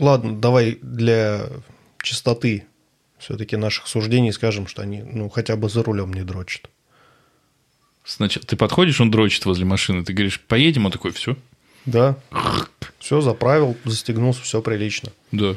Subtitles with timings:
[0.00, 1.48] Ладно, давай для
[2.02, 2.66] чистоты
[3.18, 6.68] все-таки наших суждений скажем, что они ну, хотя бы за рулем не дрочат.
[8.04, 11.36] Сначала ты подходишь, он дрочит возле машины, ты говоришь, поедем, он такой, все.
[11.86, 12.16] Да.
[12.98, 15.10] Все заправил, застегнулся, все прилично.
[15.32, 15.56] Да.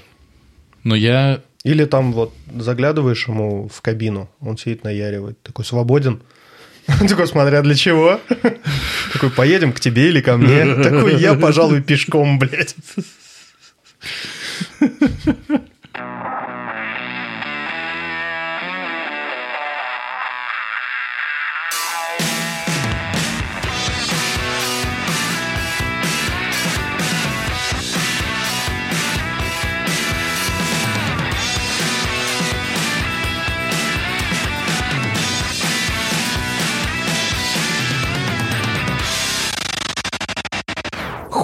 [0.83, 1.42] Но я...
[1.63, 6.22] Или там вот заглядываешь ему в кабину, он сидит наяривает, такой свободен.
[7.10, 8.22] Такой, смотря для чего.
[9.13, 10.74] Такой, поедем к тебе или ко мне.
[10.83, 12.76] Такой, я, пожалуй, пешком, блядь.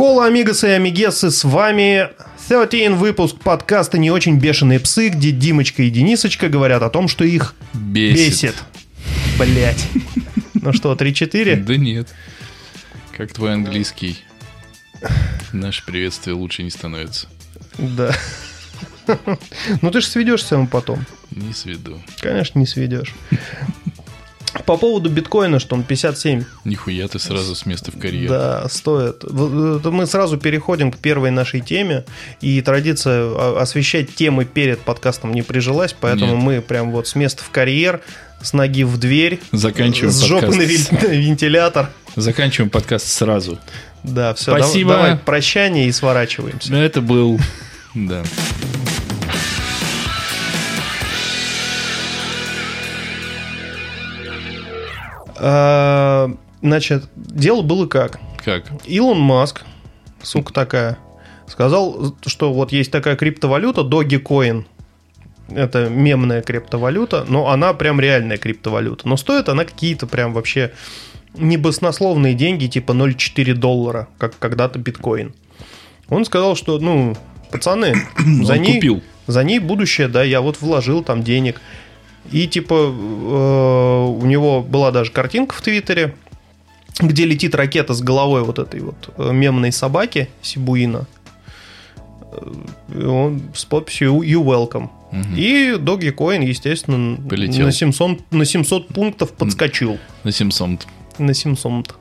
[0.03, 2.09] Холла, амигасы и амигесы, с вами
[2.53, 7.23] 13 выпуск подкаста «Не очень бешеные псы», где Димочка и Денисочка говорят о том, что
[7.23, 8.53] их Бесит.
[8.53, 8.55] бесит.
[9.39, 9.87] Блять.
[10.53, 11.63] Ну что, 3-4?
[11.63, 12.13] Да нет.
[13.17, 14.19] Как твой английский?
[15.51, 17.27] Наше приветствие лучше не становится.
[17.79, 18.15] Да.
[19.81, 21.07] Ну ты же сведешься ему потом.
[21.31, 21.99] Не сведу.
[22.19, 23.15] Конечно, не сведешь.
[24.65, 26.43] По поводу биткоина, что он 57.
[26.63, 28.29] Нихуя ты сразу с места в карьер.
[28.29, 29.23] Да, стоит.
[29.31, 32.05] Мы сразу переходим к первой нашей теме.
[32.39, 36.43] И традиция о- освещать темы перед подкастом не прижилась, поэтому Нет.
[36.43, 38.01] мы прям вот с места в карьер,
[38.41, 40.91] с ноги в дверь, Заканчиваем с жопы подкаст.
[40.91, 41.89] на вентилятор.
[42.15, 43.57] Заканчиваем подкаст сразу.
[44.03, 44.55] Да, все.
[44.55, 44.91] Спасибо.
[44.93, 46.75] Давай прощание и сворачиваемся.
[46.75, 47.39] Это был...
[47.95, 48.23] Да.
[56.61, 58.19] Значит, дело было как.
[58.43, 58.65] Как?
[58.85, 59.63] Илон Маск,
[60.21, 60.97] сука такая,
[61.47, 64.65] сказал, что вот есть такая криптовалюта Dogecoin.
[65.49, 69.07] Это мемная криптовалюта, но она прям реальная криптовалюта.
[69.09, 70.71] Но стоит она какие-то прям вообще
[71.35, 75.33] небоснословные деньги, типа 0,4 доллара, как когда-то биткоин.
[76.07, 77.17] Он сказал, что, ну,
[77.51, 77.93] пацаны,
[78.43, 79.03] за ней, купил.
[79.27, 81.61] за ней будущее, да, я вот вложил там денег.
[82.31, 86.15] И типа э, у него была даже картинка в Твиттере,
[86.99, 91.05] где летит ракета с головой вот этой вот э, мемной собаки Сибуина.
[92.31, 94.89] Э, Он с подписью You welcome.
[95.37, 97.65] И Dogecoin, естественно, Полетел.
[97.65, 99.99] на 700, на 700 пунктов подскочил.
[100.23, 100.87] На 700.
[101.19, 101.95] На 700.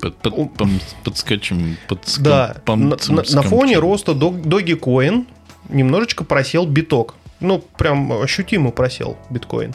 [0.00, 1.76] Под, под- пом- подскочим.
[1.88, 2.96] подском- Да, на,
[3.34, 5.26] на- фоне роста Dog- Dogecoin
[5.68, 7.14] немножечко просел биток.
[7.42, 9.74] Ну, прям ощутимо просел биткоин.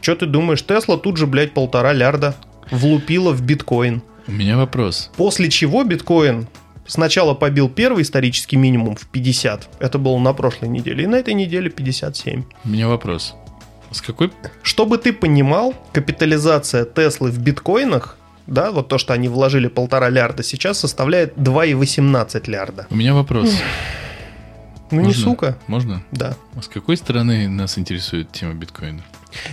[0.00, 2.34] Что ты думаешь, Тесла тут же, блядь, полтора лярда
[2.70, 4.02] влупила в биткоин.
[4.26, 5.10] У меня вопрос.
[5.16, 6.46] После чего биткоин
[6.86, 9.68] сначала побил первый исторический минимум в 50.
[9.80, 11.04] Это было на прошлой неделе.
[11.04, 12.44] И на этой неделе 57.
[12.64, 13.34] У меня вопрос.
[13.90, 14.30] С какой...
[14.62, 20.42] Чтобы ты понимал, капитализация Теслы в биткоинах, да, вот то, что они вложили полтора лярда,
[20.42, 22.86] сейчас составляет 2,18 лярда.
[22.90, 23.50] У меня вопрос.
[24.90, 25.58] Ну не сука.
[25.66, 26.02] Можно?
[26.10, 26.36] Да.
[26.56, 29.02] А с какой стороны нас интересует тема биткоина?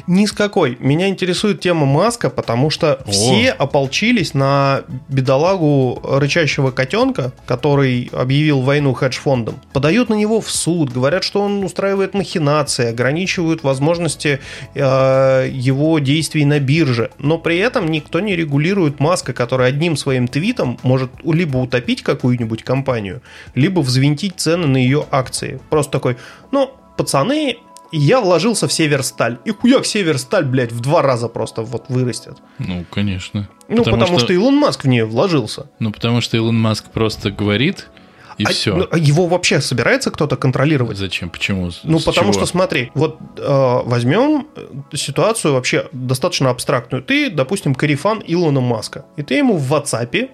[0.08, 0.78] Ни с какой.
[0.80, 3.12] Меня интересует тема Маска, потому что О.
[3.12, 9.60] все ополчились на бедолагу рычащего котенка, который объявил войну хедж-фондам.
[9.74, 14.40] Подают на него в суд, говорят, что он устраивает махинации, ограничивают возможности
[14.74, 17.12] э, его действий на бирже.
[17.20, 22.64] Но при этом никто не регулирует Маска, который одним своим твитом может либо утопить какую-нибудь
[22.64, 23.22] компанию,
[23.56, 25.60] либо взвинтить цены на ее акции.
[25.70, 26.18] Просто такой,
[26.52, 27.58] ну, пацаны,
[27.98, 29.40] я вложился в Северсталь.
[29.46, 32.38] И хуяк Северсталь, блядь, в два раза просто вот вырастет.
[32.60, 33.50] Ну, конечно.
[33.68, 34.34] Ну, потому, что...
[34.34, 35.70] Илон Маск в нее вложился.
[35.80, 37.90] Ну, потому что Илон Маск просто говорит,
[38.38, 38.76] и А- все.
[38.76, 40.98] ну, а его вообще собирается кто-то контролировать?
[40.98, 41.30] Зачем?
[41.30, 41.70] Почему?
[41.84, 42.42] Ну, с потому чего?
[42.42, 47.02] что, смотри, вот э, возьмем э, ситуацию вообще достаточно абстрактную.
[47.02, 50.30] Ты, допустим, корефан Илона Маска, и ты ему в WhatsApp,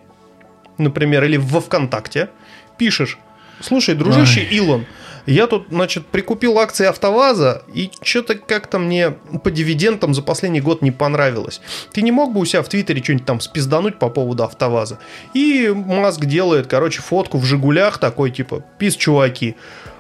[0.78, 2.30] например, или во ВКонтакте
[2.78, 3.20] пишешь,
[3.60, 4.86] слушай, дружище Илон,
[5.26, 9.12] я тут, значит, прикупил акции АвтоВАЗа, и что-то как-то мне
[9.44, 11.62] по дивидендам за последний год не понравилось.
[11.92, 15.00] Ты не мог бы у себя в Твиттере что-нибудь там спиздануть по поводу АвтоВАЗа?
[15.34, 19.56] И Маск делает, короче, фотку в «Жигулях» такой, типа, пис, чуваки.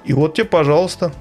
[0.05, 1.11] И вот тебе, пожалуйста.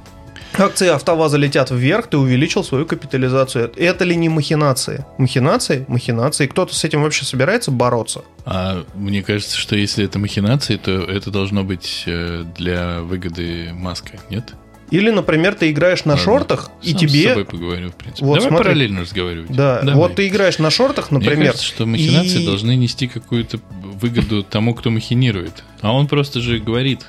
[0.58, 3.72] Акции АвтоВАЗа летят вверх, ты увеличил свою капитализацию.
[3.76, 5.04] Это ли не махинации?
[5.16, 5.84] Махинации?
[5.88, 6.46] Махинации.
[6.46, 8.22] Кто-то с этим вообще собирается бороться?
[8.44, 14.18] А мне кажется, что если это махинации, то это должно быть э, для выгоды Маска,
[14.28, 14.54] нет?
[14.90, 16.24] Или, например, ты играешь на Ладно.
[16.24, 17.28] шортах, и Сам с тебе...
[17.28, 18.26] собой поговорю, в принципе.
[18.26, 18.64] Вот Давай смотри.
[18.64, 19.50] параллельно разговаривать.
[19.52, 19.94] Да, Давай.
[19.94, 21.46] вот ты играешь на шортах, Мне например.
[21.52, 25.62] кажется, что махинации и- должны нести какую-то выгоду тому, кто махинирует.
[25.80, 27.06] А он просто же говорит.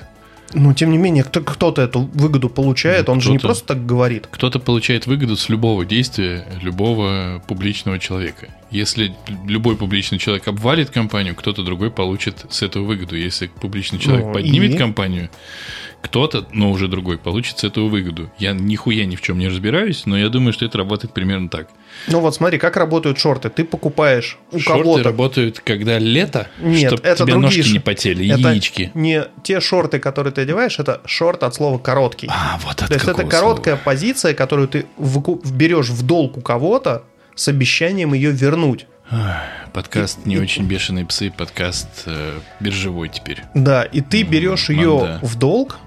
[0.54, 4.28] Но тем не менее, кто- кто-то эту выгоду получает, он же не просто так говорит.
[4.30, 8.48] Кто-то получает выгоду с любого действия любого публичного человека.
[8.70, 9.14] Если
[9.46, 13.16] любой публичный человек обвалит компанию, кто-то другой получит с этого выгоду.
[13.16, 14.78] Если публичный человек Ну, поднимет и?
[14.78, 15.28] компанию,
[16.02, 18.30] кто-то, но уже другой, получит с этого выгоду.
[18.38, 21.68] Я нихуя ни в чем не разбираюсь, но я думаю, что это работает примерно так.
[22.08, 23.48] Ну вот смотри, как работают шорты.
[23.50, 25.04] Ты покупаешь у Шорты кого-то...
[25.04, 28.90] работают, когда лето, Нет, чтобы это тебе другие ножки не потели, Это яички.
[28.94, 32.28] не те шорты, которые ты одеваешь, это шорт от слова короткий.
[32.30, 33.84] А, вот от То есть это короткая слова?
[33.84, 38.86] позиция, которую ты берешь в долг у кого-то с обещанием ее вернуть.
[39.72, 43.42] Подкаст «Не очень бешеные псы», подкаст э, биржевой теперь.
[43.54, 45.18] Да, и ты берешь ее манда.
[45.22, 45.78] в долг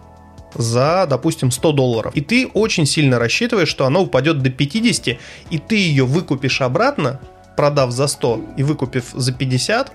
[0.56, 2.16] за, допустим, 100 долларов.
[2.16, 5.08] И ты очень сильно рассчитываешь, что она упадет до 50,
[5.50, 7.20] и ты ее выкупишь обратно,
[7.56, 9.92] продав за 100 и выкупив за 50,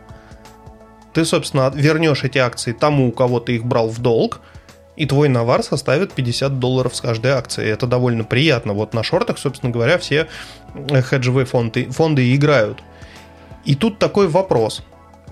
[1.13, 4.41] ты, собственно, вернешь эти акции тому, у кого ты их брал в долг,
[4.97, 7.67] и твой навар составит 50 долларов с каждой акции.
[7.67, 8.75] Это довольно приятно.
[8.75, 10.29] Вот на шортах, собственно говоря, все
[10.75, 12.83] э, хеджевые фонды, фонды играют.
[13.65, 14.83] И тут такой вопрос.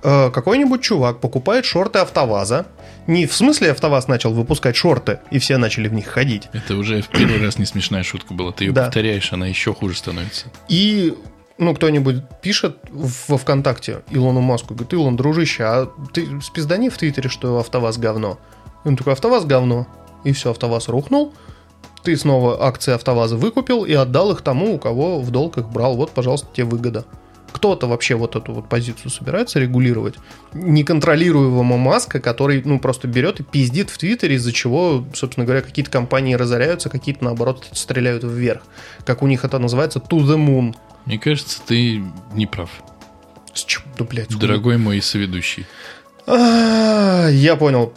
[0.02, 2.66] Э, Какой-нибудь чувак покупает шорты АвтоВАЗа.
[3.06, 6.48] Не в смысле АвтоВАЗ начал выпускать шорты, и все начали в них ходить.
[6.52, 8.52] Это уже в первый раз не смешная шутка была.
[8.52, 8.84] Ты ее Да.
[8.84, 10.46] повторяешь, она еще хуже становится.
[10.68, 11.14] И
[11.56, 17.28] ну, кто-нибудь пишет во ВКонтакте Илону Маску, говорит, Илон, дружище, а ты спиздани в Твиттере,
[17.28, 18.38] что АвтоВАЗ говно.
[18.84, 19.86] Он такой, АвтоВАЗ говно.
[20.24, 21.32] И все, АвтоВАЗ рухнул.
[22.04, 25.96] Ты снова акции АвтоВАЗа выкупил и отдал их тому, у кого в долг их брал.
[25.96, 27.04] Вот, пожалуйста, тебе выгода.
[27.52, 30.14] Кто-то вообще вот эту вот позицию собирается регулировать,
[30.52, 35.90] неконтролируемого Маска, который, ну, просто берет и пиздит в Твиттере, из-за чего, собственно говоря, какие-то
[35.90, 38.62] компании разоряются, какие-то, наоборот, стреляют вверх.
[39.04, 40.74] Как у них это называется, to the moon.
[41.06, 42.02] Мне кажется, ты
[42.34, 42.70] не прав.
[43.54, 43.66] С
[43.96, 44.40] Да, блядь, хуй.
[44.40, 45.66] Дорогой мой соведущий.
[46.26, 47.92] А, Я понял.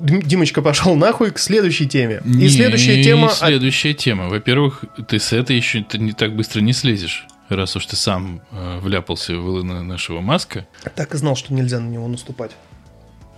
[0.00, 2.20] Дим- Димочка пошел нахуй к следующей теме.
[2.24, 3.30] И Не, следующая тема...
[3.30, 4.28] Следующая тема.
[4.28, 7.26] Во-первых, ты с этой еще не так быстро не слезешь.
[7.48, 10.66] Раз уж ты сам э, вляпался в Илона нашего Маска.
[10.96, 12.50] Так и знал, что нельзя на него наступать.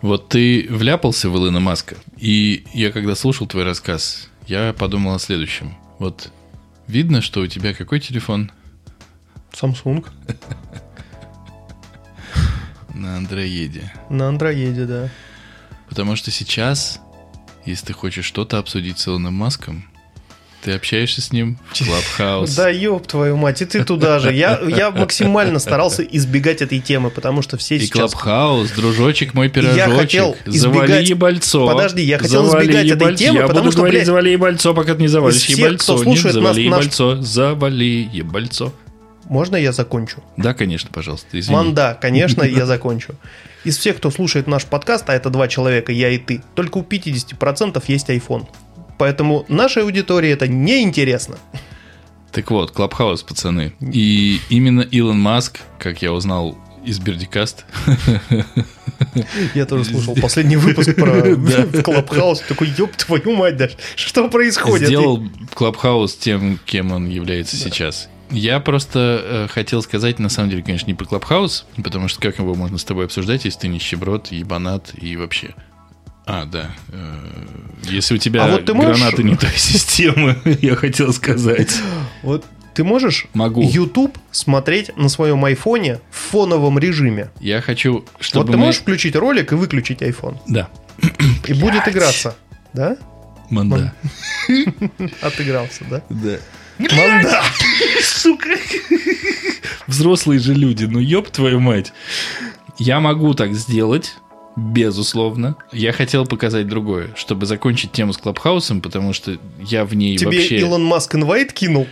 [0.01, 1.97] Вот ты вляпался в Илона Маска.
[2.17, 5.75] И я когда слушал твой рассказ, я подумал о следующем.
[5.99, 6.31] Вот
[6.87, 8.51] видно, что у тебя какой телефон?
[9.53, 10.07] Samsung
[12.95, 13.93] На андроиде.
[14.09, 15.09] на андроиде, да.
[15.89, 17.01] Потому что сейчас,
[17.65, 19.85] если ты хочешь что-то обсудить с Илоном Маском,
[20.63, 22.57] ты общаешься с ним в Clubhouse.
[22.57, 24.33] Да ёб твою мать, и ты туда же.
[24.33, 28.13] Я, я максимально старался избегать этой темы, потому что все И сейчас...
[28.13, 29.77] Клабхаус, дружочек мой пирожочек.
[29.77, 31.67] Я хотел завали избегать- ебальцо.
[31.67, 33.25] Подожди, я хотел Завали избегать этой ебальцо.
[33.25, 35.85] темы, я потому буду что, говорить, блядь, завали ебальцо, пока ты не завалишь всех, ебальцо.
[35.85, 38.73] кто Нет, слушает нас- завали наш- ебальцо, завали ебальцо.
[39.29, 40.23] Можно я закончу?
[40.39, 41.55] Да, конечно, пожалуйста, извини.
[41.55, 43.15] Манда, конечно, я закончу.
[43.65, 46.83] Из всех, кто слушает наш подкаст, а это два человека, я и ты, только у
[46.83, 48.47] 50% есть iPhone.
[48.99, 51.39] Поэтому нашей аудитории это неинтересно.
[52.33, 53.73] Так вот, Clubhouse, пацаны.
[53.81, 57.65] И именно Илон Маск, как я узнал из BeardyCast,
[59.55, 61.37] Я тоже слушал последний выпуск про.
[61.83, 62.41] Clubhouse.
[62.41, 64.89] Такой, ёб твою мать, да что происходит?
[64.89, 65.23] сделал
[65.55, 68.09] Clubhouse тем, кем он является сейчас.
[68.31, 72.39] Я просто э, хотел сказать, на самом деле, конечно, не про Clubhouse, потому что как
[72.39, 75.55] его можно с тобой обсуждать, если ты нищеброд, ебанат и вообще.
[76.31, 76.71] А, да.
[76.89, 77.17] э,
[77.85, 81.75] Если у тебя А вот ты можешь- гранаты не той системы, я хотел сказать.
[82.23, 82.45] Вот
[82.75, 83.63] ты можешь Могу.
[83.63, 87.31] YouTube смотреть на своем айфоне в фоновом режиме.
[87.41, 90.37] Я хочу, чтобы вот ты мы- можешь включить ролик и выключить iPhone.
[90.47, 90.69] Да.
[91.47, 92.37] И будет играться.
[92.75, 92.97] Да?
[93.51, 93.95] Манда.
[95.23, 96.03] Отыгрался, да?
[96.11, 96.37] Да.
[96.79, 97.43] Манда.
[98.03, 98.51] Сука.
[99.87, 101.93] Взрослые же люди, ну ёб твою мать.
[102.79, 104.17] Я могу так сделать,
[104.59, 105.57] безусловно.
[105.73, 110.27] Я хотел показать другое, чтобы закончить тему с Клабхаусом, потому что я в ней Тебе
[110.39, 110.59] вообще...
[110.59, 111.87] Илон Маск инвайт кинул?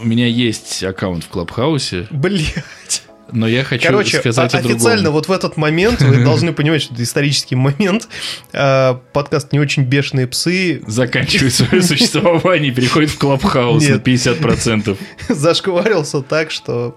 [0.00, 3.02] У меня есть аккаунт в Клабхаусе, Блять.
[3.32, 4.76] но я хочу Короче, сказать о- о другом.
[4.76, 8.08] официально вот в этот момент вы должны понимать, что это исторический момент.
[8.52, 14.06] А, Подкаст «Не очень бешеные псы» Заканчивает свое существование и переходит в Клабхаус на Нет.
[14.06, 14.96] 50%.
[15.28, 16.96] зашкварился так, что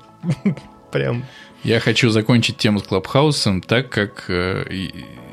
[0.91, 1.25] прям...
[1.63, 4.65] Я хочу закончить тему с Клабхаусом так, как э,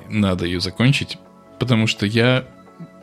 [0.08, 1.18] надо ее закончить,
[1.58, 2.44] потому что я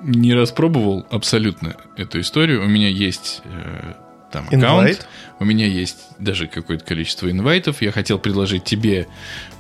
[0.01, 2.63] не распробовал абсолютно эту историю.
[2.63, 3.94] У меня есть э,
[4.32, 5.08] там аккаунт, Инвайт.
[5.39, 7.82] у меня есть даже какое-то количество инвайтов.
[7.82, 9.08] Я хотел предложить тебе,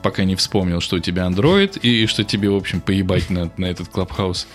[0.01, 3.65] пока не вспомнил, что у тебя Android и что тебе, в общем, поебать на, на
[3.65, 4.47] этот Клабхаус.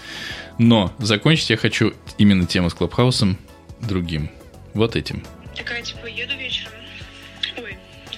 [0.59, 3.39] Но закончить я хочу именно тему с Клабхаусом
[3.81, 4.29] другим.
[4.75, 5.25] Вот этим.
[5.57, 6.68] Такая, типа, еду вечером.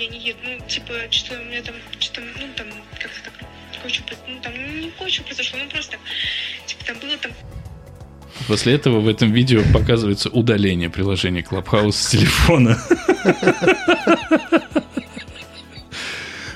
[0.01, 0.39] Я не еду.
[0.43, 2.67] Ну, типа, что у меня там, что-то, ну, там,
[2.99, 3.35] как-то так
[3.83, 5.99] кое-что, ну, там, ну, не кое-что произошло, ну, просто,
[6.67, 7.33] типа, там было там
[8.49, 12.79] После этого в этом видео показывается удаление приложения Clubhouse с телефона.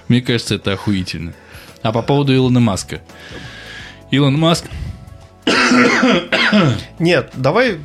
[0.08, 1.34] Мне кажется, это охуительно.
[1.82, 3.02] А по поводу Илона Маска.
[4.10, 4.64] Илон Маск...
[6.98, 7.78] Нет, давай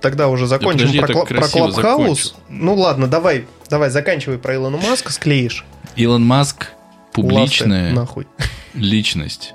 [0.00, 2.34] тогда уже закончим подожди, я про, про Клабхаус.
[2.48, 5.64] Ну ладно, давай, давай заканчивай про Илона Маска, склеишь.
[5.96, 6.68] Илон Маск
[7.12, 8.26] публичная Ласты, нахуй.
[8.74, 9.54] личность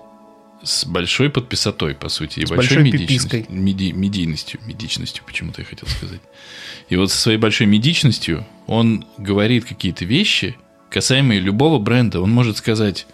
[0.63, 3.45] с большой подписотой, по сути, и С большой, большой медичностью.
[3.49, 6.19] Меди- медийностью, медичностью, почему-то я хотел сказать.
[6.89, 10.57] И вот со своей большой медичностью он говорит какие-то вещи,
[10.89, 12.21] касаемые любого бренда.
[12.21, 13.05] Он может сказать,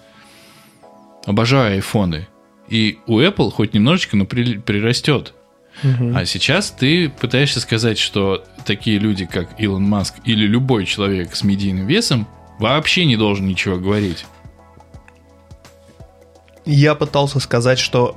[1.26, 2.28] обожаю айфоны.
[2.70, 5.34] И у Apple хоть немножечко, но при- прирастет.
[5.82, 11.44] А сейчас ты пытаешься сказать, что такие люди, как Илон Маск или любой человек с
[11.44, 12.28] медийным весом,
[12.60, 14.26] вообще не должен ничего говорить.
[16.66, 18.16] Я пытался сказать, что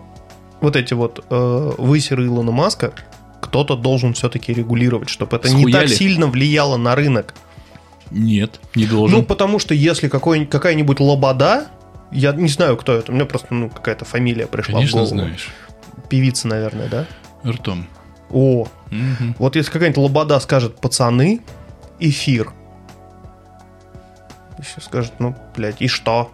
[0.61, 2.93] вот эти вот э, высеры Илона Маска
[3.41, 5.95] кто-то должен все-таки регулировать, чтобы это не так Схуяли?
[5.95, 7.35] сильно влияло на рынок.
[8.11, 9.19] Нет, не должен.
[9.19, 11.67] Ну, потому что если какой, какая-нибудь лобода,
[12.13, 15.17] я не знаю, кто это, у меня просто ну, какая-то фамилия пришла Конечно, в голову.
[15.27, 15.49] знаешь.
[16.09, 17.07] Певица, наверное, да?
[17.47, 17.87] Ртом.
[18.31, 19.37] О, Мгм.
[19.39, 21.41] вот если какая-нибудь лобода скажет, пацаны,
[22.01, 22.53] эфир.
[24.59, 26.31] Еще скажет, ну, блядь, и что?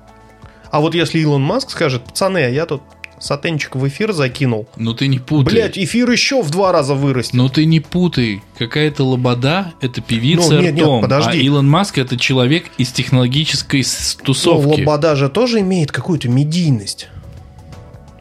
[0.71, 2.83] А вот если Илон Маск скажет, пацаны, а я тут
[3.19, 4.67] сатенчик в эфир закинул.
[4.77, 5.53] Ну ты не путай.
[5.55, 7.35] Блять, эфир еще в два раза вырастет.
[7.35, 8.43] Ну ты не путай.
[8.59, 11.03] Какая-то лобода– это певица Ну, нет, нет, ртом.
[11.03, 11.31] подожди.
[11.39, 13.85] А Илон Маск– это человек из технологической
[14.25, 14.81] тусовки.
[14.81, 17.09] лобода же тоже имеет какую-то медийность.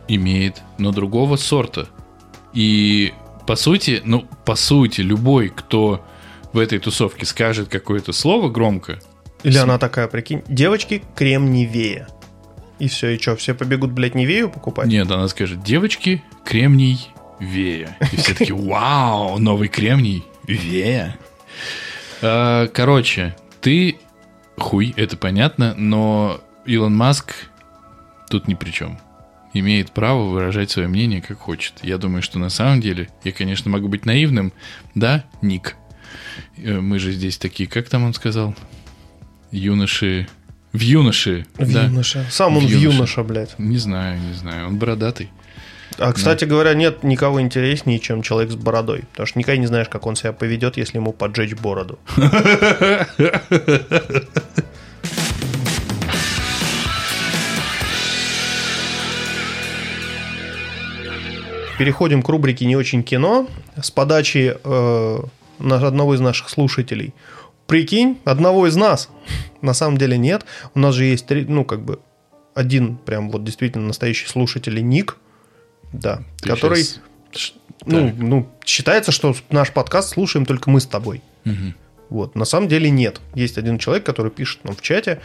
[0.08, 1.88] Имеет, но другого сорта.
[2.54, 3.14] И
[3.48, 6.06] по сути, ну, по сути, любой, кто
[6.54, 9.00] в этой тусовке скажет какое-то слово громко,
[9.44, 12.08] Или С- она такая, прикинь, девочки, крем Невея.
[12.80, 14.88] И все, и что, все побегут, блядь, Невею покупать?
[14.88, 17.08] нет, она скажет, девочки, кремний,
[17.40, 17.98] вея.
[18.12, 21.18] И все таки вау, новый кремний, вея.
[22.22, 23.98] А, Короче, ты
[24.58, 27.34] хуй, это понятно, но Илон Маск
[28.30, 29.00] тут ни при чем.
[29.54, 31.74] Имеет право выражать свое мнение, как хочет.
[31.84, 34.54] Я думаю, что на самом деле, я, конечно, могу быть наивным,
[34.96, 35.76] да, Ник?
[36.58, 38.56] Э, Мы же здесь такие, как там он сказал?
[39.52, 40.28] Юноши...
[40.72, 41.84] В юноши, В да.
[41.84, 42.26] юноше.
[42.30, 42.96] Сам он В в юноше.
[42.96, 43.60] юноша, блядь.
[43.60, 44.68] Не знаю, не знаю.
[44.68, 45.30] Он бородатый.
[45.98, 49.04] А, кстати говоря, нет никого интереснее, чем человек с бородой.
[49.12, 52.00] Потому что никогда не знаешь, как он себя поведет, если ему поджечь бороду.
[61.82, 63.48] Переходим к рубрике «Не очень кино»
[63.82, 65.20] с подачи э,
[65.60, 67.16] одного из наших слушателей.
[67.66, 69.10] Прикинь, одного из нас.
[69.64, 70.46] На самом деле нет.
[70.76, 72.00] У нас же есть, три, ну, как бы,
[72.54, 75.18] один прям вот действительно настоящий слушатель, и Ник,
[75.92, 76.84] да, Ты который,
[77.32, 77.54] Ш-
[77.88, 81.24] ну, ну, считается, что наш подкаст слушаем только мы с тобой.
[81.46, 81.74] Мгм.
[82.12, 83.22] Вот, на самом деле нет.
[83.36, 85.22] Есть один человек, который пишет нам в чате.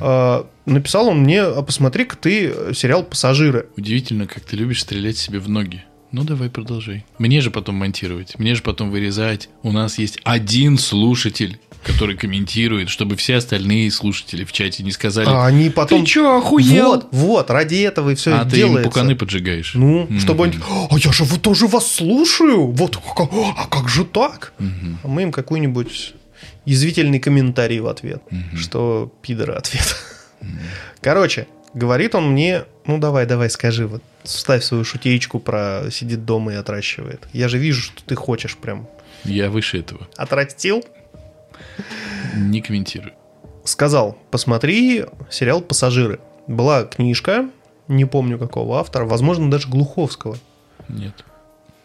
[0.00, 3.68] А, написал он мне, а посмотри-ка ты э, сериал «Пассажиры».
[3.76, 5.84] Удивительно, как ты любишь стрелять себе в ноги.
[6.14, 7.04] Ну, давай продолжай.
[7.18, 9.48] Мне же потом монтировать, мне же потом вырезать.
[9.64, 15.26] У нас есть один слушатель, который комментирует, чтобы все остальные слушатели в чате не сказали
[15.28, 16.02] А они потом...
[16.02, 18.90] «Ты чё, охуел?» Вот, вот, ради этого и все А ты им делается.
[18.90, 19.74] пуканы поджигаешь.
[19.74, 20.20] Ну, Мгм.
[20.20, 20.54] чтобы они...
[20.88, 22.68] А я же вот тоже вас слушаю!
[22.68, 24.52] Вот, как- а как же так?
[25.02, 26.14] А мы им какой-нибудь
[26.64, 28.22] язвительный комментарий в ответ,
[28.56, 29.96] что пидоры ответ.
[31.00, 36.52] Короче, говорит он мне, ну давай, давай, скажи, вот вставь свою шутеечку про сидит дома
[36.52, 37.26] и отращивает.
[37.32, 38.88] Я же вижу, что ты хочешь прям.
[39.24, 40.06] Я выше этого.
[40.16, 40.84] Отрастил?
[42.36, 43.12] Не комментирую.
[43.64, 46.20] Сказал, посмотри сериал «Пассажиры».
[46.46, 47.48] Была книжка,
[47.88, 50.38] не помню какого автора, возможно, даже Глуховского.
[50.88, 51.24] Нет.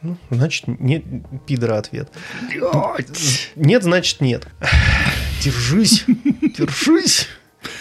[0.01, 1.03] Ну, значит, нет,
[1.46, 2.10] пидора ответ.
[3.56, 4.48] Нет, значит, нет.
[5.41, 6.06] Держись,
[6.58, 7.27] держись.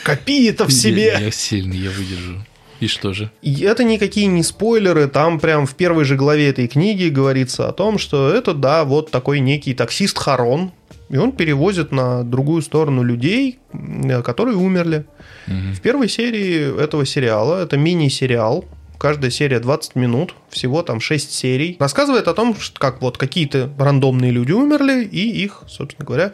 [0.04, 1.16] Копи это в Я, себе.
[1.18, 2.44] я сильный, я выдержу.
[2.80, 3.30] И что же?
[3.42, 7.72] И это никакие не спойлеры, там прям в первой же главе этой книги говорится о
[7.72, 10.70] том, что это, да, вот такой некий таксист Харон,
[11.10, 15.04] и он перевозит на другую сторону людей, м, которые умерли.
[15.46, 15.72] Мгм.
[15.74, 18.64] В первой серии этого сериала, это мини-сериал,
[18.98, 24.30] каждая серия 20 минут, всего там 6 серий, рассказывает о том, как вот какие-то рандомные
[24.30, 26.32] люди умерли, и их, собственно говоря,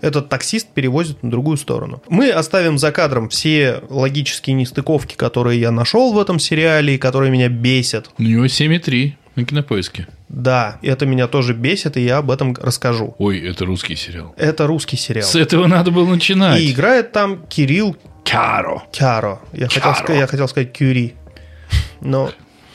[0.00, 2.02] этот таксист перевозит на другую сторону.
[2.08, 7.30] Мы оставим за кадром все логические нестыковки, которые я нашел в этом сериале, и которые
[7.30, 8.10] меня бесят.
[8.18, 10.08] У него 7,3 на кинопоиске.
[10.28, 13.14] Да, это меня тоже бесит, и я об этом расскажу.
[13.18, 14.34] Ой, это русский сериал.
[14.36, 15.26] Это русский сериал.
[15.26, 16.60] С этого надо было начинать.
[16.60, 18.84] И играет там Кирилл Кяро.
[18.92, 19.40] Кяро.
[19.52, 19.94] Я, хотел, Кяро.
[19.94, 21.14] сказать, я хотел сказать Кюри.
[22.00, 22.32] Но,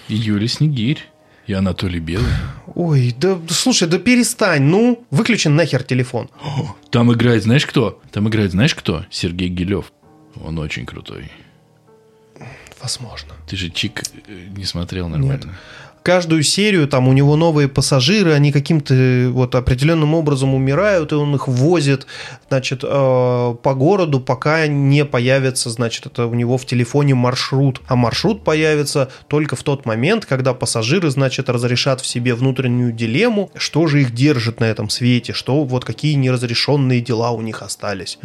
[0.07, 0.99] И Юлия Снегирь.
[1.47, 2.31] И Анатолий Белый.
[2.73, 6.29] ой, да слушай, да перестань, ну, выключи нахер телефон.
[6.89, 8.01] Там играет, знаешь кто?
[8.11, 9.05] Там играет, знаешь кто?
[9.11, 9.91] Сергей Гилев.
[10.43, 11.31] Он очень крутой.
[12.81, 13.33] Возможно.
[13.47, 15.55] Ты же Чик э, не смотрел нормально.
[16.05, 21.15] Каждую серию там у него новые пассажиры, они каким-то э, вот определенным образом умирают, и
[21.15, 22.05] он их возит,
[22.47, 27.81] значит, э, по городу, пока не появится, значит, это у него в телефоне маршрут.
[27.87, 33.49] А маршрут появится только в тот момент, когда пассажиры, значит, разрешат в себе внутреннюю дилемму,
[33.55, 38.19] что же их держит на этом свете, что вот какие неразрешенные дела у них остались.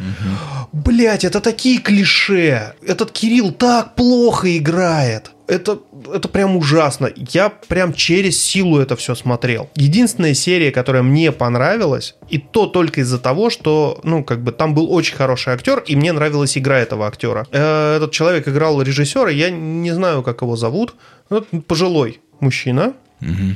[0.73, 2.75] Блять, это такие клише.
[2.87, 5.33] Этот Кирилл так плохо играет.
[5.51, 5.81] Это,
[6.15, 7.11] это прям ужасно.
[7.17, 9.69] Я прям через силу это все смотрел.
[9.75, 14.75] Единственная серия, которая мне понравилась, и то только из-за того, что, ну, как бы там
[14.75, 17.49] был очень хороший актер, и мне нравилась игра этого актера.
[17.51, 20.95] Э, Этот человек играл режиссера, я не знаю, как его зовут.
[21.31, 22.95] Ну, пожилой мужчина,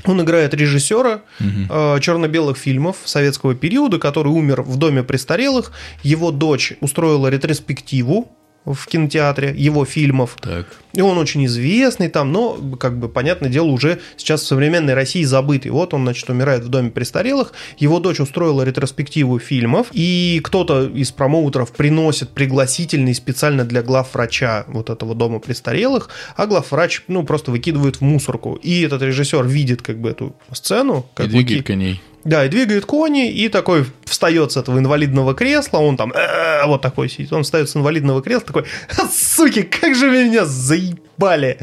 [0.05, 5.73] он играет режиссера э, черно-белых фильмов советского периода, который умер в доме престарелых.
[6.03, 8.29] Его дочь устроила ретроспективу
[8.65, 10.37] в кинотеатре его фильмов.
[10.41, 10.67] Так.
[10.95, 15.25] И он очень известный там, но, как бы, понятное дело, уже сейчас в современной России
[15.25, 15.71] забытый.
[15.71, 21.11] Вот он, значит, умирает в доме престарелых, его дочь устроила ретроспективу фильмов, и кто-то из
[21.11, 27.97] промоутеров приносит пригласительный специально для главврача вот этого дома престарелых, а главврач, ну, просто выкидывает
[27.97, 28.55] в мусорку.
[28.55, 31.07] И этот режиссер видит, как бы, эту сцену.
[31.15, 32.01] Как И двигает выки- коней.
[32.25, 36.13] Да, и двигает кони, и такой встает с этого инвалидного кресла, он там
[36.67, 38.65] вот такой сидит, он встает с инвалидного кресла, такой,
[38.99, 41.59] «А, суки, как же меня заебали.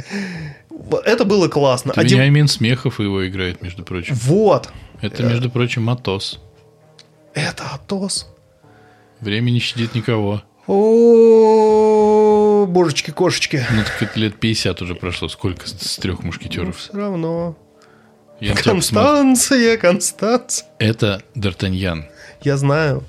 [1.06, 1.92] Это было классно.
[1.92, 4.16] Это Один- Вениамин Смехов его играет, между прочим.
[4.16, 4.70] Вот.
[5.02, 6.40] Это, между прочим, Атос.
[7.34, 8.28] Это Атос.
[9.20, 10.42] Время не щадит никого.
[10.68, 13.64] О, божечки-кошечки.
[13.72, 15.28] Ну, так это лет 50 уже прошло.
[15.30, 16.78] Сколько с, с трех мушкетеров?
[16.78, 17.56] Все равно.
[18.42, 18.56] Я.
[18.56, 20.68] Констанция, Констанция.
[20.80, 22.04] Это Д'Артаньян.
[22.44, 23.04] Я знаю.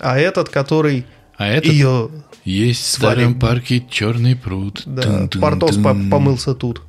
[0.00, 1.04] А этот, который
[1.36, 2.10] А это ее...
[2.44, 4.82] есть в старом парке черный пруд.
[4.86, 5.40] Да, Тун-тун-тун.
[5.42, 6.80] Портос по- помылся тут.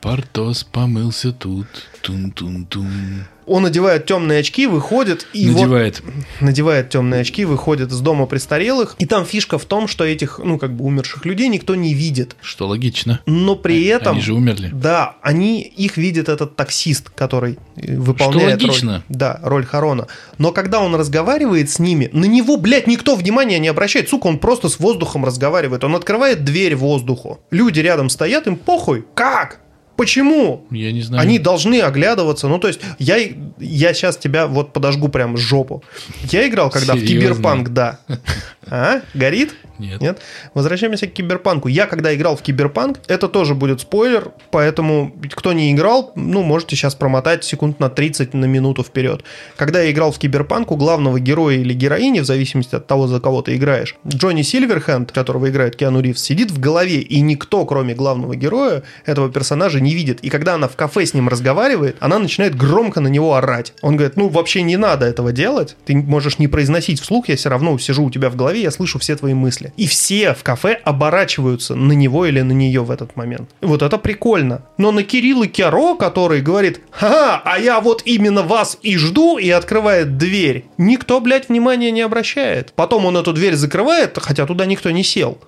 [0.00, 1.66] Портос помылся тут.
[2.02, 3.24] Тун-тун-тун.
[3.50, 6.02] Он надевает темные очки, выходит и вот Надевает.
[6.40, 8.94] надевает темные очки, выходит из дома престарелых.
[9.00, 12.36] И там фишка в том, что этих, ну, как бы умерших людей никто не видит.
[12.40, 13.18] Что логично.
[13.26, 14.12] Но при этом...
[14.12, 14.70] Они же умерли.
[14.72, 18.92] Да, они, их видит этот таксист, который выполняет логично.
[18.92, 20.06] роль, да, роль Харона.
[20.38, 24.08] Но когда он разговаривает с ними, на него, блядь, никто внимания не обращает.
[24.08, 25.82] Сука, он просто с воздухом разговаривает.
[25.82, 27.40] Он открывает дверь воздуху.
[27.50, 29.04] Люди рядом стоят, им похуй.
[29.14, 29.58] Как?
[30.00, 30.66] Почему?
[30.70, 31.20] Я не знаю.
[31.20, 32.48] Они должны оглядываться.
[32.48, 33.18] Ну, то есть, я,
[33.58, 35.84] я сейчас тебя вот подожгу прям жопу.
[36.30, 37.20] Я играл, когда в Серьезно?
[37.20, 38.00] Киберпанк, да.
[38.66, 39.02] А?
[39.12, 39.54] Горит?
[39.80, 40.00] Нет.
[40.00, 40.20] Нет?
[40.54, 41.68] Возвращаемся к Киберпанку.
[41.68, 46.76] Я, когда играл в Киберпанк, это тоже будет спойлер, поэтому кто не играл, ну, можете
[46.76, 49.24] сейчас промотать секунд на 30, на минуту вперед.
[49.56, 53.20] Когда я играл в Киберпанк, у главного героя или героини, в зависимости от того, за
[53.20, 57.94] кого ты играешь, Джонни Сильверхенд, которого играет Киану Ривз, сидит в голове, и никто, кроме
[57.94, 60.20] главного героя, этого персонажа не видит.
[60.20, 63.72] И когда она в кафе с ним разговаривает, она начинает громко на него орать.
[63.80, 67.48] Он говорит, ну, вообще не надо этого делать, ты можешь не произносить вслух, я все
[67.48, 69.69] равно сижу у тебя в голове, я слышу все твои мысли.
[69.76, 73.50] И все в кафе оборачиваются на него или на нее в этот момент.
[73.60, 74.62] Вот это прикольно.
[74.78, 79.50] Но на Кирилла Кяро, который говорит, ха, а я вот именно вас и жду, и
[79.50, 82.72] открывает дверь, никто, блядь, внимания не обращает.
[82.74, 85.38] Потом он эту дверь закрывает, хотя туда никто не сел,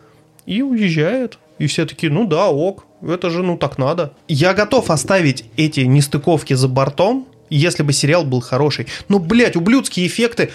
[0.47, 1.39] и уезжает.
[1.59, 4.15] И все такие, ну да, ок, это же ну так надо.
[4.29, 8.87] Я готов оставить эти нестыковки за бортом, если бы сериал был хороший.
[9.09, 10.51] Но, блядь, ублюдские эффекты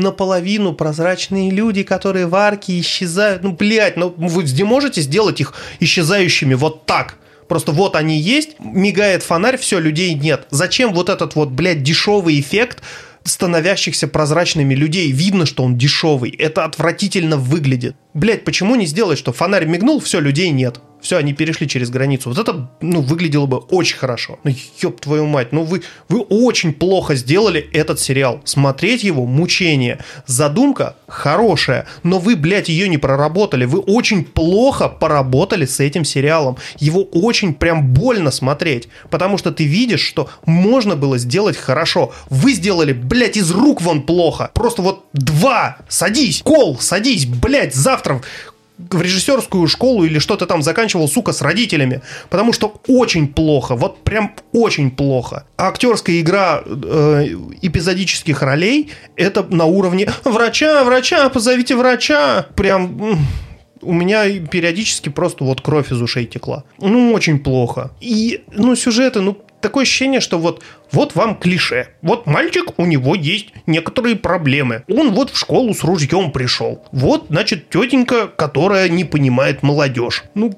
[0.00, 3.42] наполовину прозрачные люди, которые в арке исчезают.
[3.42, 7.16] Ну, блядь, ну вы не можете сделать их исчезающими вот так?
[7.48, 10.46] Просто вот они есть, мигает фонарь, все, людей нет.
[10.50, 12.82] Зачем вот этот вот, блядь, дешевый эффект
[13.22, 15.12] становящихся прозрачными людей?
[15.12, 16.30] Видно, что он дешевый.
[16.30, 17.96] Это отвратительно выглядит.
[18.14, 20.80] Блядь, почему не сделать, что фонарь мигнул, все, людей нет.
[21.04, 22.30] Все, они перешли через границу.
[22.30, 24.38] Вот это, ну, выглядело бы очень хорошо.
[24.42, 28.40] Ну, ёб твою мать, ну вы, вы очень плохо сделали этот сериал.
[28.44, 30.02] Смотреть его– мучение.
[30.26, 33.66] Задумка хорошая, но вы, блядь, ее не проработали.
[33.66, 36.56] Вы очень плохо поработали с этим сериалом.
[36.78, 42.14] Его очень прям больно смотреть, потому что ты видишь, что можно было сделать хорошо.
[42.30, 44.50] Вы сделали, блядь, из рук вон плохо.
[44.54, 48.03] Просто вот два, садись, кол, садись, блядь, завтра
[48.76, 52.02] в режиссерскую школу или что-то там заканчивал, сука, с родителями.
[52.28, 55.46] Потому что очень плохо, вот прям очень плохо.
[55.56, 57.26] А актерская игра э,
[57.62, 62.46] эпизодических ролей это на уровне врача, врача, позовите врача.
[62.56, 63.18] Прям
[63.80, 66.64] у меня периодически просто вот кровь из ушей текла.
[66.80, 67.92] Ну, очень плохо.
[68.00, 71.88] И, ну, сюжеты, ну, такое ощущение, что вот, вот вам клише.
[72.02, 74.84] Вот мальчик, у него есть некоторые проблемы.
[74.88, 76.84] Он вот в школу с ружьем пришел.
[76.92, 80.24] Вот, значит, тетенька, которая не понимает молодежь.
[80.34, 80.52] Ну,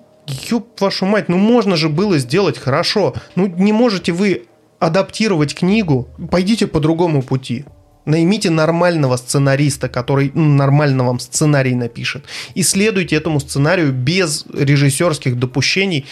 [0.50, 3.14] ёб вашу мать, ну можно же было сделать хорошо.
[3.36, 4.46] Ну, не можете вы
[4.78, 7.64] адаптировать книгу, пойдите по другому пути.
[8.06, 12.24] Наймите нормального сценариста, который ну, нормально вам сценарий напишет.
[12.54, 16.06] И следуйте этому сценарию без режиссерских допущений.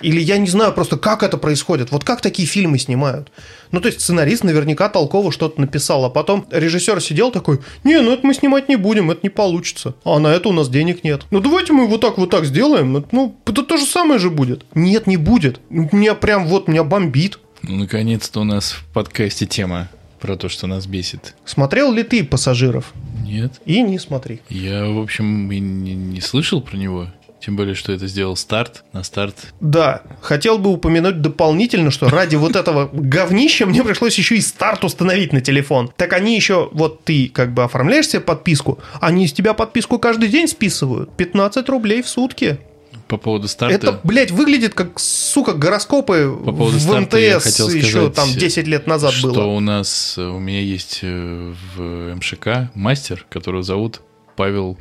[0.00, 1.90] Или я не знаю просто, как это происходит.
[1.90, 3.30] Вот как такие фильмы снимают?
[3.70, 8.12] Ну, то есть сценарист наверняка толково что-то написал, а потом режиссер сидел такой, не, ну
[8.12, 9.94] это мы снимать не будем, это не получится.
[10.04, 11.26] А на это у нас денег нет.
[11.30, 13.04] Ну, давайте мы вот так вот так сделаем.
[13.10, 14.64] Ну, это то же самое же будет.
[14.74, 15.60] Нет, не будет.
[15.70, 17.38] Меня прям вот, меня бомбит.
[17.62, 19.88] Ну, наконец-то у нас в подкасте тема
[20.20, 21.34] про то, что нас бесит.
[21.44, 22.92] Смотрел ли ты «Пассажиров»?
[23.24, 23.60] Нет.
[23.64, 24.40] И не смотри.
[24.48, 27.08] Я, в общем, и не, не слышал про него.
[27.46, 29.36] Тем более, что это сделал старт на старт.
[29.60, 34.82] Да, хотел бы упомянуть дополнительно, что ради вот этого говнища мне пришлось еще и старт
[34.82, 35.92] установить на телефон.
[35.96, 40.28] Так они еще, вот ты как бы оформляешь себе подписку, они из тебя подписку каждый
[40.28, 41.16] день списывают.
[41.16, 42.58] 15 рублей в сутки.
[43.06, 43.76] По поводу старта...
[43.76, 48.14] Это, блядь, выглядит как, сука, гороскопы По поводу в старта я МТС хотел еще сказать,
[48.14, 49.44] там 10 лет назад что было.
[49.44, 54.00] у нас, э, у меня есть э, в МШК мастер, которого зовут
[54.34, 54.76] Павел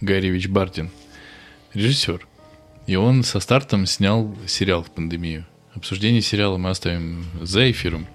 [0.00, 0.90] Гаревич Бардин,
[1.78, 2.26] режиссер.
[2.86, 5.46] И он со стартом снял сериал в пандемию.
[5.74, 8.06] Обсуждение сериала мы оставим за эфиром.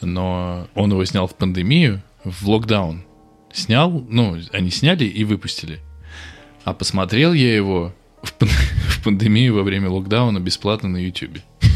[0.00, 3.04] Но он его снял в пандемию, в локдаун.
[3.52, 5.80] Снял, ну, они сняли и выпустили.
[6.64, 8.48] А посмотрел я его в, пан-
[8.88, 11.38] в пандемию во время локдауна бесплатно на YouTube.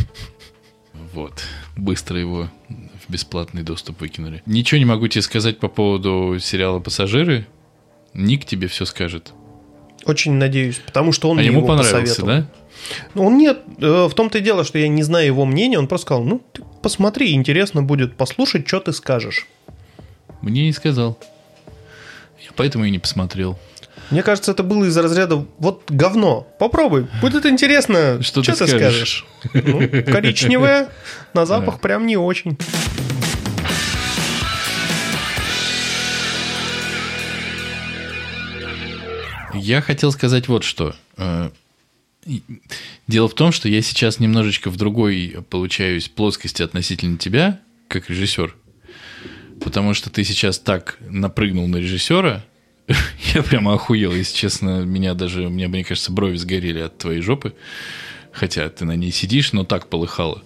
[1.13, 1.43] Вот.
[1.77, 4.45] Быстро его в бесплатный доступ выкинули.
[4.47, 7.49] Ничего не могу тебе сказать по поводу сериала «Пассажиры».
[8.15, 9.33] Ник тебе все скажет.
[10.07, 12.29] Очень надеюсь, потому что он а мне ему его понравился, посоветовал.
[12.29, 12.47] да?
[13.15, 15.87] Ну, Он нет, э, в том-то и дело, что я не знаю его мнения, он
[15.87, 19.47] просто сказал, ну, ты посмотри, интересно будет послушать, что ты скажешь.
[20.41, 21.19] Мне не сказал.
[22.41, 23.59] Я поэтому и не посмотрел.
[24.11, 26.49] Мне кажется, это было из разряда вот говно.
[26.59, 29.63] Попробуй, будет интересно, Что что, ты ты скажешь?» скажешь.
[29.67, 30.89] Ну, коричневое,
[31.35, 32.57] на запах прям не очень.
[39.55, 40.95] Я хотел сказать вот что.
[41.17, 41.51] Э,
[43.07, 48.55] Дело в том, что я сейчас немножечко в другой получаюсь плоскости относительно тебя, как режиссер.
[49.65, 52.45] Потому что ты сейчас так напрыгнул на режиссера,
[53.35, 54.85] я прямо охуел, если честно.
[54.85, 57.55] Меня даже, у меня, мне кажется, брови сгорели от твоей жопы.
[58.33, 60.43] Хотя ты на ней сидишь, но так полыхало.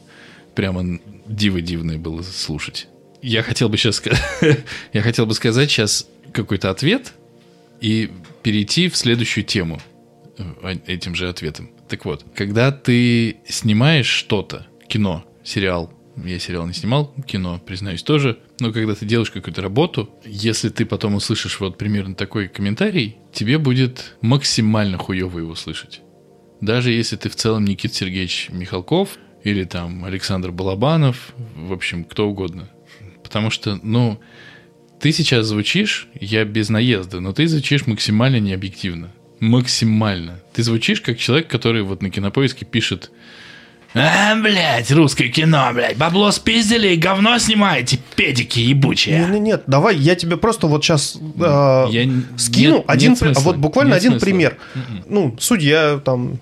[0.55, 2.88] Прямо диво дивное было слушать.
[3.21, 4.03] Я хотел бы сейчас
[4.93, 7.12] я хотел бы сказать сейчас какой-то ответ
[7.81, 8.11] и
[8.44, 9.80] перейти в следующую тему
[10.38, 11.70] э, этим же ответом.
[11.88, 18.38] Так вот, когда ты снимаешь что-то, кино, сериал, я сериал не снимал, кино, признаюсь, тоже,
[18.61, 23.59] но когда ты делаешь какую-то работу, если ты потом услышишь вот примерно такой комментарий, тебе
[23.59, 26.02] будет максимально хуево его слышать.
[26.61, 32.28] Даже если ты в целом Никит Сергеевич Михалков или там Александр Балабанов, в общем, кто
[32.28, 32.68] угодно.
[33.22, 34.20] Потому что, ну,
[35.05, 39.11] ты сейчас звучишь, я без наезда, но ты звучишь максимально необъективно.
[39.38, 40.40] Максимально.
[40.55, 43.11] Ты звучишь как человек, который вот на кинопоиске пишет
[43.93, 49.19] а, блядь, русское кино, блядь, бабло спиздили и говно снимаете, педики ебучие.
[49.19, 53.19] Нет, нет, нет, давай, я тебе просто вот сейчас Я н- скину нет- один, нет
[53.21, 54.25] при- смысла, вот буквально нет один смысла.
[54.25, 54.57] пример.
[54.75, 55.05] Мгм.
[55.11, 56.38] Ну, судья там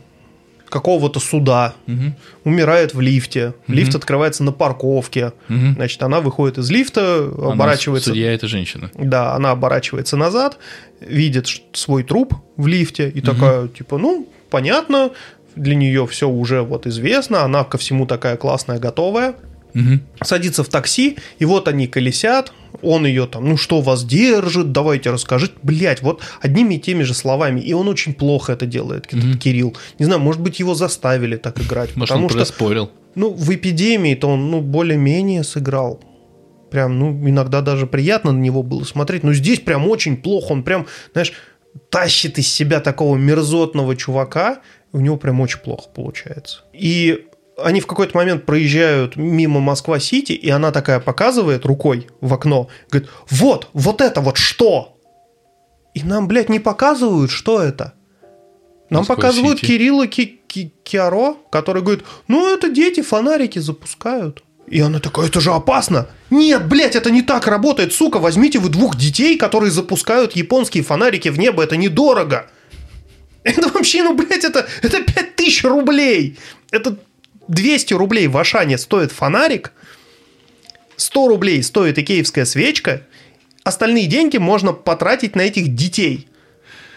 [0.73, 2.15] какого-то суда Мгм.
[2.45, 5.75] умирает в лифте, лифт открывается на парковке, Мгм.
[5.75, 8.91] значит, она выходит из лифта, Она- оборачивается, Судья это женщина.
[8.95, 10.57] да, она оборачивается назад,
[11.01, 15.11] видит свой труп в лифте и такая, типа, ну, понятно,
[15.57, 19.35] для нее все уже вот известно, она ко всему такая классная, готовая,
[19.75, 20.01] Мгм.
[20.25, 22.53] садится в такси, и вот они колесят,
[22.83, 27.15] он ее там, ну что вас держит, давайте расскажите, блять, вот одними и теми же
[27.15, 29.39] словами, и он очень плохо это делает, этот Мгм.
[29.39, 32.91] Кирилл, не знаю, может быть его заставили так играть, Может, потому он что, проспорил.
[33.15, 36.01] ну в эпидемии-то он, ну более-менее сыграл,
[36.71, 40.63] прям, ну иногда даже приятно на него было смотреть, но здесь прям очень плохо, он
[40.63, 41.33] прям, знаешь,
[41.91, 44.61] тащит из себя такого мерзотного чувака,
[44.93, 46.61] у него прям очень плохо получается.
[46.75, 47.27] И
[47.59, 53.11] они в какой-то момент проезжают мимо Москва-Сити, и она такая показывает рукой в окно, говорит,
[53.29, 54.97] вот, вот это вот что?
[55.95, 57.95] И нам, блядь, не показывают, что это.
[58.89, 64.43] Нам показывают Кирилла Ки- Ки- Киаро, который говорит, ну это дети фонарики запускают.
[64.67, 66.09] И она такая, это же опасно.
[66.31, 71.29] Нет, блядь, это не так работает, сука, возьмите вы двух детей, которые запускают японские фонарики
[71.29, 72.47] в небо, это недорого.
[73.45, 76.39] Это вообще, ну, блядь, это, это 5000 рублей.
[76.71, 76.97] Это
[77.49, 79.73] 200 рублей в Ашане стоит фонарик,
[80.97, 83.03] 100 рублей стоит икеевская свечка,
[83.65, 86.29] остальные деньги можно потратить на этих детей.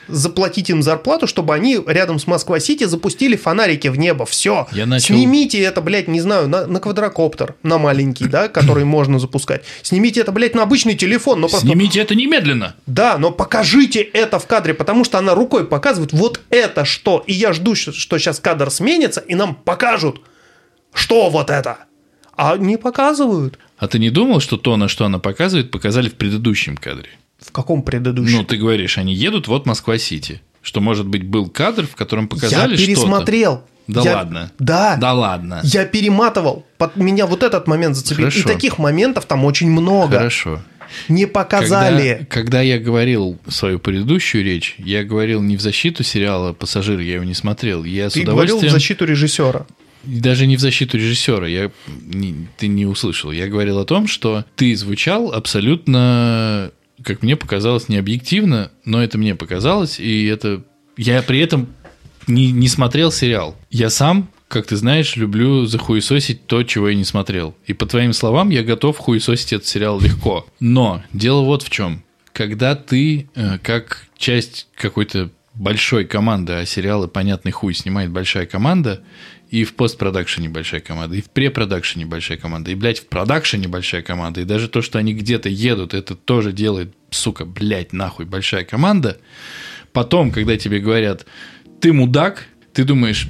[0.07, 4.27] Заплатить им зарплату, чтобы они рядом с Москва-Сити запустили фонарики в небо.
[4.27, 4.67] Все.
[4.71, 9.17] Я начал- Снимите это, блядь, не знаю, на, на квадрокоптер, на маленький, да, который можно
[9.17, 9.63] запускать.
[9.81, 11.41] Снимите это, блядь, на обычный телефон.
[11.41, 12.75] Но просто Снимите это немедленно.
[12.85, 17.23] да, но покажите это в кадре, потому что она рукой показывает вот это что.
[17.25, 20.21] И я жду, что, что сейчас кадр сменится, и нам покажут,
[20.95, 21.77] что вот это.
[22.35, 23.59] А не показывают.
[23.77, 27.09] А ты не думал, что то, на что она показывает, показали в предыдущем кадре?
[27.39, 28.37] В каком предыдущем?
[28.37, 30.41] Ну, ты говоришь, они едут, вот Москва-Сити.
[30.61, 32.87] Что, может быть, был кадр, в котором показали я что-то?
[32.87, 33.63] пересмотрел.
[33.87, 34.51] Да Я- ладно.
[34.57, 34.95] Да.
[34.95, 35.59] Да ладно.
[35.63, 36.65] Я перематывал.
[36.77, 38.27] Под меня вот этот момент зацепил.
[38.27, 38.49] И Хорошо.
[38.49, 40.17] таких моментов там очень много.
[40.17, 40.61] Хорошо.
[41.07, 42.13] Не показали.
[42.13, 47.15] Когда, когда я говорил свою предыдущую речь, я говорил не в защиту сериала «Пассажир», я
[47.15, 47.83] его не смотрел.
[47.83, 48.71] Я с Ты говорил в удовольствием...
[48.73, 49.65] защиту режиссера.
[50.05, 51.71] Даже не в защиту режиссера, я
[52.05, 53.31] не- ты не услышал.
[53.31, 56.71] Я говорил о том, что ты звучал абсолютно,
[57.03, 60.63] как мне показалось, не объективно, но это мне показалось, и это
[60.97, 61.67] я при этом
[62.27, 63.55] не, не смотрел сериал.
[63.69, 67.55] Я сам, как ты знаешь, люблю захуесосить то, чего я не смотрел.
[67.65, 70.45] И по твоим словам, я готов хуесосить этот сериал легко.
[70.59, 72.03] Но дело вот в чем.
[72.33, 79.01] Когда ты, э, как часть какой-то большой команды, а сериалы понятный хуй снимает большая команда,
[79.55, 84.01] и в постпродакшене большая команда, и в препродакшене большая команда, и, блядь, в продакшене большая
[84.01, 88.65] команда, и даже то, что они где-то едут, это тоже делает, сука, блядь, нахуй, большая
[88.65, 89.17] команда.
[89.93, 91.25] Потом, когда тебе говорят,
[91.79, 93.29] ты мудак, ты думаешь,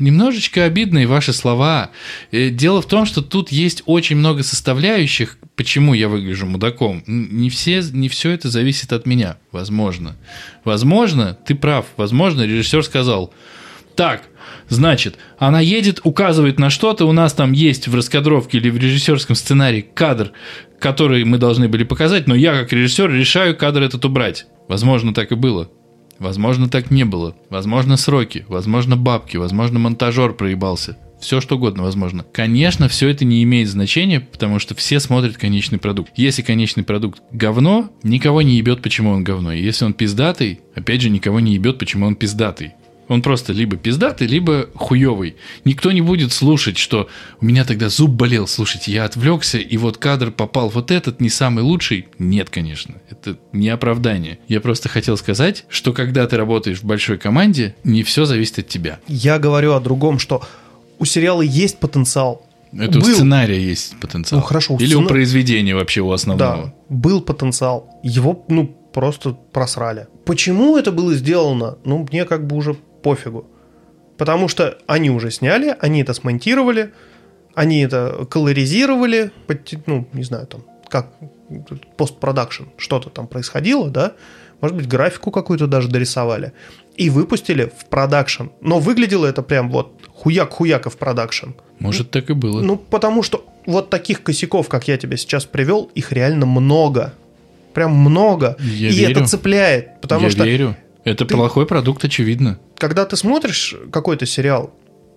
[0.00, 1.92] немножечко обидные ваши слова.
[2.32, 7.04] Э, Дело в том, что тут есть очень много составляющих, почему я выгляжу мудаком.
[7.06, 10.16] Не, все, не все это зависит от меня, возможно.
[10.64, 13.32] Возможно, ты прав, возможно, режиссер сказал,
[13.94, 14.24] так,
[14.68, 19.36] значит, она едет, указывает на что-то, у нас там есть в раскадровке или в режиссерском
[19.36, 20.32] сценарии кадр,
[20.78, 24.46] который мы должны были показать, но я как режиссер решаю кадр этот убрать.
[24.68, 25.70] Возможно, так и было.
[26.18, 27.34] Возможно, так не было.
[27.48, 28.44] Возможно, сроки.
[28.46, 29.38] Возможно, бабки.
[29.38, 30.98] Возможно, монтажер проебался.
[31.20, 32.24] Все что угодно возможно.
[32.32, 36.12] Конечно, все это не имеет значения, потому что все смотрят конечный продукт.
[36.16, 39.52] Если конечный продукт говно, никого не ебет, почему он говно.
[39.52, 42.72] Если он пиздатый, опять же, никого не ебет, почему он пиздатый.
[43.10, 45.34] Он просто либо пиздатый, либо хуёвый.
[45.64, 47.08] Никто не будет слушать, что
[47.40, 51.28] у меня тогда зуб болел, слушайте, я отвлекся, и вот кадр попал вот этот, не
[51.28, 52.06] самый лучший.
[52.20, 54.38] Нет, конечно, это не оправдание.
[54.46, 58.68] Я просто хотел сказать, что когда ты работаешь в большой команде, не все зависит от
[58.68, 59.00] тебя.
[59.08, 60.42] Я говорю о другом, что
[61.00, 62.46] у сериала есть потенциал.
[62.72, 63.12] Это у Был.
[63.12, 64.40] сценария есть потенциал.
[64.40, 66.74] Ну, хорошо, у Или у сцена- произведения вообще у Да, основного.
[66.88, 67.90] был потенциал.
[68.04, 70.06] Его, ну, просто просрали.
[70.24, 71.78] Почему это было сделано?
[71.84, 73.46] Ну, мне как бы уже пофигу.
[74.16, 76.92] Потому что они уже сняли, они это смонтировали,
[77.54, 79.32] они это колоризировали,
[79.86, 81.08] ну, не знаю, там, как
[81.96, 84.12] постпродакшн, что-то там происходило, да,
[84.60, 86.52] может быть, графику какую-то даже дорисовали,
[86.96, 88.48] и выпустили в продакшн.
[88.60, 91.50] Но выглядело это прям вот хуяк-хуяка в продакшн.
[91.78, 92.60] Может, так и было.
[92.60, 97.14] Ну, потому что вот таких косяков, как я тебе сейчас привел, их реально много.
[97.72, 98.56] Прям много.
[98.60, 99.12] Я и верю.
[99.12, 100.00] это цепляет.
[100.00, 100.76] Потому Я что верю.
[101.04, 102.58] Это ты- плохой продукт, очевидно.
[102.78, 104.74] когда ты смотришь какой-то сериал,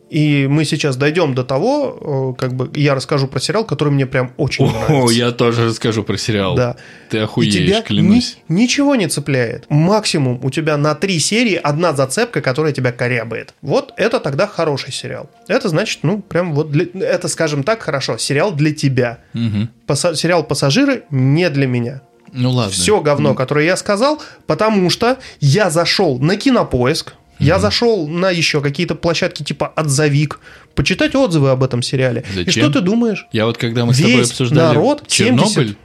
[0.10, 4.06] и мы сейчас дойдем до того, э, как бы я расскажу про сериал, который мне
[4.06, 5.14] прям очень О, нравится.
[5.16, 6.56] я тоже расскажу про сериал.
[6.56, 6.76] Да.
[7.10, 8.38] Ты И охуеешь, тебя клянусь.
[8.48, 9.66] ни- ничего не цепляет.
[9.70, 13.56] Максимум у тебя на три серии одна зацепка, которая тебя корябает.
[13.64, 15.32] Вот это тогда хороший сериал.
[15.48, 16.86] Это значит, ну, прям вот для...
[17.02, 18.18] Это, скажем так, хорошо.
[18.20, 19.20] Сериал для тебя.
[19.34, 19.70] Мгм.
[19.88, 22.02] Паса- Сериал «Пассажиры» не для меня.
[22.34, 22.72] Ну ладно.
[22.72, 28.62] Все говно, которое я сказал, потому что я зашел на кинопоиск, я зашел на еще
[28.62, 30.40] какие-то площадки типа «Отзовик»,
[30.76, 32.24] почитать отзывы об этом сериале.
[32.32, 32.64] И Зачем?
[32.64, 33.28] что ты думаешь?
[33.32, 35.78] Я вот когда мы с Весь тобой обсуждали народ, Чернобыль, 70.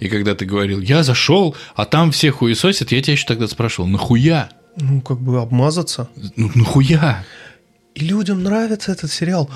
[0.00, 3.88] и когда ты говорил, я зашел, а там все хуесосят, я тебя еще тогда спрашивал,
[3.88, 4.50] нахуя?
[4.76, 6.08] Ну, как бы обмазаться.
[6.36, 7.24] Ну, нахуя?
[7.94, 9.48] И людям нравится этот сериал.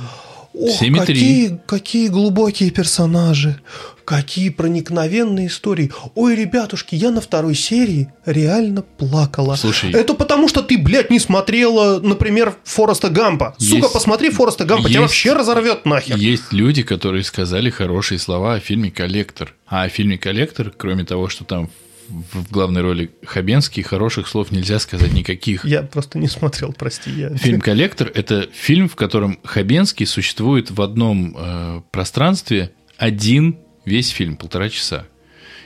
[0.55, 3.61] Ох, какие, какие глубокие персонажи,
[4.05, 5.93] какие проникновенные истории.
[6.15, 9.55] Ой, ребятушки, я на второй серии реально плакала.
[9.57, 9.93] Слушай.
[9.93, 13.55] Это потому, что ты, блядь, не смотрела, например, Фореста Гампа.
[13.59, 16.17] Сука, Есть- посмотри Фореста Гампа, тебя есть- вообще разорвет нахер.
[16.17, 19.55] Есть люди, которые сказали хорошие слова о фильме «Коллектор».
[19.67, 21.71] А о фильме «Коллектор», кроме того, что там
[22.09, 25.65] в главной роли Хабенский, хороших слов нельзя сказать никаких.
[25.65, 27.11] Я просто не смотрел, прости.
[27.11, 27.35] Я...
[27.37, 34.37] Фильм «Коллектор»— это фильм, в котором Хабенский существует в одном э, пространстве один весь фильм,
[34.37, 35.07] полтора часа.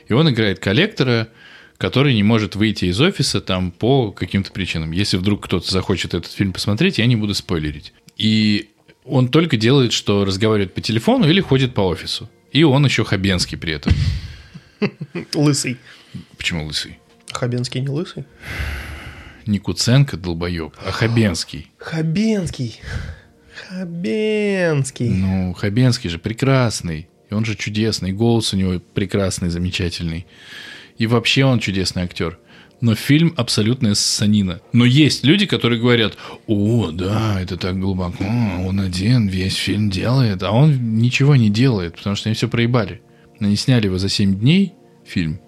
[0.09, 1.29] И он играет коллектора,
[1.79, 4.93] который не может выйти из офиса там по каким-то причинам.
[4.93, 7.93] Если вдруг кто-то захочет этот фильм посмотреть, я не буду спойлерить.
[8.17, 8.71] И
[9.05, 12.31] он только делает, что разговаривает по телефону или ходит по офису.
[12.53, 13.93] И он еще Хабенский при этом.
[15.35, 15.79] Лысый.
[16.37, 16.99] Почему лысый?
[17.31, 18.25] Хабенский не лысый?
[19.47, 21.71] Не Куценко, долбоеб, а Хабенский.
[21.79, 22.81] Хабенский.
[23.69, 25.09] Хабенский.
[25.09, 27.09] Ну, Хабенский же прекрасный.
[27.31, 28.13] И он же чудесный.
[28.13, 30.27] Голос у него прекрасный, замечательный.
[30.99, 32.39] И вообще он чудесный актер.
[32.81, 34.61] Но фильм абсолютная ссанина.
[34.73, 40.43] Но есть люди, которые говорят, о, да, это так глубоко, он один весь фильм делает,
[40.43, 43.01] а он ничего не делает, потому что они все проебали.
[43.39, 44.75] Они сняли его за 7 дней,
[45.07, 45.41] фильм,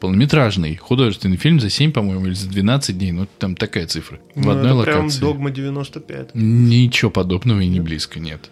[0.00, 4.44] полнометражный, художественный фильм за 7, по-моему, или за 12 дней, ну там такая цифра, в
[4.44, 5.20] Ну, одной это прям локации.
[5.20, 6.30] «Догма 95».
[6.34, 8.50] Ничего подобного и не близко, нет.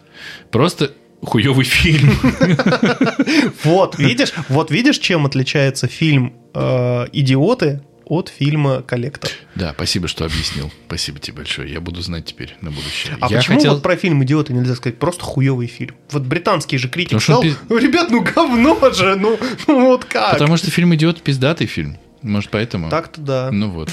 [0.50, 2.12] Просто хуевый фильм.
[3.64, 9.30] Вот, видишь, вот видишь, чем отличается фильм э, «Идиоты» от фильма «Коллектор».
[9.54, 10.70] Да, спасибо, что объяснил.
[10.86, 11.72] Спасибо тебе большое.
[11.72, 13.16] Я буду знать теперь на будущее.
[13.20, 14.98] А Я почему хотел- вот про фильм «Идиоты» нельзя сказать?
[14.98, 15.94] Просто хуевый фильм.
[16.10, 20.04] Вот британский же критик что сказал, он «Ну, ребят, ну говно же, ну, ну вот
[20.04, 20.32] как?
[20.32, 21.98] Потому что фильм «Идиот» пиздатый фильм.
[22.22, 22.88] Может, поэтому?
[22.90, 23.50] Так-то да.
[23.52, 23.90] Ну вот.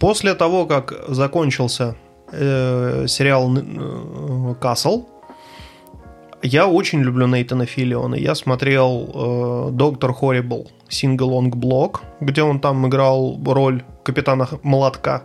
[0.00, 1.96] После того, как закончился
[2.30, 5.04] э, сериал э, «Касл»,
[6.44, 8.14] я очень люблю Нейтана Филлиона.
[8.16, 15.24] Я смотрел э, «Doctor Horrible» Sing-Along Blog, где он там играл роль капитана Молотка.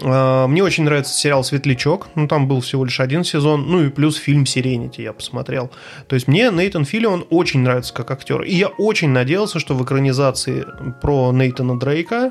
[0.00, 2.06] Э, Мне очень нравится сериал «Светлячок».
[2.14, 3.66] Ну, там был всего лишь один сезон.
[3.66, 5.72] Ну, и плюс фильм «Serenity» я посмотрел.
[6.06, 8.42] То есть мне Нейтан Филлион очень нравится как актер.
[8.42, 10.64] И я очень надеялся, что в экранизации
[11.00, 12.30] про Нейтана Дрейка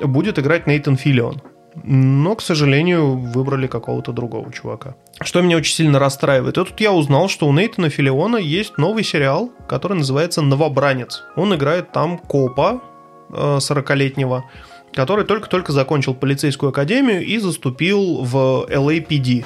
[0.00, 1.42] будет играть Нейтан Филлион.
[1.84, 4.94] Но, к сожалению, выбрали какого-то другого чувака.
[5.22, 6.58] Что меня очень сильно расстраивает.
[6.58, 11.22] И тут я узнал, что у Нейтана Филлиона есть новый сериал, который называется «Новобранец».
[11.36, 12.82] Он играет там копа
[13.30, 14.44] э, 40-летнего,
[14.92, 19.44] который только-только закончил полицейскую академию и заступил в LAPD.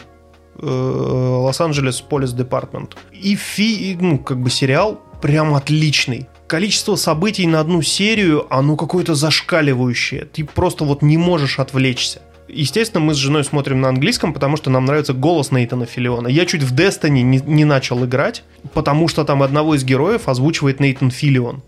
[0.57, 2.97] э, Лос-Анджелес Полис Департмент.
[3.13, 6.29] И фи, ну, как бы сериал прям отличный.
[6.47, 10.27] Количество событий на одну серию, оно какое-то зашкаливающее.
[10.27, 12.21] Ты просто вот не можешь отвлечься.
[12.49, 16.29] Естественно, мы с женой смотрим на английском, потому что нам нравится голос Нейтана Филиона.
[16.29, 20.81] Я чуть в Destiny не, не начал играть, потому что там одного из героев озвучивает
[20.81, 21.63] Нейтан Филион.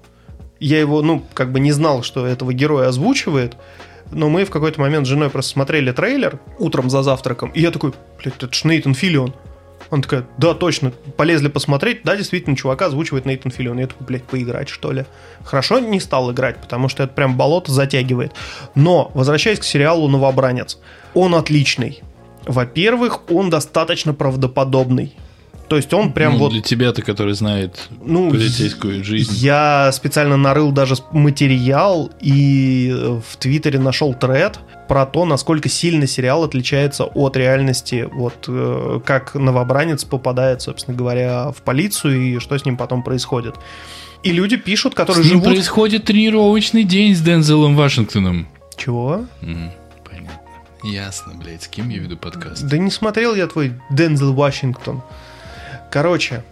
[0.61, 3.57] Я его, ну, как бы не знал, что этого героя озвучивает,
[4.12, 7.71] но мы в какой-то момент с женой просто смотрели трейлер утром за завтраком, и я
[7.71, 9.35] такой, блядь, это ж Нейтан Филион.
[9.90, 13.79] Она такая, да, точно, полезли посмотреть, да, действительно, чувака озвучивает Нейтан Филион.
[13.79, 15.05] Я такой, блядь, поиграть, что ли?
[15.44, 18.33] Хорошо не стал играть, потому что это прям болото затягивает.
[18.75, 20.79] Но, возвращаясь к сериалу «Новобранец»,
[21.14, 22.03] он отличный.
[22.46, 25.14] Во-первых, он достаточно правдоподобный.
[25.68, 26.52] То есть он прям Ну, вот...
[26.52, 29.33] Для тебя-то, который знает Ну, полицейскую жизнь.
[29.35, 36.07] Я специально нарыл даже материал и э, в Твиттере нашел тред про то, насколько сильно
[36.07, 42.57] сериал отличается от реальности, вот э, как новобранец попадает, собственно говоря, в полицию и что
[42.57, 43.57] с ним потом происходит.
[44.22, 45.48] И люди пишут, которые С ним живут...
[45.48, 48.48] происходит тренировочный день с Дензелом Вашингтоном.
[48.76, 49.24] Чего?
[49.40, 50.40] Понятно.
[50.85, 52.62] Ясно, блядь, с кем я веду подкаст?
[52.62, 55.02] Да не смотрел я твой Дензел Вашингтон.
[55.90, 56.44] Короче,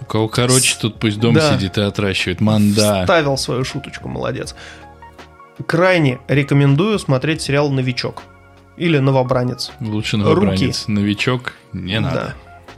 [0.00, 1.54] У кого короче, тут пусть дома Да.
[1.56, 2.40] сидит и отращивает.
[2.40, 3.00] Манда.
[3.02, 4.54] вставил свою шуточку, молодец.
[5.66, 8.22] Крайне рекомендую смотреть сериал «Новичок»
[8.76, 9.72] или «Новобранец».
[9.80, 10.86] Лучше новобранец.
[10.86, 12.34] Новичок не надо.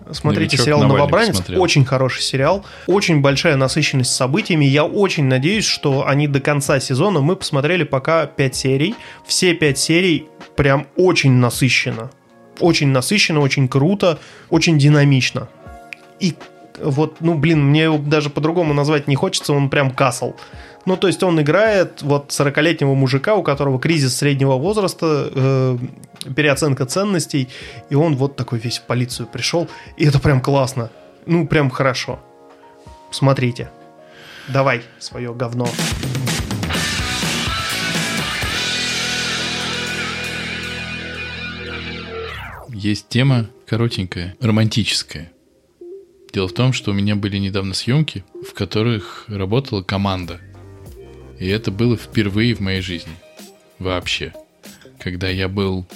[0.07, 0.15] Да.
[0.15, 1.37] Смотрите «Новичок» сериал Навальный «Новобранец».
[1.37, 1.61] посмотрел.
[1.61, 2.65] Очень хороший сериал.
[2.87, 4.65] Очень большая насыщенность событиями.
[4.65, 7.21] Я очень надеюсь, что они до конца сезона...
[7.21, 8.95] Мы посмотрели пока 5 серий.
[9.27, 12.11] Все 5 серий прям очень насыщенно.
[12.61, 14.19] Очень насыщенно, очень круто,
[14.51, 15.49] очень динамично.
[16.21, 16.35] И
[16.81, 20.35] вот, ну, блин, мне его даже по-другому назвать не хочется, он прям касл.
[20.87, 25.79] Ну, то есть он играет вот 40-летнего мужика, у которого кризис среднего возраста, э,
[26.35, 27.49] переоценка ценностей,
[27.91, 30.91] и он вот такой весь в полицию пришел, и это прям классно.
[31.27, 32.21] Ну, прям хорошо.
[33.11, 33.71] Смотрите.
[34.49, 35.69] Давай свое говно.
[42.69, 45.33] Есть тема коротенькая, романтическая.
[46.33, 50.41] Дело в том, что у меня были недавно съемки, в которых работала команда.
[51.39, 53.13] И это было впервые в моей жизни.
[53.79, 54.33] Вообще.
[54.99, 55.87] Когда я был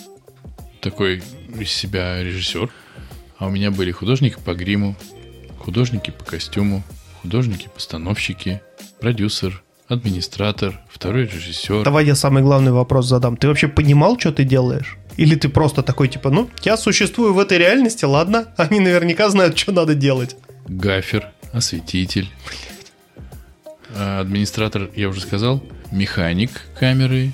[0.81, 1.23] такой
[1.59, 2.71] из себя режиссер,
[3.39, 4.97] а у меня были художники по гриму,
[5.59, 6.83] художники по костюму,
[7.23, 8.63] художники-постановщики,
[9.01, 11.85] продюсер, администратор, второй режиссер.
[11.85, 13.37] Давай я самый главный вопрос задам.
[13.37, 14.97] Ты вообще понимал, что ты делаешь?
[15.17, 19.59] Или ты просто такой, типа, ну, я существую в этой реальности, ладно, они наверняка знают,
[19.59, 20.37] что надо делать.
[20.67, 22.31] Гафер, осветитель.
[23.95, 25.63] А, Администратор, я уже сказал.
[25.91, 27.33] Механик камеры.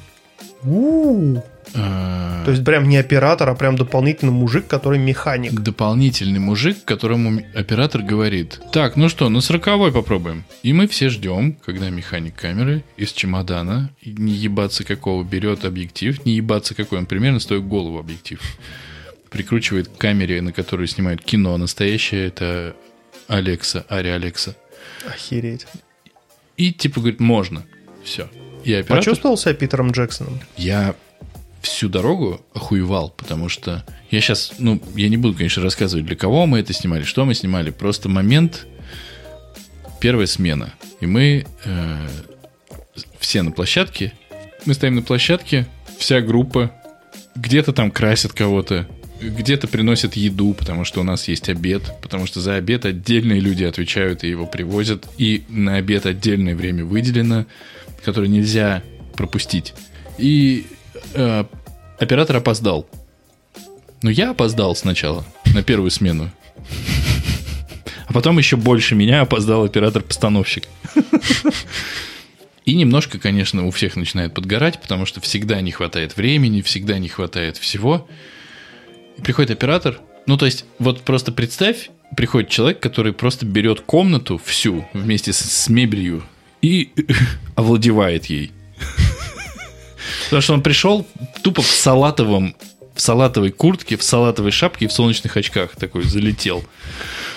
[0.63, 1.43] У-у-у.
[1.75, 5.53] А, То есть прям не оператор, а прям дополнительный мужик, который механик.
[5.53, 10.45] дополнительный мужик, которому оператор говорит, так, ну что, на сороковой попробуем.
[10.63, 16.37] И мы все ждем, когда механик камеры из чемодана, не ебаться какого, берет объектив, не
[16.37, 18.41] ебаться какой, он примерно стоит голову объектив.
[19.31, 22.75] Прикручивает к камере, на которую снимают кино настоящее, это
[23.27, 24.57] Алекса, Ари Алекса.
[25.07, 25.67] Охереть.
[26.57, 27.65] И типа говорит, можно.
[28.03, 28.29] Все.
[28.65, 28.99] И оператор...
[28.99, 30.41] Почувствовал себя Питером Джексоном?
[30.57, 30.95] Я
[31.63, 36.47] всю дорогу охуевал, потому что я сейчас, ну, я не буду, конечно, рассказывать, для кого
[36.47, 37.71] мы это снимали, что мы снимали.
[37.71, 38.67] Просто момент,
[40.01, 40.73] первая смена.
[41.01, 42.09] И мы э,
[43.19, 44.13] все на площадке.
[44.67, 45.67] Мы стоим на площадке,
[45.99, 46.73] вся группа.
[47.35, 48.89] Где-то там красят кого-то,
[49.21, 53.65] где-то приносят еду, потому что у нас есть обед, потому что за обед отдельные люди
[53.65, 57.47] отвечают и его привозят, и на обед отдельное время выделено,
[58.05, 58.83] которое нельзя
[59.17, 59.75] пропустить.
[60.19, 60.67] И
[61.15, 61.45] э,
[61.99, 62.87] оператор опоздал.
[64.03, 66.31] Но я опоздал сначала на первую смену.
[68.07, 70.65] А потом еще больше меня опоздал оператор-постановщик.
[72.65, 77.09] И немножко, конечно, у всех начинает подгорать, потому что всегда не хватает времени, всегда не
[77.09, 78.09] хватает всего.
[79.17, 80.01] И приходит оператор.
[80.27, 85.39] Ну, то есть, вот просто представь, приходит человек, который просто берет комнату всю вместе с,
[85.39, 86.23] с мебелью
[86.61, 86.93] и
[87.57, 88.53] овладевает ей.
[90.25, 91.07] Потому что он пришел
[91.43, 92.55] тупо в салатовом,
[92.95, 96.65] в салатовой куртке, в салатовой шапке и в солнечных очках такой залетел.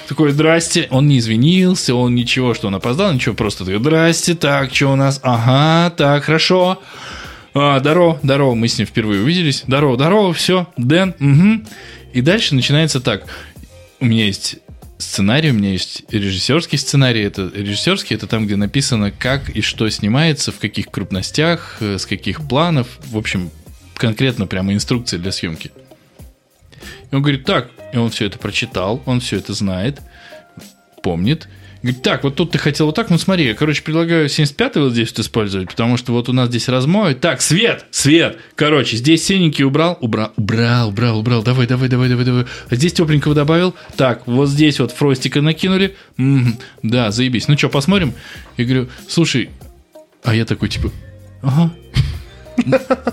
[0.07, 0.87] Такой, здрасте.
[0.89, 4.95] Он не извинился, он ничего, что он опоздал, ничего, просто такой, здрасте, так, что у
[4.95, 5.19] нас?
[5.23, 6.81] Ага, так, хорошо.
[7.53, 9.63] А, здорово, здорово, мы с ним впервые увиделись.
[9.67, 11.67] Здорово, здорово, все, Дэн, угу.
[12.13, 13.25] И дальше начинается так.
[13.99, 14.57] У меня есть
[15.01, 17.21] сценарий, у меня есть режиссерский сценарий.
[17.21, 22.05] Это режиссерский, это там, где написано, как и что снимается, в каких крупностях, э, с
[22.05, 22.87] каких планов.
[23.05, 23.49] В общем,
[23.95, 25.71] конкретно прямо инструкции для съемки.
[27.11, 29.99] И он говорит, так, и он все это прочитал, он все это знает,
[31.03, 31.47] помнит.
[31.81, 34.91] Говорит, так, вот тут ты хотел вот так, ну смотри, я, короче, предлагаю 75-й вот
[34.91, 37.15] здесь вот использовать, потому что вот у нас здесь размой.
[37.15, 42.25] Так, свет, свет, короче, здесь синенький убрал, убрал, убрал, убрал, убрал, давай, давай, давай, давай,
[42.25, 42.45] давай.
[42.69, 47.47] А здесь тепленького добавил, так, вот здесь вот фростика накинули, Мгм, да, заебись.
[47.47, 48.13] Ну что, посмотрим?
[48.57, 49.49] Я говорю, слушай,
[50.23, 50.91] а я такой, типа,
[51.41, 51.73] ага,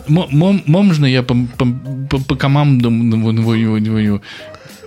[0.09, 3.11] Можно я по, командам
[3.43, 4.23] звоню, звоню?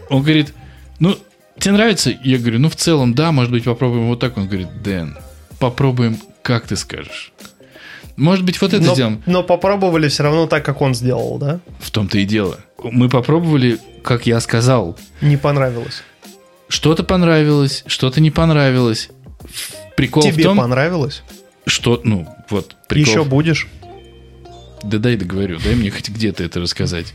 [0.10, 0.54] Он говорит,
[1.00, 1.18] ну,
[1.62, 2.12] тебе нравится?
[2.24, 4.38] Я говорю, ну, в целом, да, может быть, попробуем вот так.
[4.38, 5.18] Он говорит, Дэн,
[5.59, 7.32] попробуем, как ты скажешь.
[8.18, 9.24] Может быть, вот это Но, сделаем.
[9.26, 11.59] но попробовали все равно так, как он сделал, да?
[11.80, 12.59] В том-то и дело.
[12.84, 14.97] Мы попробовали, как я сказал.
[15.22, 16.03] Не понравилось.
[16.68, 19.09] Что-то понравилось, что-то не понравилось.
[19.95, 21.24] Прикол Тебе в том, понравилось?
[21.66, 23.68] что, ну, вот, прикол Еще будешь?
[24.84, 27.14] Да дай договорю, дай мне хоть где-то это рассказать.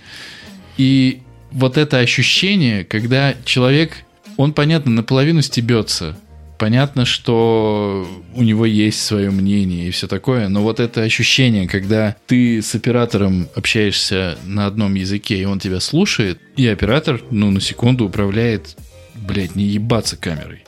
[0.76, 1.22] И
[1.52, 4.04] вот это ощущение, когда человек,
[4.36, 6.16] он, понятно, наполовину стебется,
[6.58, 12.16] понятно, что у него есть свое мнение и все такое, но вот это ощущение, когда
[12.26, 17.60] ты с оператором общаешься на одном языке, и он тебя слушает, и оператор, ну, на
[17.60, 18.76] секунду управляет,
[19.14, 20.64] блядь, не ебаться камерой.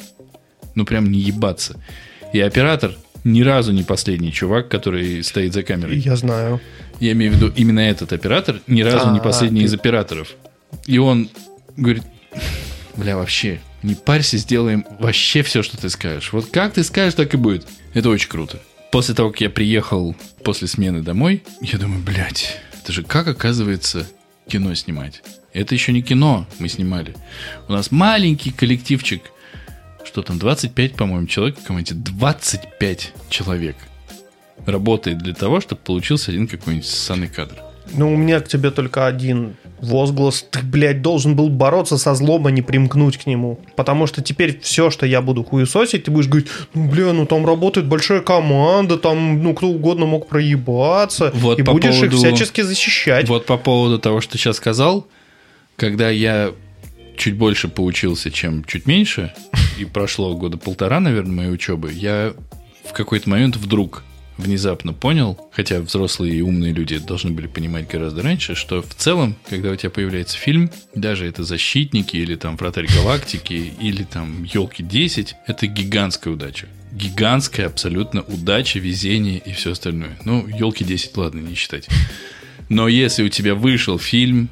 [0.74, 1.76] Ну, прям не ебаться.
[2.32, 2.94] И оператор
[3.24, 5.98] ни разу не последний чувак, который стоит за камерой.
[5.98, 6.60] Я знаю.
[7.00, 10.34] Я имею в виду именно этот оператор, ни разу не А, последний ты- из операторов.
[10.86, 11.28] И он
[11.76, 12.02] говорит,
[12.98, 16.32] бля, вообще, не парься, сделаем вообще все, что ты скажешь.
[16.32, 17.66] Вот как ты скажешь, так и будет.
[17.94, 18.60] Это очень круто.
[18.90, 24.08] После того, как я приехал после смены домой, я думаю, блядь, это же как оказывается
[24.48, 25.22] кино снимать.
[25.52, 27.14] Это еще не кино мы снимали.
[27.68, 29.22] У нас маленький коллективчик.
[30.04, 31.94] Что там, 25, по-моему, человек в команде.
[31.94, 33.76] 25 человек
[34.64, 37.56] работает для того, чтобы получился один какой-нибудь ссаный кадр.
[37.92, 40.44] Ну, у меня к тебе только один возглас.
[40.50, 43.60] Ты, блядь, должен был бороться со злом, а не примкнуть к нему.
[43.76, 47.46] Потому что теперь все, что я буду хуесосить, ты будешь говорить, ну, бля, ну там
[47.46, 51.30] работает большая команда, там, ну, кто угодно мог проебаться.
[51.34, 53.28] Вот и по будешь их поводу- всячески защищать.
[53.28, 55.06] Вот по поводу того, что ты сейчас сказал,
[55.76, 56.52] когда я
[57.16, 59.32] чуть больше поучился, чем чуть меньше,
[59.78, 62.32] и прошло года полтора, наверное, моей учебы, я
[62.84, 64.04] в какой-то момент вдруг
[64.38, 69.36] внезапно понял, хотя взрослые и умные люди должны были понимать гораздо раньше, что в целом,
[69.50, 74.82] когда у тебя появляется фильм, даже это «Защитники» или там «Вратарь галактики» или там «Елки
[74.82, 76.68] 10», это гигантская удача.
[76.92, 80.18] Гигантская абсолютно удача, везение и все остальное.
[80.24, 81.88] Ну, «Елки 10», ладно, не считать.
[82.68, 84.48] Но если у тебя вышел фильм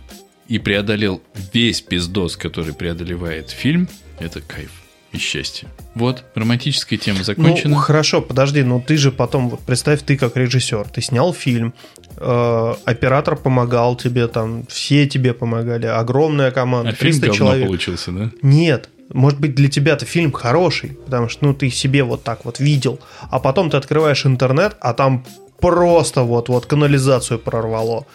[0.49, 1.23] и преодолел
[1.53, 4.86] весь пиздос, который преодолевает фильм, это кайф
[5.17, 5.69] и счастье.
[5.95, 7.75] Вот, романтическая тема закончена.
[7.75, 11.75] Ну, хорошо, подожди, но ты же потом, вот представь, ты как режиссер, ты снял фильм,
[12.17, 17.67] э, оператор помогал тебе, там, все тебе помогали, огромная команда, а фильм 300 говно человек.
[17.67, 18.31] получился, да?
[18.43, 22.61] Нет, может быть, для тебя-то фильм хороший, потому что, ну, ты себе вот так вот
[22.61, 23.01] видел,
[23.31, 25.25] а потом ты открываешь интернет, а там
[25.61, 28.07] просто вот-вот канализацию прорвало.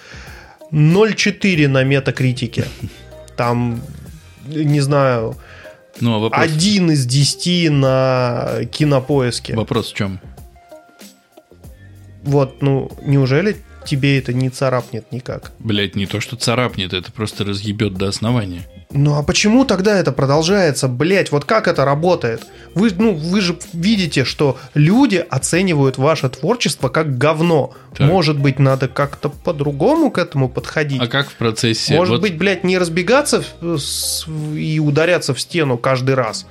[0.71, 2.65] 0,4 на метакритике.
[3.35, 3.81] Там,
[4.45, 5.35] не знаю,
[6.01, 9.55] Ну, а вопрос, один из 10 на кинопоиске.
[9.55, 10.19] вопрос в чем?
[12.23, 15.51] Вот, ну, неужели тебе это не царапнет никак?
[15.59, 18.63] Блять, не то, что царапнет, это просто разъебет до основания.
[18.93, 20.87] Ну а почему тогда это продолжается?
[20.87, 22.45] Блять, вот как это работает?
[22.75, 27.73] Вы, ну, вы же видите, что люди оценивают ваше творчество как говно.
[27.95, 28.07] Так.
[28.07, 31.01] Может быть, надо как-то по-другому к этому подходить?
[31.01, 31.95] А как в процессе...
[31.95, 36.45] Может вот- быть, блядь, не разбегаться с- и ударяться в стену каждый раз?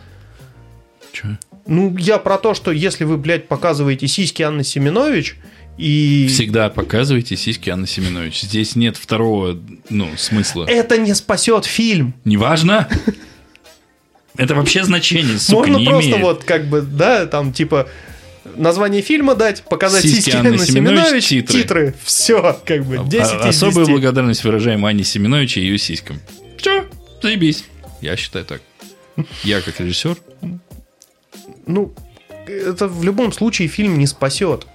[1.13, 1.29] Чё?
[1.67, 5.37] Ну, я про то, что если вы, блядь, показываете сиськи Анны Семенович
[5.79, 6.27] и...
[6.29, 8.43] Всегда показывайте сиськи Анны Семенович.
[8.43, 9.59] Здесь нет второго,
[9.89, 10.65] ну, смысла.
[10.69, 12.15] Это не спасет фильм.
[12.25, 12.89] Неважно.
[14.37, 16.23] Это вообще значение, сука, Можно не просто имеет.
[16.23, 17.89] вот как бы, да, там типа
[18.57, 21.63] название фильма дать, показать Сиськи сиськи Анны Семенович, Семенович, титры.
[21.63, 21.95] титры.
[22.05, 23.93] Все, как бы, 10 А- из Особую 10.
[23.93, 26.21] благодарность выражаем Анне Семенович и ее сиськам.
[26.57, 26.87] Все,
[27.23, 27.65] заебись.
[28.01, 28.63] Я считаю так.
[29.45, 30.17] Я как режиссер,
[31.67, 31.93] Ну,
[32.47, 34.67] это в любом случае фильм не спасет.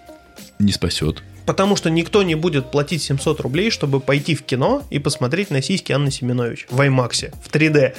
[0.60, 1.24] Не спасет.
[1.45, 5.62] Потому что никто не будет платить 700 рублей, чтобы пойти в кино и посмотреть на
[5.62, 7.95] сиськи Анны Семенович в IMAX, в 3D.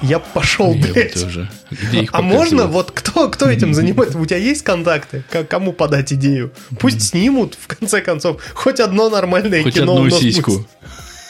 [0.00, 1.12] Я пошел, Я блядь.
[1.12, 1.50] тоже.
[1.70, 4.16] Где их А можно, вот кто, кто этим занимается?
[4.18, 5.24] У тебя есть контакты?
[5.30, 6.52] К- Кому подать идею?
[6.80, 9.92] Пусть снимут, в конце концов, хоть одно нормальное Хоть кино.
[9.92, 10.66] одну у нас сиську.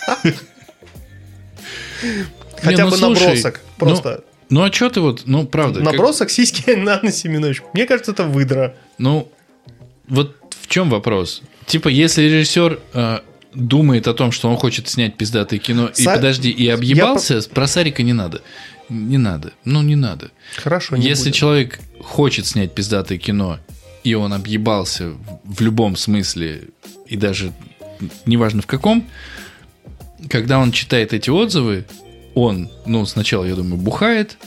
[2.62, 3.61] Хотя ну бы набросок.
[3.81, 5.81] ну, Просто Ну, а что ты вот, ну, правда.
[5.81, 7.62] как- набросок сиськи Анны Семенович.
[7.72, 8.76] Мне кажется, это выдра.
[8.99, 9.31] Ну,
[10.09, 11.42] вот в чем вопрос?
[11.66, 13.18] Типа, если режиссер э,
[13.54, 17.66] думает о том, что он хочет снять пиздатое кино, и Са- подожди, и объебался, про
[17.66, 18.42] Сарика не надо.
[18.88, 19.52] Не надо.
[19.64, 20.30] Ну, не надо.
[20.56, 21.32] Хорошо, не Если будем.
[21.34, 23.59] человек хочет снять пиздатое кино,
[24.04, 25.12] и он объебался
[25.44, 26.68] в любом смысле,
[27.06, 27.52] и даже
[28.24, 29.06] неважно в каком,
[30.30, 31.84] когда он читает эти отзывы,
[32.34, 34.38] он, ну, сначала, я думаю, бухает,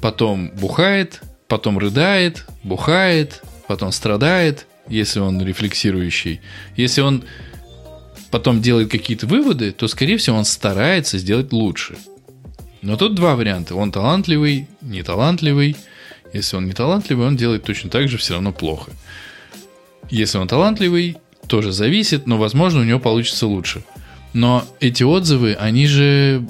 [0.00, 6.40] потом бухает, потом рыдает, бухает, потом страдает, если он рефлексирующий.
[6.76, 7.24] Если он
[8.30, 11.96] потом делает какие-то выводы, то, скорее всего, он старается сделать лучше.
[12.82, 13.74] Но тут два варианта.
[13.74, 15.76] Он талантливый, неталантливый.
[16.32, 18.92] Если он не талантливый, он делает точно так же, все равно плохо.
[20.10, 21.16] Если он талантливый,
[21.46, 23.82] тоже зависит, но, возможно, у него получится лучше.
[24.32, 26.46] Но эти отзывы, они же...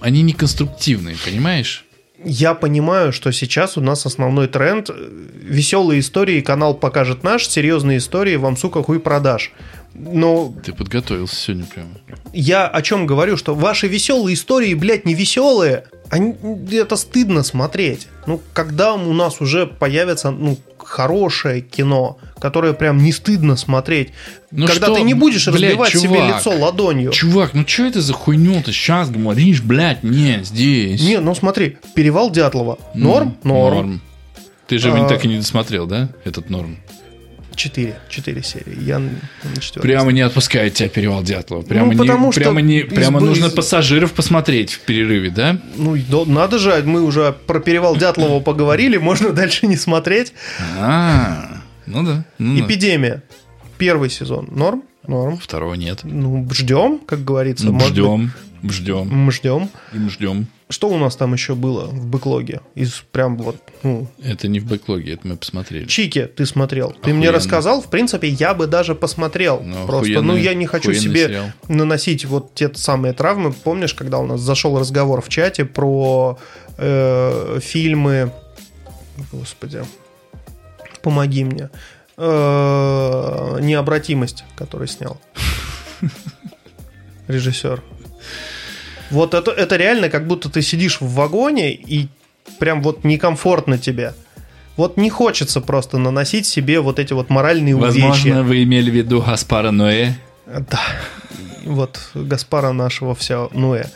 [0.00, 1.84] Они не конструктивные, понимаешь?
[2.24, 8.36] Я понимаю, что сейчас у нас основной тренд веселые истории, канал покажет наш, серьезные истории
[8.36, 9.52] вам, сука, хуй продашь.
[9.94, 11.90] Но Ты подготовился сегодня прямо.
[12.32, 15.84] я о чем говорю, что ваши веселые истории, блядь, не веселые.
[16.10, 16.34] Они,
[16.72, 18.08] это стыдно смотреть.
[18.26, 24.10] Ну, когда у нас уже появится, ну, хорошее кино, которое прям не стыдно смотреть.
[24.50, 27.10] Ну когда что, ты не будешь блядь, разбивать себе чувак, лицо ладонью.
[27.12, 31.02] Чувак, ну что это за хуйню ты сейчас говоришь, блядь, не, здесь.
[31.02, 32.78] Не, ну смотри, перевал Дятлова.
[32.94, 33.36] М, Норм?
[33.42, 34.00] Норм.
[34.66, 35.08] Ты же А.
[35.08, 36.76] так и не досмотрел, да, этот норм?
[37.56, 37.98] Четыре.
[38.08, 38.80] Четыре серии.
[38.84, 39.10] Я на
[39.60, 39.82] четвертой.
[39.82, 41.62] Прямо не отпускает тебя перевал Дятлова.
[41.62, 45.58] Прямо, Ну, потому не, что прямо, не, из- прямо нужно пассажиров посмотреть в перерыве, да?
[45.74, 50.34] Ну, да, надо же, мы уже про перевал Дятлова поговорили, можно дальше не смотреть.
[50.78, 52.24] А, ну да.
[52.38, 52.60] ну.
[52.66, 53.22] Эпидемия.
[53.78, 54.48] Первый сезон.
[54.50, 54.82] Норм?
[55.06, 55.38] Норм.
[55.38, 56.00] Второго нет.
[56.04, 57.66] Ну, ждем, как говорится.
[57.66, 57.96] Ну, может быть.
[57.98, 58.32] ждем,
[58.64, 59.70] ждем, Мы ждем.
[59.94, 60.46] им ждем.
[60.70, 62.60] Что у нас там еще было в бэклоге?
[62.74, 65.86] Из прям вот, ну, Это не в бэклоге, это мы посмотрели.
[65.86, 66.90] Чики ты смотрел.
[66.90, 67.32] Ты мне Охуенно.
[67.32, 69.62] рассказал, в принципе, я бы даже посмотрел.
[69.64, 71.46] Ну, Просто, охуенный- ну, я не хочу себе сериал.
[71.68, 73.52] наносить вот те самые травмы.
[73.54, 76.38] Помнишь, когда у нас зашел разговор в чате про
[76.76, 78.30] э, фильмы...
[79.32, 79.80] Господи,
[81.00, 81.70] помоги мне.
[82.16, 85.20] Э, необратимость, который снял.
[87.28, 87.82] Режиссер.
[89.10, 92.08] Вот это, это реально, как будто ты сидишь в вагоне и
[92.58, 94.14] прям вот некомфортно тебе.
[94.76, 98.42] Вот не хочется просто наносить себе вот эти вот моральные Возможно, увечья.
[98.42, 100.14] вы имели в виду Гаспара Ноэ.
[100.46, 100.80] Да.
[101.64, 103.86] Вот Гаспара нашего вся Нуэ.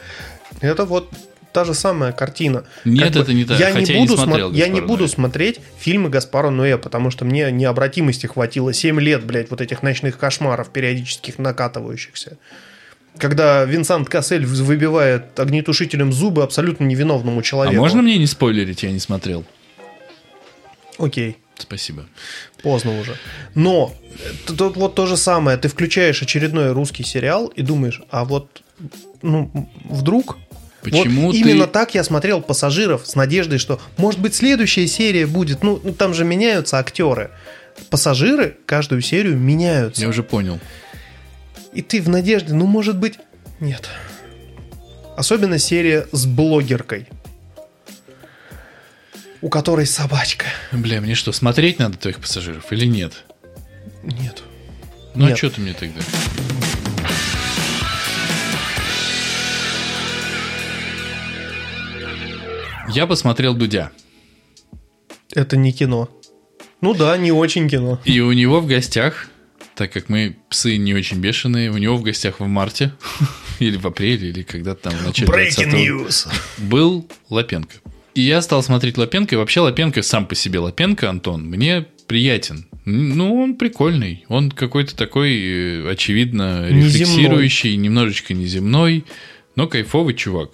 [0.60, 1.08] Это вот
[1.52, 2.64] та же самая картина.
[2.84, 3.58] Нет, Как бы это не так.
[3.58, 5.08] Я Хотя не я не буду, смотрел смо- я не «Гаспара буду Ноэ».
[5.08, 10.18] смотреть фильмы Гаспара Ноэ, потому что мне необратимости хватило 7 лет, блядь, вот этих ночных
[10.18, 12.38] кошмаров, периодических накатывающихся.
[13.18, 17.76] Когда Винсент Кассель выбивает огнетушителем зубы абсолютно невиновному А человеку.
[17.76, 19.44] можно мне не спойлерить, я не смотрел?
[20.98, 21.36] Окей.
[21.58, 22.06] Спасибо.
[22.62, 23.16] Поздно уже.
[23.54, 23.94] Но
[24.46, 25.58] тут вот то же самое.
[25.58, 28.62] Ты включаешь очередной русский сериал и думаешь, а вот
[29.20, 30.38] ну, вдруг...
[30.82, 35.26] Почему вот ты- именно так я смотрел «Пассажиров» с надеждой, что, может быть, следующая серия
[35.26, 35.62] будет...
[35.62, 37.30] Ну, ну, там же меняются актеры.
[37.88, 40.02] «Пассажиры» каждую серию меняются.
[40.02, 40.58] Я уже понял.
[41.72, 43.18] И ты в надежде, ну, может быть...
[43.60, 43.88] Нет.
[45.16, 47.06] Особенно серия с блогеркой.
[49.40, 50.46] У которой собачка.
[50.72, 53.24] Бля, мне что, смотреть надо твоих пассажиров или нет?
[54.02, 54.42] Нет.
[55.14, 55.38] Ну а Нет.
[55.38, 56.00] что ты мне тогда?
[62.88, 63.90] Я посмотрел Дудя.
[65.34, 66.08] Это не кино.
[66.80, 68.00] Ну да, не очень кино.
[68.04, 69.28] И у него в гостях,
[69.74, 72.92] так как мы псы не очень бешеные, у него в гостях в марте,
[73.60, 76.28] или в апреле, или когда-то там в начале 20-го, news.
[76.58, 77.74] был Лапенко.
[78.14, 82.66] И я стал смотреть Лапенко, и вообще Лапенко сам по себе Лапенко, Антон, мне приятен.
[82.84, 84.24] Ну, он прикольный.
[84.28, 86.82] Он какой-то такой, э, очевидно, Неземной.
[86.88, 89.04] рефлексирующий, немножечко неземной,
[89.54, 90.50] но кайфовый чувак.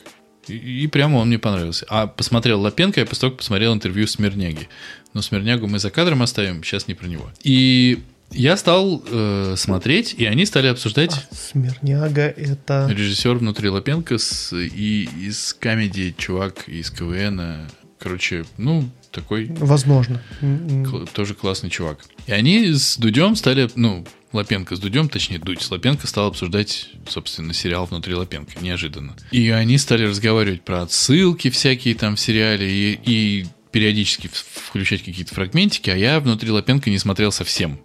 [0.49, 1.87] И, и прямо он мне понравился.
[1.89, 4.69] А посмотрел Лапенко, я после того, как посмотрел интервью Смирняги.
[5.15, 7.31] Но Смирнягу мы за кадром оставим, сейчас не про него.
[7.43, 12.87] И я стал э, смотреть, и они стали обсуждать Смирняга это...
[12.91, 17.69] Режиссер внутри Лапенко с, и из комедии чувак из КВН.
[17.99, 20.23] Короче, ну, такой Возможно.
[20.41, 22.05] Кл- тоже классный чувак.
[22.27, 26.91] И они с Дудем стали, ну, Лапенко с Дудем, точнее, Дудь с Лапенко стал обсуждать,
[27.09, 29.17] собственно, сериал внутри Лапенко, неожиданно.
[29.31, 35.35] И они стали разговаривать про отсылки всякие там в сериале и, и периодически включать какие-то
[35.35, 37.81] фрагментики, а я внутри Лапенко не смотрел совсем.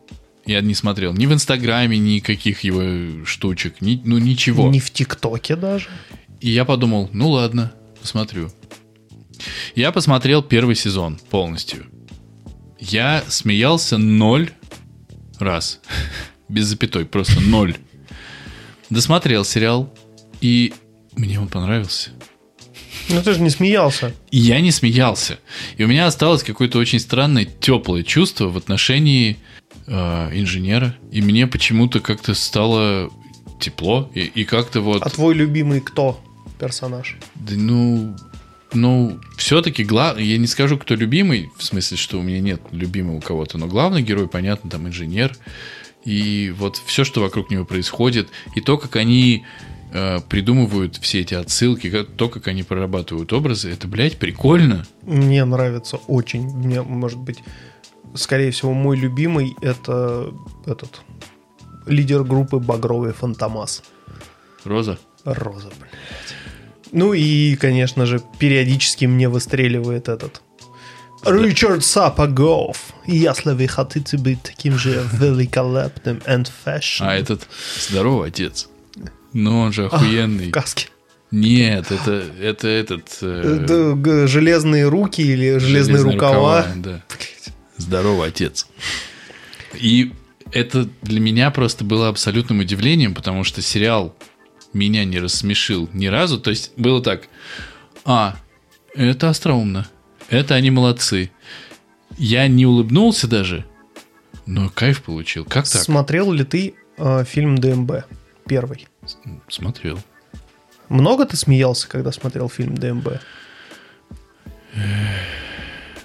[0.46, 4.70] Я не смотрел ни в Инстаграме никаких его штучек, ни, ну ничего.
[4.70, 5.88] Не в ТикТоке даже.
[6.42, 7.72] И я подумал, ну ладно,
[8.02, 8.52] посмотрю.
[9.76, 11.86] Я посмотрел первый сезон полностью.
[12.80, 14.52] Я смеялся ноль
[15.40, 15.80] раз.
[16.50, 17.76] Без запятой, просто ноль.
[18.90, 19.94] Досмотрел сериал,
[20.42, 20.74] и
[21.16, 22.12] мне он понравился.
[23.10, 24.14] Ну ты же не смеялся.
[24.32, 25.40] И я не смеялся.
[25.78, 29.38] И у меня осталось какое-то очень странное теплое чувство в отношении
[29.88, 29.94] э,
[30.34, 30.96] инженера.
[31.12, 33.10] И мне почему-то как-то стало
[33.60, 34.10] тепло.
[34.14, 35.02] И, и как-то вот...
[35.02, 36.20] А твой любимый кто
[36.60, 37.18] персонаж?
[37.36, 38.16] Да ну,
[38.74, 40.16] ну, все-таки гла...
[40.18, 44.02] я не скажу, кто любимый, в смысле, что у меня нет любимого кого-то, но главный
[44.02, 45.36] герой, понятно, там инженер.
[46.06, 49.46] И вот все, что вокруг него происходит, и то, как они
[49.92, 54.86] э, придумывают все эти отсылки, как- то, как они прорабатывают образы, это, блядь, прикольно.
[55.04, 56.44] Мне нравится очень.
[56.44, 57.40] Мне, может быть,
[58.16, 60.34] скорее всего, мой любимый это
[60.66, 61.02] этот
[61.86, 63.84] лидер группы Багровый Фантомас.
[64.66, 64.98] Роза.
[65.26, 65.92] Роза, блядь.
[66.92, 70.42] Ну и, конечно же, периодически мне выстреливает этот
[71.26, 72.93] Ричард Сапогов.
[73.06, 77.02] Если вы хотите быть таким же великолепным and fashion.
[77.02, 77.48] А этот
[77.90, 78.70] здоровый отец.
[79.34, 80.50] Ну, он же охуенный.
[80.50, 80.88] В каске.
[81.32, 83.18] Нет, это, это этот...
[83.22, 86.68] э, железные руки или железные, рукава.
[86.76, 87.04] да.
[87.78, 88.68] Здоровый отец.
[89.74, 90.14] И
[90.52, 94.16] это для меня просто было абсолютным удивлением, потому что сериал
[94.74, 96.40] меня не рассмешил ни разу.
[96.40, 97.24] То есть было так.
[98.06, 98.38] А,
[98.94, 99.88] это остроумно.
[100.30, 101.32] Это они молодцы.
[102.18, 103.66] Я не улыбнулся даже,
[104.46, 105.46] но кайф получил.
[105.46, 105.82] Как так?
[105.82, 108.06] Смотрел ли ты э, фильм ДМБ?
[108.48, 108.88] Первый.
[109.48, 110.00] Смотрел.
[110.90, 113.20] Много ты смеялся, когда смотрел фильм ДМБ?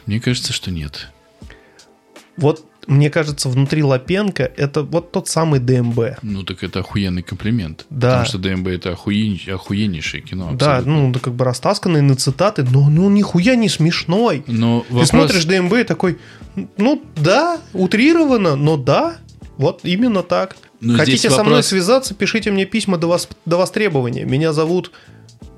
[0.07, 1.09] Мне кажется, что нет.
[2.37, 6.19] Вот, мне кажется, внутри Лапенко это вот тот самый ДМБ.
[6.23, 7.85] Ну, так это охуенный комплимент.
[7.91, 8.09] Да.
[8.25, 10.53] Потому что ДМБ это охуен- охуеннейшее кино.
[10.55, 11.03] Да, абсолютно.
[11.03, 14.43] ну, да как бы растасканный на цитаты, но ну нихуя не смешной.
[14.47, 15.09] Но Ты вопрос...
[15.11, 16.19] смотришь ДМБ и такой,
[16.79, 19.17] ну да, утрированно, но да,
[19.59, 20.57] вот именно так.
[20.81, 24.25] Но Хотите здесь со мной вопрос- связаться, пишите мне письма до, вос- до востребования.
[24.25, 24.93] Меня зовут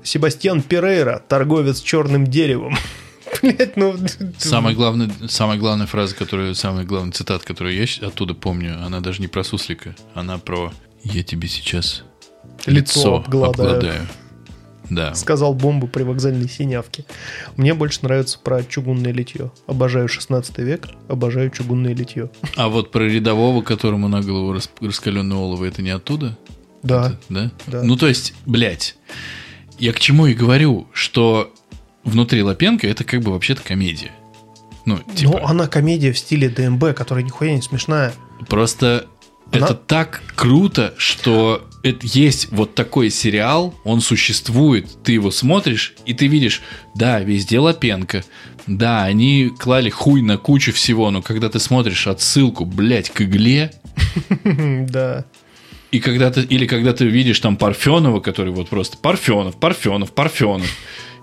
[0.03, 2.75] Себастьян Перейра, торговец черным деревом.
[3.41, 3.95] Блять, ну...
[4.37, 9.21] Самая главная, самая главная фраза, которую, самая главная цитата, которую я оттуда помню, она даже
[9.21, 10.73] не про суслика, она про
[11.03, 12.03] «Я тебе сейчас
[12.65, 13.75] Лицо обгладаю».
[13.75, 14.07] обгладаю».
[14.89, 15.15] Да.
[15.15, 17.05] Сказал бомбу при вокзальной синявке.
[17.55, 19.49] Мне больше нравится про чугунное литье.
[19.65, 22.29] Обожаю 16 век, обожаю чугунное литье.
[22.57, 26.37] А вот про рядового, которому на голову рас- раскаленное олово, это не оттуда?
[26.83, 27.07] Да.
[27.07, 27.51] Это- да?
[27.67, 27.83] Да.
[27.83, 28.97] Ну, то есть, блядь,
[29.79, 31.53] я к чему и говорю, что
[32.03, 34.11] внутри Лапенко это как бы вообще-то комедия.
[34.85, 38.13] Ну, типа, Ну, она комедия в стиле ДМБ, которая нихуя не смешная.
[38.47, 39.07] просто
[39.51, 45.93] Она- это так круто, что это есть вот такой сериал, он существует, ты его смотришь,
[46.05, 46.61] и ты видишь,
[46.95, 48.23] да, везде Лапенко,
[48.67, 53.71] да, они клали хуй на кучу всего, но когда ты смотришь отсылку, блядь, к игле,
[54.43, 55.25] Да.
[55.91, 60.67] И когда ты, или когда ты видишь там Парфенова, который вот просто Парфенов, Парфенов, Парфенов.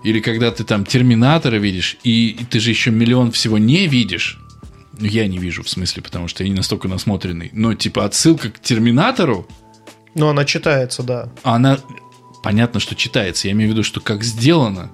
[0.03, 4.39] Или когда ты там Терминатора видишь, и, и ты же еще миллион всего не видишь.
[4.97, 7.49] Ну, я не вижу, в смысле, потому что я не настолько насмотренный.
[7.53, 9.47] Но, типа, отсылка к Терминатору,
[10.15, 11.29] Но она читается, да.
[11.43, 11.79] она...
[12.41, 13.47] Понятно, что читается.
[13.47, 14.91] Я имею в виду, что как сделано,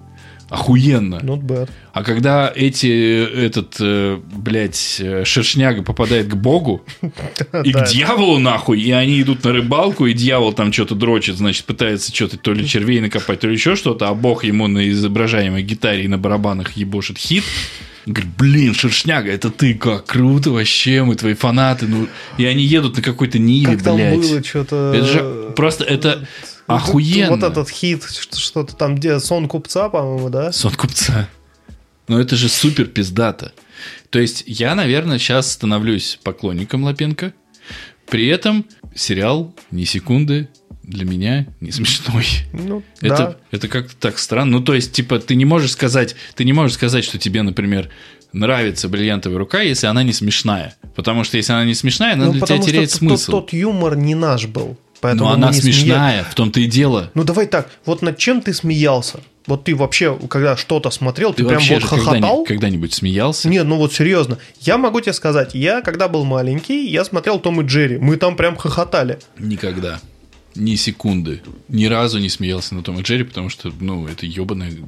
[0.49, 1.15] охуенно.
[1.15, 1.69] Not bad.
[1.93, 6.85] А когда эти, этот, э, блядь, э, шершняга попадает к богу,
[7.63, 11.65] и к дьяволу нахуй, и они идут на рыбалку, и дьявол там что-то дрочит, значит,
[11.65, 15.63] пытается что-то то ли червей накопать, то ли еще что-то, а бог ему на изображаемой
[15.63, 17.43] гитаре и на барабанах ебошит хит.
[18.05, 22.97] Говорит, блин, шершняга, это ты, как круто вообще, мы твои фанаты, ну, и они едут
[22.97, 24.19] на какой-то ниве, Как там блядь.
[24.19, 24.93] было что-то...
[24.93, 26.27] Это же просто, это
[26.67, 27.31] охуенно.
[27.35, 30.51] Вот этот хит, что- что-то там, где сон купца, по-моему, да?
[30.51, 31.29] Сон купца.
[32.07, 33.51] Но это же супер пиздато.
[34.09, 37.33] То есть я, наверное, сейчас становлюсь поклонником Лапенко.
[38.09, 40.49] При этом сериал ни секунды
[40.83, 42.25] для меня не смешной.
[42.53, 43.35] Ну, Это, да.
[43.51, 44.59] это как-то так странно.
[44.59, 47.89] Ну, то есть, типа, ты не можешь сказать, ты не можешь сказать, что тебе, например,
[48.33, 50.75] нравится бриллиантовая рука, если она не смешная.
[50.95, 53.31] Потому что если она не смешная, она Ну, для тебя теряет смысл.
[53.31, 54.77] Тот, тот юмор не наш был.
[55.05, 57.11] Поэтому Но она смешная, в том-то и дело.
[57.13, 59.19] Ну давай так, вот над чем ты смеялся?
[59.45, 62.05] Вот ты вообще, когда что-то смотрел, ты, Ты прям вот хохотал?
[62.15, 63.47] когда-нибудь, когда-нибудь смеялся?
[63.47, 64.39] Не, ну вот серьезно.
[64.61, 67.99] Я могу тебе сказать, я когда был маленький, я смотрел Том и Джерри.
[67.99, 69.19] Мы там прям хохотали.
[69.37, 69.99] Никогда.
[70.55, 71.43] Ни секунды.
[71.67, 74.85] Ни разу не смеялся на Том и Джерри, потому что, ну, это ебаный,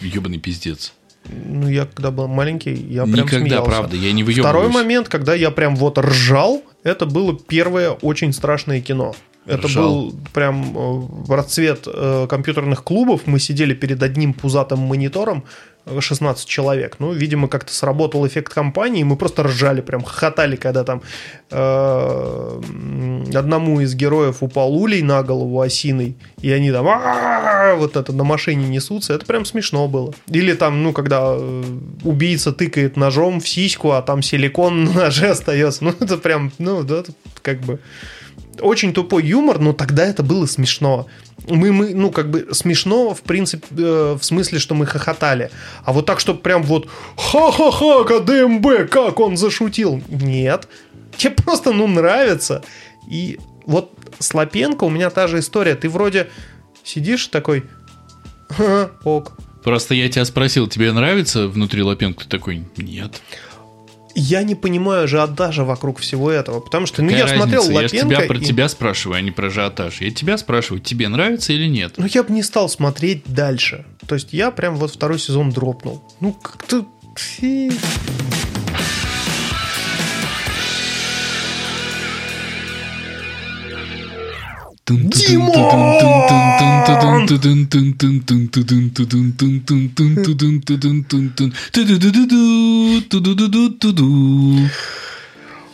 [0.00, 0.94] ебаный пиздец.
[1.28, 3.70] Ну, я когда был маленький, я прям Никогда, смеялся.
[3.70, 4.74] правда, я не Второй выебываюсь.
[4.74, 9.14] момент, когда я прям вот ржал, это было первое очень страшное кино.
[9.50, 9.82] Это Ржал.
[9.82, 13.22] был прям э, расцвет э, компьютерных клубов.
[13.26, 15.44] Мы сидели перед одним пузатым монитором,
[15.86, 16.96] э, 16 человек.
[17.00, 21.02] Ну, видимо, как-то сработал эффект компании, мы просто ржали, прям хохотали, когда там
[21.50, 22.60] э,
[23.34, 28.22] одному из героев упал улей на голову осиной, и они там «А-а-а!» вот это на
[28.24, 29.14] машине несутся.
[29.14, 30.14] Это прям смешно было.
[30.28, 31.64] Или там, ну, когда э,
[32.04, 35.84] убийца тыкает ножом в сиську, а там силикон на ноже остается.
[35.84, 37.02] Ну, это прям, ну, да,
[37.42, 37.80] как бы
[38.60, 41.06] очень тупой юмор, но тогда это было смешно.
[41.48, 45.50] Мы, мы, ну, как бы смешно, в принципе, э, в смысле, что мы хохотали.
[45.84, 50.02] А вот так, чтобы прям вот ха-ха-ха, КДМБ, как он зашутил.
[50.08, 50.68] Нет.
[51.16, 52.62] Тебе просто, ну, нравится.
[53.10, 55.74] И вот с Лапенко у меня та же история.
[55.74, 56.28] Ты вроде
[56.84, 57.64] сидишь такой,
[58.50, 59.32] «Ха, ок.
[59.62, 62.24] Просто я тебя спросил, тебе нравится внутри Лапенко?
[62.24, 63.20] Ты такой, нет.
[64.14, 67.80] Я не понимаю ажиотажа вокруг всего этого, потому что, ну, Какая я смотрел разница?
[67.80, 68.16] Я ж Лапенко...
[68.16, 70.00] тебя про и- тебя спрашиваю, а не про ажиотаж.
[70.00, 71.94] Я тебя спрашиваю, тебе нравится или нет?
[71.96, 73.84] Ну, я бы не стал смотреть дальше.
[74.06, 76.02] То есть я прям вот второй сезон дропнул.
[76.20, 76.86] Ну, как-то...
[84.86, 85.36] фи.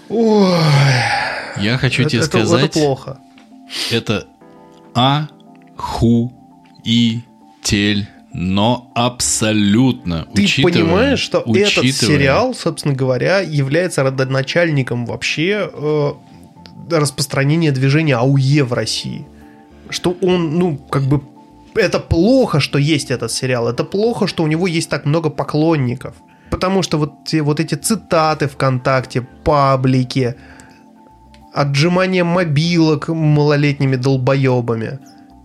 [0.09, 0.61] Ой,
[1.61, 3.19] Я хочу это, тебе это- это сказать, плохо.
[3.91, 4.27] это
[4.95, 5.27] охуитель,
[8.33, 10.27] но абсолютно.
[10.35, 16.13] Ты учитывая- понимаешь, что этот сериал, собственно говоря, является родоначальником вообще э,
[16.91, 19.26] распространения движения АУЕ в России.
[19.91, 21.20] Что он, ну, как бы...
[21.74, 23.68] Это плохо, что есть этот сериал.
[23.68, 26.14] Это плохо, что у него есть так много поклонников.
[26.51, 30.34] Потому что вот, те, вот эти цитаты ВКонтакте, паблики,
[31.53, 34.99] отжимание мобилок малолетними долбоебами.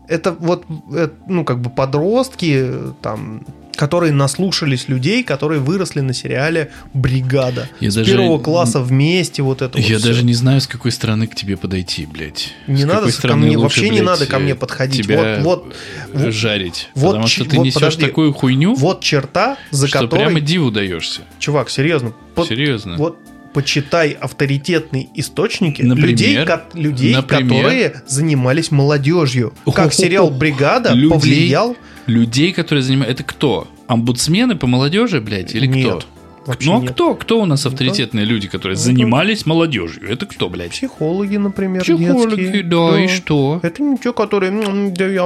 [0.08, 2.68] Это вот, э, ну, как бы подростки,
[3.02, 3.46] там,
[3.82, 7.68] которые наслушались людей, которые выросли на сериале «Бригада».
[7.80, 10.26] Я С даже- первого класса вместе вот это Я вот даже всё.
[10.28, 12.54] не знаю, с какой стороны к тебе подойти, блядь.
[12.68, 15.04] Не С надо ко стороны мне- лучше, вообще не блядь, надо ко мне подходить.
[15.08, 15.76] Тебя Вот- вот-
[16.14, 16.90] э, жарить.
[16.94, 18.06] вот потому что ты вот несешь подожди.
[18.06, 20.26] такую хуйню, Вот черта, за что которой...
[20.26, 21.22] прямо диву даешься.
[21.40, 22.14] Чувак, серьезно.
[22.36, 22.98] под- Серьезно.
[22.98, 23.18] Вот
[23.54, 26.10] почитай авторитетные источники Например?
[26.12, 27.50] людей, ко- людей Например?
[27.64, 29.54] которые занимались молодежью.
[29.74, 31.10] Как сериал «Бригада» Людей?
[31.10, 31.76] повлиял...
[32.08, 33.14] Людей, которые занимают...
[33.14, 33.68] Это кто?
[33.88, 35.86] Омбудсмены по молодежи, блядь, или Нет.
[35.86, 36.02] кто?
[36.46, 36.92] Вообще Ну а нет.
[36.94, 37.14] кто?
[37.14, 40.10] Кто у нас авторитетные люди, которые занимались молодежью?
[40.10, 40.72] Это кто, блядь?
[40.72, 42.64] Психологи, например, Психологи, детские.
[42.64, 43.60] да, и что?
[43.62, 44.52] Это не те, которые...
[44.52, 45.26] «М, да я,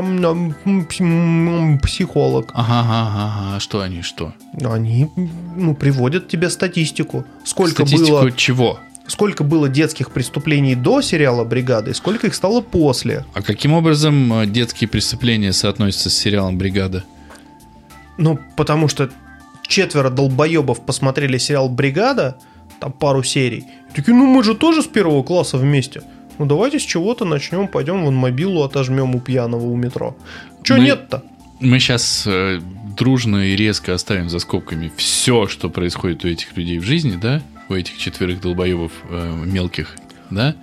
[1.81, 2.51] психолог.
[2.53, 3.59] Ага, ага, ага.
[3.59, 4.33] Что они, что?
[4.61, 5.09] Они
[5.55, 7.25] ну, приводят тебе статистику.
[7.45, 8.79] Сколько Статистику было, чего?
[9.07, 13.25] Сколько было детских преступлений до сериала «Бригада» и сколько их стало после.
[13.33, 17.03] А каким образом э, детские преступления соотносятся с сериалом «Бригада»?
[18.17, 19.09] Ну, потому что
[19.67, 22.37] четверо долбоебов посмотрели сериал «Бригада»,
[22.79, 23.65] там пару серий.
[23.91, 26.01] И такие, ну мы же тоже с первого класса вместе.
[26.37, 30.17] Ну давайте с чего-то начнем, пойдем вон мобилу отожмем у пьяного у метро.
[30.63, 31.23] Че Мы- нет-то?
[31.61, 32.27] Мы сейчас
[32.97, 37.41] дружно и резко оставим за скобками все, что происходит у этих людей в жизни, да?
[37.69, 39.95] У этих четверых долбоебов э, мелких,
[40.29, 40.55] да?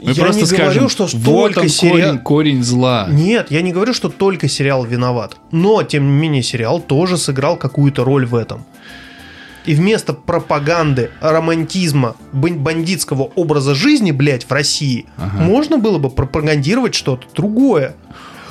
[0.00, 3.08] Мы Я не говорю, что вот он сериал- корень, корень зла.
[3.10, 5.36] Нет, я не говорю, что только сериал виноват.
[5.50, 8.64] Но, тем не менее, сериал тоже сыграл какую-то роль в этом.
[9.66, 15.42] И вместо пропаганды, романтизма, бан- бандитского образа жизни, блядь, в России, Ага.
[15.42, 17.94] можно было бы пропагандировать что-то другое.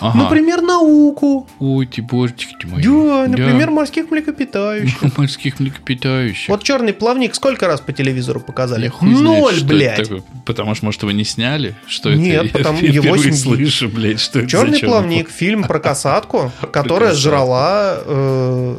[0.03, 0.23] Ага.
[0.23, 1.47] Например, науку.
[1.59, 2.83] Ой, ты божечки ты мои.
[2.83, 5.01] Да, например, морских млекопитающих.
[5.17, 6.49] морских млекопитающих.
[6.49, 8.91] Вот черный плавник сколько раз по телевизору показали?
[8.99, 10.09] Ноль, блядь.
[10.45, 11.73] Потому что, может, его не сняли?
[11.87, 12.53] Что Нет, это?
[12.57, 17.97] потому Я его впервые слышу, блядь, что это Черный плавник, фильм про касатку, которая жрала
[18.05, 18.77] э,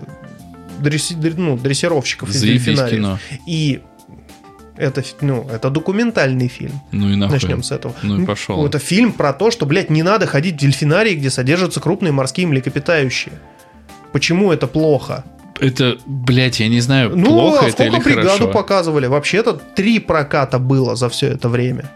[1.36, 3.18] ну, дрессировщиков из дельфинариев.
[3.46, 3.80] И
[4.76, 6.80] это, ну, это документальный фильм.
[6.92, 7.34] Ну и нахуй.
[7.34, 7.94] Начнем с этого.
[8.02, 8.64] Ну и пошел.
[8.66, 12.46] Это фильм про то, что, блядь, не надо ходить в дельфинарии, где содержатся крупные морские
[12.46, 13.34] млекопитающие.
[14.12, 15.24] Почему это плохо?
[15.60, 18.48] Это, блядь, я не знаю, Ну, плохо а это или сколько бригаду хорошо.
[18.52, 19.06] показывали?
[19.06, 21.90] Вообще-то три проката было за все это время.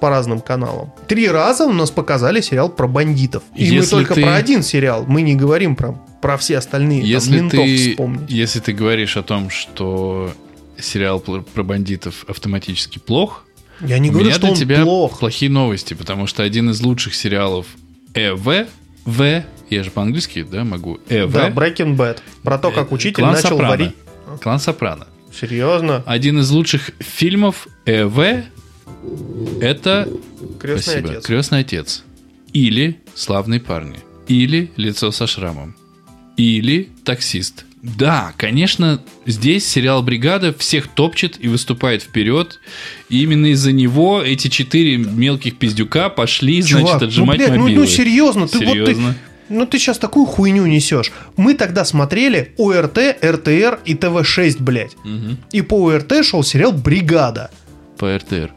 [0.00, 0.92] По разным каналам.
[1.06, 3.42] Три раза у нас показали сериал про бандитов.
[3.54, 5.04] И мы Если только ты- про один сериал.
[5.06, 7.02] Мы не говорим про, про все остальные.
[7.02, 8.30] Там, Если ментов ты, вспомнить.
[8.30, 10.32] если ты говоришь о том, что
[10.82, 13.44] сериал про бандитов автоматически плох,
[13.80, 15.18] Я не у говорю, меня что для он тебя плох.
[15.18, 17.66] плохие новости, потому что один из лучших сериалов
[18.14, 18.66] ЭВ,
[19.04, 22.18] В, я же по-английски, да, могу, ЭВ, Да, Breaking Bad.
[22.42, 23.68] Про то, как э, учитель «Клан начал Сопрано».
[23.68, 23.94] варить.
[24.40, 25.06] Клан Сопрано.
[25.32, 26.02] Серьезно?
[26.06, 28.44] Один из лучших фильмов ЭВ
[29.60, 30.08] это
[30.60, 31.26] Крестный спасибо, отец.
[31.26, 32.04] Крестный отец.
[32.52, 33.98] Или Славные парни.
[34.28, 35.74] Или Лицо со шрамом.
[36.36, 37.64] Или Таксист.
[37.82, 42.60] Да, конечно, здесь сериал «Бригада» всех топчет и выступает вперед.
[43.08, 47.64] И именно из-за него эти четыре мелких пиздюка пошли, значит, Чувак, отжимать ну, блядь, ну,
[47.64, 47.80] мобилы.
[47.80, 49.16] ну, серьезно, ты вот ты, Серьезно?
[49.48, 51.10] ну ты сейчас такую хуйню несешь.
[51.36, 54.96] Мы тогда смотрели ОРТ, РТР и ТВ-6, блядь.
[55.02, 55.38] Мгм.
[55.50, 57.50] И по ОРТ шел сериал «Бригада».
[57.98, 58.52] По РТР.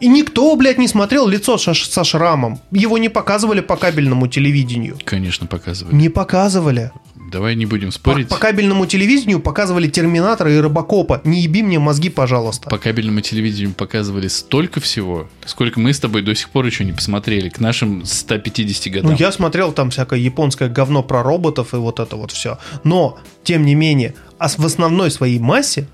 [0.00, 2.60] И никто, блядь, не смотрел лицо со, со шрамом.
[2.70, 4.96] Его не показывали по кабельному телевидению.
[5.04, 5.94] Конечно, показывали.
[5.94, 6.90] Не показывали.
[7.30, 8.28] Давай не будем По, спорить.
[8.28, 11.20] по кабельному телевидению показывали Терминатора и Робокопа.
[11.22, 12.68] Не еби мне мозги, пожалуйста.
[12.68, 16.92] По кабельному телевидению показывали столько всего, сколько мы с тобой до сих пор еще не
[16.92, 19.12] посмотрели к нашим 150 годам.
[19.12, 22.58] Ну, я смотрел там всякое японское говно про роботов и вот это вот все.
[22.82, 25.86] Но, тем не менее, а в основной своей массе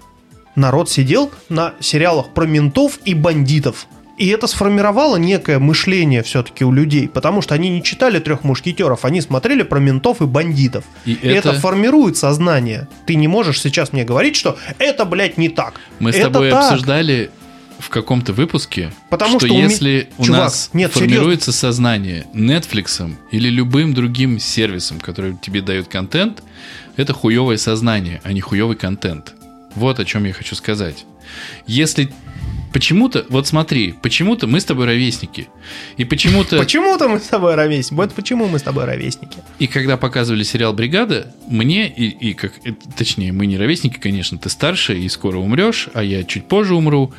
[0.54, 3.86] народ сидел на сериалах про ментов и бандитов.
[4.16, 9.04] И это сформировало некое мышление все-таки у людей, потому что они не читали трех мушкетеров,
[9.04, 10.84] они смотрели про ментов и бандитов.
[11.04, 12.88] И И это, это- формирует сознание.
[13.06, 15.74] Ты не можешь сейчас мне говорить, что это, блядь, не так.
[15.98, 16.64] Мы с Это тобой так.
[16.72, 17.30] обсуждали
[17.78, 22.24] в каком-то выпуске, Потому что, что у ми- если у Чувак, нас нет, формируется сознание
[22.32, 26.42] Netflix или любым другим сервисом, который тебе дает контент,
[26.96, 29.34] это хуевое сознание, а не хуевый контент.
[29.74, 31.04] Вот о чем я хочу сказать.
[31.66, 32.08] Если
[32.72, 35.48] почему-то, вот смотри, почему-то мы с тобой ровесники,
[35.96, 37.94] и почему-то Почему-то мы с тобой ровесники.
[37.94, 39.38] Вот почему мы с тобой ровесники.
[39.58, 44.38] И когда показывали сериал «Бригада», мне, и, и как, э, точнее, мы не ровесники, конечно,
[44.38, 47.12] ты старше и скоро умрешь, а я чуть позже умру,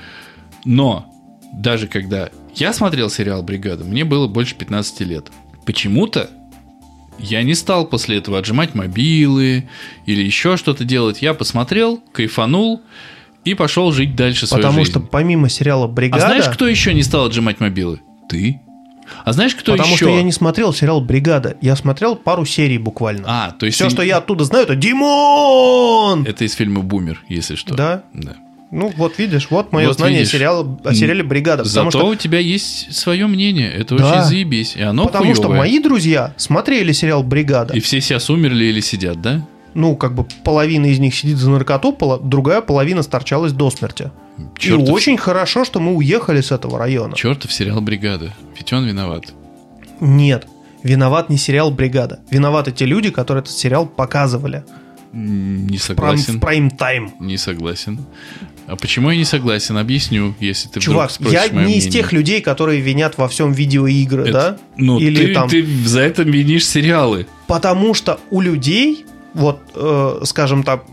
[0.66, 1.12] но
[1.54, 5.28] даже когда я смотрел сериал «Бригада», мне было больше 15 лет.
[5.66, 6.30] Почему-то
[7.20, 9.68] я не стал после этого отжимать мобилы
[10.06, 11.22] или еще что-то делать.
[11.22, 12.82] Я посмотрел, кайфанул
[13.46, 14.92] и пошел жить дальше свою Потому жизнь.
[14.92, 18.02] что помимо сериала А «Бригада», знаешь, кто еще не стал отжимать мобилы?
[18.30, 18.60] Ты.
[19.24, 20.06] А знаешь, кто потому еще?
[20.06, 23.24] что я не смотрел сериал «Бригада», я смотрел пару серий буквально.
[23.26, 26.26] А, то есть Все, ты- что я оттуда знаю, это Димон!
[26.26, 27.74] Это из фильма «Бумер», если что.
[27.74, 28.04] Да?
[28.14, 28.36] Да.
[28.70, 30.34] Ну, вот видишь, вот мое Вот знание видишь.
[30.34, 31.64] сериала, о сериале «Бригада».
[31.64, 33.72] Потому Зато что, у тебя есть свое мнение.
[33.72, 34.12] Это Да.
[34.20, 34.76] очень заебись.
[34.76, 35.60] И оно потому что хуёвое.
[35.60, 37.74] мои друзья смотрели сериал «Бригада».
[37.74, 39.42] И все сейчас умерли или сидят, да?
[39.80, 44.10] Ну, как бы половина из них сидит за наркоту, пола- другая половина сторчалась до смерти.
[44.58, 47.16] Чертов, И очень хорошо, что мы уехали с этого района.
[47.16, 48.34] чертов сериал «Бригада».
[48.58, 49.26] Ведь он виноват.
[50.00, 50.48] Нет,
[50.82, 52.22] виноват не сериал «Бригада».
[52.32, 54.64] Виноваты те люди, которые этот сериал показывали.
[55.14, 56.38] Не согласен.
[56.38, 57.12] в прайм-тайм.
[57.20, 58.00] Не согласен.
[58.66, 59.78] А почему я не согласен?
[59.78, 61.92] Объясню, если ты Чувак, вдруг я не из мнение.
[61.92, 64.58] тех людей, которые винят во всем видеоигры, Это- да?
[64.76, 65.50] Ну, Или ты, там...
[65.50, 67.28] ты за это винишь сериалы.
[67.48, 69.06] Потому что у людей,
[69.38, 70.84] вот, э, скажем так,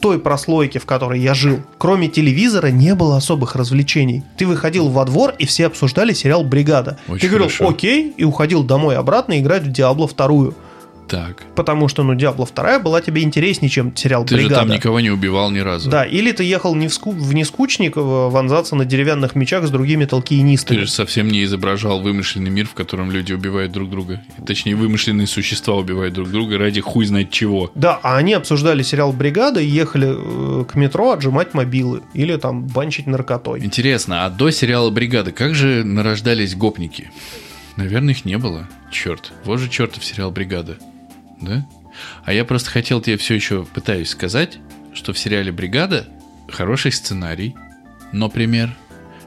[0.00, 4.22] той прослойки, в которой я жил, кроме телевизора не было особых развлечений.
[4.38, 6.98] Ты выходил во двор, и все обсуждали сериал «Бригада».
[7.06, 7.68] Очень Ты говорил хорошо.
[7.68, 10.54] «Окей», и уходил домой обратно играть в «Диабло вторую».
[11.10, 11.42] Так.
[11.56, 14.60] Потому что, ну, «Диабло вторая» была тебе интереснее, чем сериал Ты же «Бригада».
[14.60, 15.90] там никого не убивал ни разу.
[15.90, 19.70] Да, или ты ехал не в, ску- в нескучник э, вонзаться на деревянных мечах с
[19.70, 20.78] другими Ты толкиенистами.
[20.78, 24.22] же совсем не изображал вымышленный мир, в котором люди убивают друг друга.
[24.46, 27.72] Точнее, вымышленные существа убивают друг друга ради хуй знает чего.
[27.74, 32.68] Да, а они обсуждали сериал «Бригада» и ехали э, к метро отжимать мобилы или там
[32.68, 33.64] банчить наркотой.
[33.64, 37.10] Интересно, а до сериала «Бригада» как же нарождались гопники?
[37.76, 38.68] Наверное, их не было.
[38.92, 39.32] Черт.
[39.44, 40.76] Вот же чертов сериал «Бригада».
[41.40, 41.66] Да?
[42.24, 44.58] А я просто хотел тебе все еще пытаюсь сказать,
[44.94, 46.06] что в сериале «Бригада»
[46.48, 47.54] хороший сценарий,
[48.12, 48.74] но пример,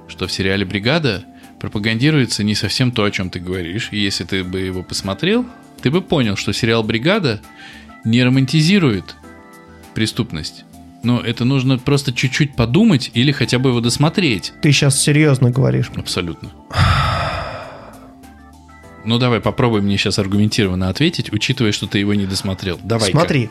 [0.07, 1.25] что в сериале «Бригада»
[1.59, 3.89] пропагандируется не совсем то, о чем ты говоришь.
[3.91, 5.45] И если ты бы его посмотрел,
[5.81, 7.41] ты бы понял, что сериал «Бригада»
[8.03, 9.15] не романтизирует
[9.93, 10.65] преступность.
[11.03, 14.53] Но это нужно просто чуть-чуть подумать или хотя бы его досмотреть.
[14.61, 15.91] Ты сейчас серьезно говоришь.
[15.95, 16.51] Абсолютно.
[19.05, 22.79] Ну давай, попробуй мне сейчас аргументированно ответить, учитывая, что ты его не досмотрел.
[22.83, 23.11] Давай.
[23.11, 23.49] Смотри,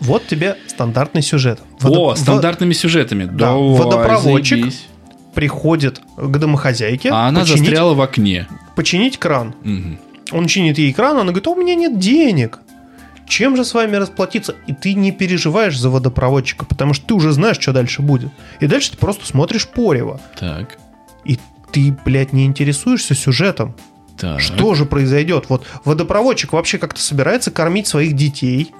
[0.00, 1.60] вот тебе стандартный сюжет.
[1.82, 3.24] О, Водо- стандартными сюжетами.
[3.24, 4.58] Да, Давай, водопроводчик.
[4.58, 4.86] заебись.
[5.34, 8.48] Приходит к домохозяйке А она починить, застряла в окне.
[8.74, 9.54] починить кран.
[9.62, 9.98] Мгм.
[10.32, 12.58] Он чинит ей кран, она говорит, «А у меня нет денег.
[13.28, 14.54] Чем же с вами расплатиться?
[14.66, 18.30] И ты не переживаешь за водопроводчика, потому что ты уже знаешь, что дальше будет.
[18.60, 20.20] И дальше ты просто смотришь порево.
[20.38, 20.78] Так.
[21.24, 21.38] И
[21.70, 23.74] ты, блядь, не интересуешься сюжетом.
[24.18, 24.40] Так.
[24.40, 25.46] Что же произойдет?
[25.48, 28.72] Вот водопроводчик вообще как-то собирается кормить своих детей.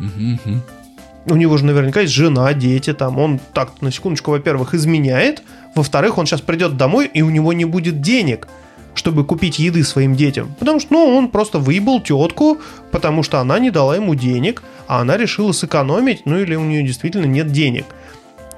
[1.27, 3.19] У него же наверняка есть жена, дети там.
[3.19, 5.43] Он так, на секундочку, во-первых, изменяет.
[5.75, 8.49] Во-вторых, он сейчас придет домой, и у него не будет денег,
[8.95, 10.55] чтобы купить еды своим детям.
[10.59, 12.59] Потому что, ну, он просто выебал тетку,
[12.91, 16.83] потому что она не дала ему денег, а она решила сэкономить, ну, или у нее
[16.83, 17.85] действительно нет денег.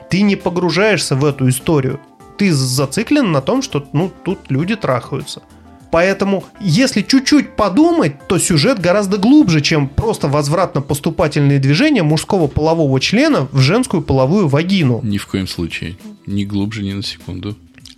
[0.08, 2.00] Ты не погружаешься в эту историю.
[2.38, 5.42] Ты зациклен на том, что, ну, тут люди трахаются.
[5.90, 13.48] Поэтому, если чуть-чуть подумать, то сюжет гораздо глубже, чем просто возвратно-поступательные движения мужского полового члена
[13.50, 15.00] в женскую половую вагину.
[15.02, 15.96] Ни в коем случае.
[16.26, 17.56] Ни глубже, ни на секунду.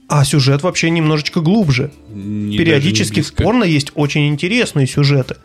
[0.09, 1.91] А сюжет вообще немножечко глубже.
[2.15, 5.37] Ни Периодически не в порно есть очень интересные сюжеты.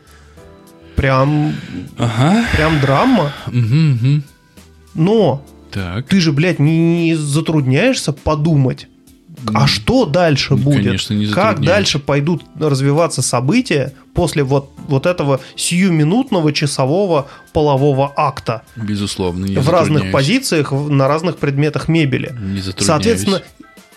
[0.96, 1.54] Прям,
[1.98, 2.46] Ага.
[2.56, 3.34] прям драма.
[3.48, 4.24] Мгм, мгм.
[4.96, 6.08] Но Так.
[6.08, 8.88] ты же, блядь, не, не затрудняешься подумать,
[9.54, 10.86] а что дальше Ну, будет?
[10.86, 18.64] конечно, не как дальше пойдут развиваться события после вот, вот этого сиюминутного часового полового акта
[18.76, 22.36] Безусловно, не в разных позициях, на разных предметах мебели.
[22.40, 22.62] Не.
[22.62, 23.42] Соответственно,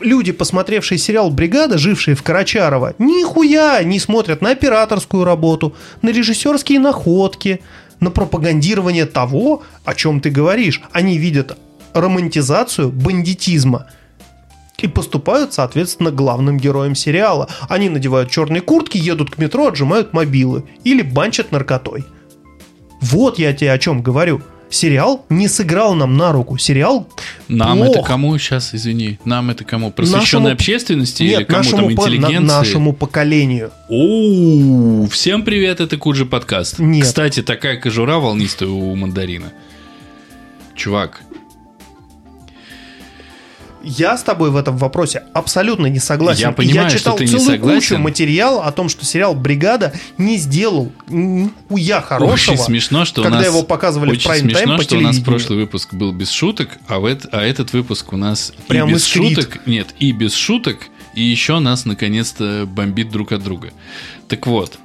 [0.00, 6.80] люди, посмотревшие сериал «Бригада», жившие в Карачарово, нихуя не смотрят на операторскую работу, на режиссерские
[6.80, 7.60] находки,
[8.00, 10.80] на пропагандирование того, о чем ты говоришь.
[10.92, 11.56] Они видят
[11.92, 13.86] романтизацию бандитизма
[14.84, 17.48] и поступают, соответственно, главным героем сериала.
[17.68, 22.04] Они надевают черные куртки, едут к метро, отжимают мобилы или банчат наркотой.
[23.00, 24.42] Вот я тебе о чем говорю.
[24.72, 26.56] Сериал не сыграл нам на руку.
[26.56, 27.08] Сериал
[27.48, 27.88] Нам плох.
[27.96, 29.18] это кому сейчас, извини?
[29.24, 29.90] Нам это кому?
[29.90, 32.46] Просвещенной Нашему- общественности или Нет, кому нашему, там по- на- интеллигенции?
[32.54, 33.70] нашему поколению.
[33.88, 36.78] Оу, всем привет, это Куджи подкаст.
[36.78, 37.04] Нет.
[37.04, 39.52] Кстати, такая кожура волнистая у мандарина.
[40.76, 41.22] Чувак,
[43.82, 46.40] Я с тобой в этом вопросе абсолютно не согласен.
[46.40, 47.80] Я понимаю, я читал что ты не целую согласен.
[47.80, 52.32] кучу материала о том, что сериал «Бригада» не сделал нихуя хорошего.
[52.32, 53.48] очень смешно, что когда у нас...
[53.48, 56.78] его показывали в очень прайм-тайм смешно, по что у нас прошлый выпуск был без шуток,
[56.88, 59.36] а, в эт- а этот выпуск у нас Прям и без искрит.
[59.36, 60.78] шуток, нет, и без шуток,
[61.14, 63.72] и еще нас наконец-то бомбит друг от друга.
[64.28, 64.78] Так вот,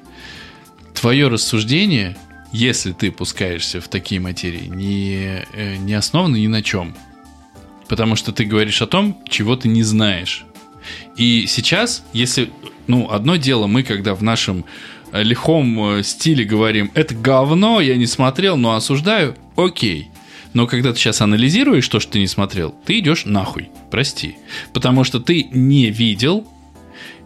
[0.94, 2.18] твое рассуждение,
[2.52, 6.96] если ты пускаешься в такие материи, не, э, не основано ни на чем.
[7.88, 10.46] Потому что ты говоришь о том, чего ты не знаешь.
[11.18, 12.50] И сейчас, если...
[12.88, 14.66] Ну, одно дело, мы когда в нашем
[15.12, 20.10] э, лихом э, стиле говорим, это говно, я не смотрел, но осуждаю, окей.
[20.54, 24.38] Но когда ты сейчас анализируешь то, что ты не смотрел, ты идешь нахуй, прости.
[24.72, 26.48] Потому что ты не видел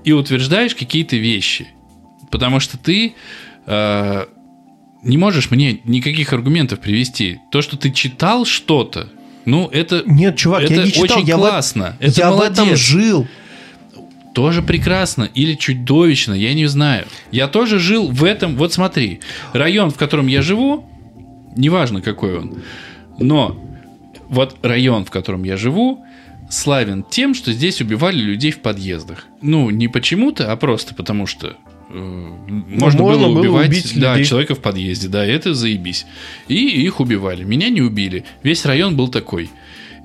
[0.03, 1.67] и утверждаешь какие-то вещи.
[2.31, 3.13] Потому что ты
[3.65, 4.25] э,
[5.03, 7.39] не можешь мне никаких аргументов привести.
[7.51, 9.09] То, что ты читал что-то,
[9.45, 11.17] ну, это, Нет, чувак, это я не читал.
[11.19, 11.95] очень я в- классно.
[11.99, 12.59] Это я в молодец.
[12.59, 13.27] этом жил.
[14.33, 17.05] Тоже прекрасно или чудовищно, я не знаю.
[17.31, 18.55] Я тоже жил в этом.
[18.57, 19.21] Вот смотри,
[19.53, 20.87] район, в котором я живу,
[21.55, 22.61] неважно какой он.
[23.17, 23.59] Но
[24.29, 26.05] вот район, в котором я живу,
[26.49, 29.25] славен тем, что здесь убивали людей в подъездах.
[29.41, 31.55] Ну, не почему-то, а просто потому что
[31.89, 34.29] можно, можно было было убивать убить да, людей.
[34.29, 36.05] человека в подъезде, да, и это заебись.
[36.47, 37.43] И их убивали.
[37.43, 38.25] Меня не убили.
[38.43, 39.49] Весь район был такой.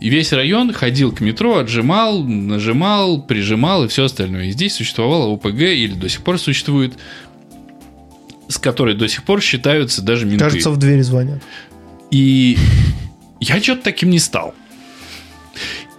[0.00, 4.46] И весь район ходил к метро, отжимал, нажимал, прижимал и все остальное.
[4.46, 6.94] И здесь существовала ОПГ, или до сих пор существует,
[8.48, 10.44] с которой до сих пор считаются даже менты.
[10.44, 11.42] Кажется, в двери звонят.
[12.10, 12.56] И
[13.40, 14.54] я что-то таким не стал.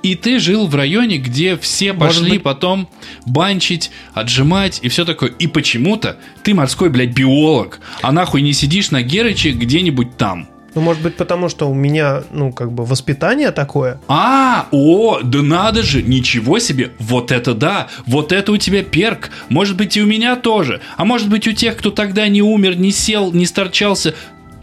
[0.05, 2.87] И ты жил в районе, где все Может пошли быть- потом
[3.25, 5.31] банчить, отжимать и все такое.
[5.39, 10.47] И почему-то ты морской, блядь, биолог, а нахуй не сидишь на Герыче где-нибудь там.
[10.75, 13.99] Ну, может быть, потому что у меня, ну, как бы, воспитание такое.
[14.09, 19.31] А, о, да надо же, ничего себе, вот это да, вот это у тебя перк,
[19.47, 22.77] может быть и у меня тоже, а может быть у тех, кто тогда не умер,
[22.77, 24.15] не сел, не сторчался,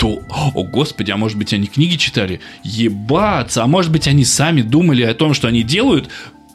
[0.03, 0.21] то,
[0.57, 5.05] о господи, а может быть они книги читали, ебаться, а может быть они сами думали
[5.05, 6.09] о том, что они делают,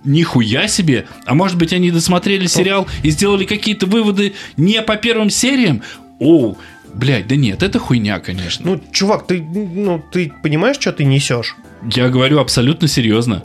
[0.04, 1.06] Нихуя себе!
[1.26, 5.82] А может быть, они досмотрели сериал и сделали какие-то выводы не по первым сериям?
[6.20, 6.56] О,
[6.94, 8.72] блядь, да нет, это хуйня, конечно.
[8.72, 11.56] Ну, чувак, ты, ну, ты понимаешь, что ты несешь?
[11.94, 13.44] Я говорю абсолютно серьезно.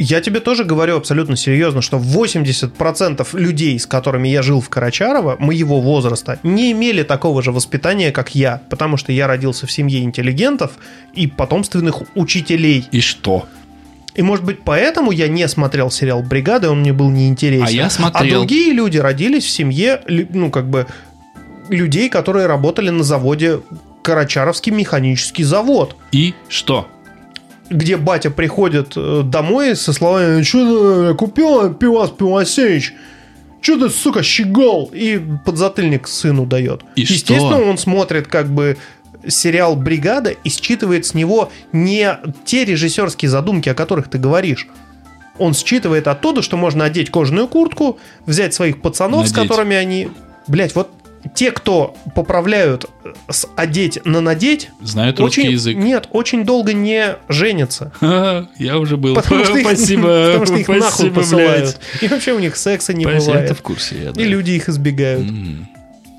[0.00, 5.36] Я тебе тоже говорю абсолютно серьезно, что 80% людей, с которыми я жил в Карачарово,
[5.40, 10.00] моего возраста, не имели такого же воспитания, как я, потому что я родился в семье
[10.04, 10.72] интеллигентов
[11.14, 12.86] и потомственных учителей.
[12.92, 13.48] И что?
[14.14, 17.66] И, может быть, поэтому я не смотрел сериал «Бригада», он мне был неинтересен.
[17.66, 18.36] А я смотрел.
[18.36, 20.86] А другие люди родились в семье, ну, как бы,
[21.68, 23.60] людей, которые работали на заводе
[24.02, 26.88] Карачаровский механический завод И что?
[27.70, 32.94] Где батя приходит э, домой со словами «Что ты купил пивас Пивасевич?
[33.60, 36.82] Что ты, сука, щегол?» И подзатыльник сыну дает.
[36.96, 37.70] И Естественно, что?
[37.70, 38.76] он смотрит как бы
[39.26, 44.68] сериал «Бригада» и считывает с него не те режиссерские задумки, о которых ты говоришь.
[45.38, 49.50] Он считывает оттуда, что можно одеть кожаную куртку, взять своих пацанов, с Надеть.
[49.50, 50.08] которыми они...
[50.46, 50.90] Блять, вот
[51.34, 55.76] те, кто поправляют э, с одеть на надеть, Знают русский очень, язык.
[55.76, 57.92] Нет, очень долго не женятся.
[58.58, 59.14] Я уже был.
[59.14, 60.02] Потому что их, Спасибо.
[60.32, 61.78] потому что их нахуй спасибо, посылают.
[61.92, 62.02] блядь.
[62.02, 63.44] И вообще у них секса не Спасибо, бывает.
[63.46, 64.02] это в курсе.
[64.04, 64.20] я, да.
[64.20, 65.28] И люди их избегают.
[65.28, 65.68] М,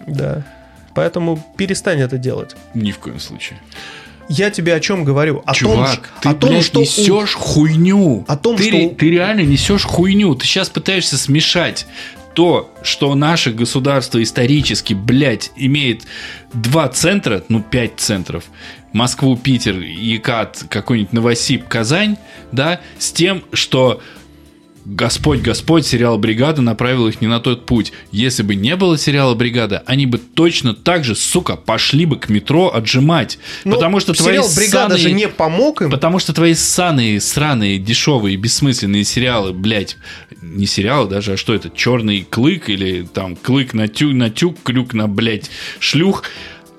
[0.08, 0.44] Да.
[0.96, 2.56] Поэтому перестань это делать.
[2.74, 3.60] Ни в коем случае.
[4.28, 5.42] Я тебе о чем говорю?
[5.46, 8.26] О Чувак, том, ты, о том блядь, что у- несешь хуйню.
[8.28, 10.36] О том, ты, что у- ты реально несешь хуйню.
[10.36, 11.88] Ты сейчас пытаешься смешать
[12.34, 16.04] то, что наше государство исторически, блядь, имеет
[16.54, 18.46] два центра, ну, пять центров,
[18.94, 22.18] Москву, Питер, Екат, какой-нибудь Новосиб, Казань,
[22.52, 24.02] да, с тем, что
[24.92, 27.94] Господь, Господь, сериал «Бригада» направил их не на тот путь.
[28.12, 32.28] Если бы не было сериала «Бригада», они бы точно так же, сука, пошли бы к
[32.30, 33.38] метро отжимать.
[33.66, 35.92] Ну, потому что твои сериал «Бригада» же ссаные- не помог им.
[35.92, 39.98] Потому что твои ссаные, сраные, дешевые, бессмысленные сериалы, блядь,
[40.42, 44.58] не сериалы даже, а что это, черный клык или там клык на тюк, на тюк,
[44.64, 46.24] крюк на, блядь, шлюх,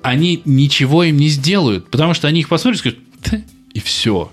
[0.01, 2.99] они ничего им не сделают, потому что они их посмотрят и скажут,
[3.31, 3.41] «Да,
[3.73, 4.29] и все.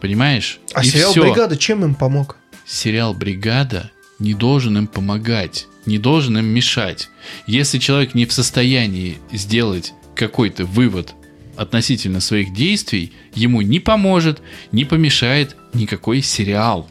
[0.00, 0.60] Понимаешь?
[0.74, 1.24] А И сериал всё.
[1.24, 2.36] «Бригада» чем им помог?
[2.66, 7.08] Сериал «Бригада» не должен им помогать, не должен им мешать.
[7.46, 11.14] Если человек не в состоянии сделать какой-то вывод
[11.56, 14.42] относительно своих действий, ему не поможет,
[14.72, 16.90] не помешает никакой сериал.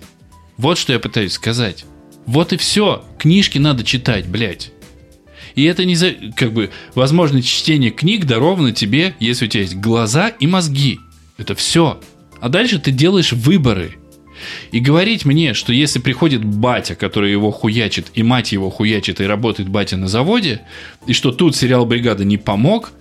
[0.57, 1.85] Вот что я пытаюсь сказать.
[2.25, 3.03] Вот и все.
[3.19, 4.71] Книжки надо читать, блядь.
[5.55, 6.13] И это не за...
[6.37, 10.99] Как бы, возможно, чтение книг даровано тебе, если у тебя есть глаза и мозги.
[11.37, 11.99] Это все.
[12.39, 13.97] А дальше ты делаешь выборы.
[14.71, 19.25] И говорить мне, что если приходит батя, который его хуячит, и мать его хуячит, и
[19.25, 20.61] работает батя на заводе,
[21.07, 22.91] и что тут сериал «Бригада» не помог,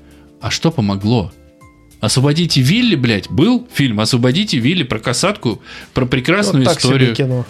[0.40, 1.32] а что помогло?
[2.00, 5.62] «Освободите Вилли», блядь, был фильм «Освободите Вилли» про касатку,
[5.94, 7.14] про прекрасную Вот так историю.
[7.14, 7.46] себе кино.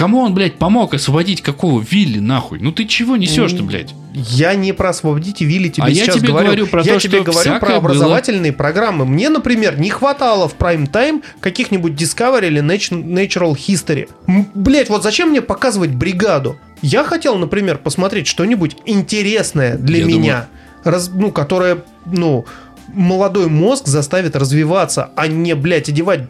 [0.00, 2.58] Кому он, блядь, помог освободить какого Вилли, нахуй?
[2.58, 3.94] Ну ты чего несешь-то, блядь?
[4.14, 6.46] Я не про «Освободите Вилли» тебе А я сейчас тебе говорю.
[6.46, 9.04] говорю про я то, тебе что говорю про образовательные программы.
[9.04, 14.08] Мне, например, не хватало в прайм-тайм каких-нибудь Discovery или Nat- Natural History.
[14.54, 16.56] Блять, вот зачем мне показывать бригаду?
[16.80, 20.46] Я хотел, например, посмотреть что-нибудь интересное для Я меня,
[20.82, 22.46] раз- ну, которое, ну,
[22.88, 26.22] молодой мозг заставит развиваться, а не, блядь, одевать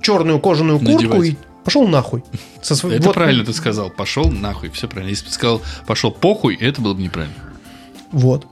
[0.00, 1.28] черную кожаную куртку Надевать.
[1.30, 1.36] и
[1.68, 2.22] пошел нахуй.
[2.62, 3.90] Со св- Это вот- правильно ты сказал.
[3.90, 5.10] Пошел нахуй, все правильно.
[5.10, 7.34] Если бы ты сказал пошел похуй, это было бы неправильно.
[8.10, 8.46] Вот.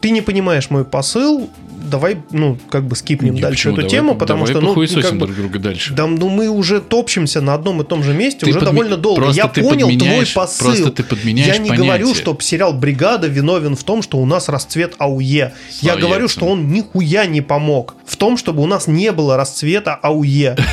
[0.00, 1.48] ты не понимаешь мой посыл,
[1.90, 5.12] давай, ну, как бы скипнем Не, дальше эту Давай- тему, потому давай что, ну, как
[5.16, 5.94] бы, друг друга дальше.
[5.94, 8.96] да, ну, мы уже топчемся на одном и том же месте Ты уже подме- довольно
[8.96, 9.20] долго.
[9.22, 10.66] просто Я понял твой посыл.
[10.66, 11.86] просто ты подменяешь Я не понятие.
[11.86, 15.52] говорю, что сериал «Бригада» виновен в том, что у нас расцвет АУЕ.
[15.82, 19.36] Я Слава говорю, что он нихуя не помог в том, чтобы у нас не было
[19.36, 20.56] расцвета АУЕ.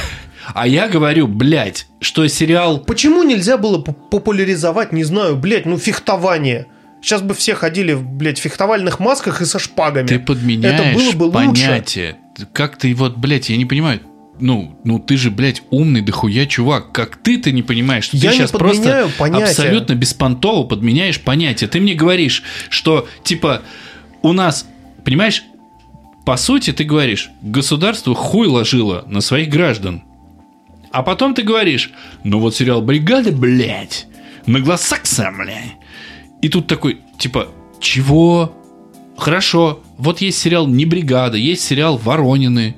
[0.54, 2.80] А я говорю, блядь, что сериал...
[2.80, 6.68] Почему нельзя было популяризовать, не знаю, блядь, ну, фехтование?
[7.02, 10.08] Сейчас бы все ходили, в, блядь, фехтовальных масках и со шпагами.
[10.08, 11.66] Ты подменяешь Это было бы лучше.
[11.66, 12.18] понятие.
[12.52, 14.02] Как ты вот, блядь, я не понимаю.
[14.42, 16.92] Ну, ну ты же, блядь, умный дохуя чувак.
[16.92, 19.46] Как ты-то не понимаешь, что Я ты не сейчас просто понятия.
[19.46, 21.70] абсолютно беспонтово подменяешь понятие.
[21.70, 23.62] Ты мне говоришь, что, типа,
[24.22, 24.66] у нас,
[25.04, 25.44] понимаешь,
[26.26, 30.04] по сути ты говоришь, государство хуй ложило на своих граждан.
[30.92, 31.92] А потом ты говоришь,
[32.24, 34.08] ну вот сериал «Бригада», блядь,
[34.46, 35.76] наглосакса, блядь.
[36.42, 37.50] И тут такой, типа,
[37.80, 38.56] чего?
[39.18, 42.76] Хорошо, вот есть сериал «Не бригада», есть сериал «Воронины»,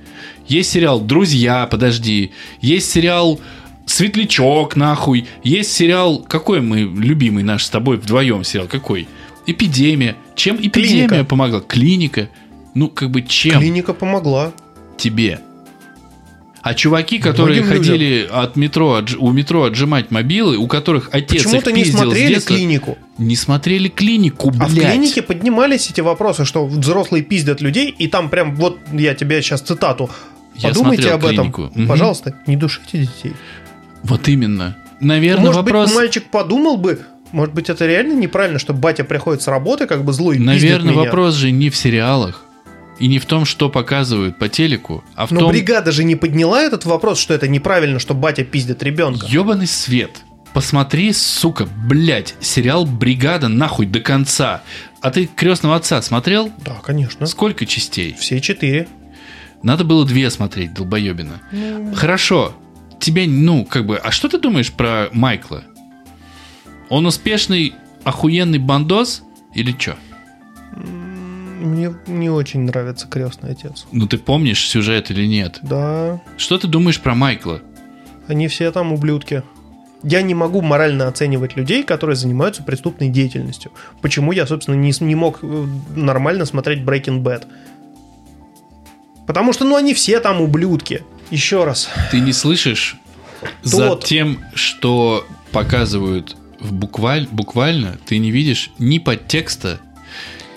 [0.47, 2.31] есть сериал «Друзья», подожди,
[2.61, 3.39] есть сериал
[3.85, 9.07] «Светлячок», нахуй, есть сериал, какой мы любимый наш с тобой вдвоем сериал, какой?
[9.45, 10.15] «Эпидемия».
[10.35, 11.25] Чем «Эпидемия» «Клиника».
[11.25, 11.61] помогла?
[11.61, 12.29] «Клиника».
[12.73, 14.51] Ну, как бы чем Клиника помогла.
[14.97, 15.41] тебе?
[16.61, 21.43] А чуваки, которые Многим ходили от метро, отж- у метро отжимать мобилы, у которых отец
[21.43, 22.97] Почему-то не смотрели детства, клинику.
[23.17, 24.91] не смотрели клинику, А в блядь.
[24.91, 29.61] клинике поднимались эти вопросы, что взрослые пиздят людей, и там прям, вот я тебе сейчас
[29.61, 30.09] цитату.
[30.55, 31.51] Я Подумайте об этом.
[31.51, 31.71] «Клинику».
[31.73, 31.87] Мгм.
[31.87, 33.33] Пожалуйста, не душите детей.
[34.03, 34.77] Вот именно.
[34.99, 35.89] Наверное, Может вопрос...
[35.89, 36.99] быть, мальчик подумал бы,
[37.31, 41.33] может быть, это реально неправильно, что батя приходит с работы, как бы злой, Наверное, вопрос
[41.35, 42.45] же не в сериалах
[43.01, 46.15] и не в том, что показывают по телеку, а в Но том, бригада же не
[46.15, 49.25] подняла этот вопрос, что это неправильно, что батя пиздит ребенка.
[49.27, 50.19] ебаный свет.
[50.53, 54.61] Посмотри, сука, блядь, сериал «Бригада» нахуй до конца.
[55.01, 56.51] А ты «Крестного отца» смотрел?
[56.63, 57.25] Да, конечно.
[57.25, 58.15] Сколько частей?
[58.19, 58.87] Все четыре.
[59.63, 61.41] Надо было две смотреть, долбоебина.
[61.95, 62.53] Хорошо.
[62.99, 63.97] Тебе, ну, как бы...
[63.97, 65.63] А что ты думаешь про Майкла?
[66.89, 67.73] Он успешный,
[68.03, 69.23] охуенный бандос
[69.55, 69.95] или что?
[71.61, 73.85] Мне не очень нравится крестный отец.
[73.91, 75.59] Ну, ты помнишь сюжет или нет?
[75.61, 77.61] Да, Что ты думаешь про Майкла?
[78.27, 79.43] они все там ублюдки.
[80.03, 83.71] Я не могу морально оценивать людей, которые занимаются преступной деятельностью.
[84.01, 85.65] Почему я, собственно, не, не мог э,
[85.95, 87.45] нормально смотреть Breaking Bad?
[89.27, 91.03] Потому что, ну, они все там ублюдки.
[91.29, 91.89] Еще раз.
[92.09, 92.97] Ты не слышишь
[93.63, 94.05] за Тот.
[94.05, 99.79] тем, что показывают в букваль, буквально, ты не видишь ни подтекста,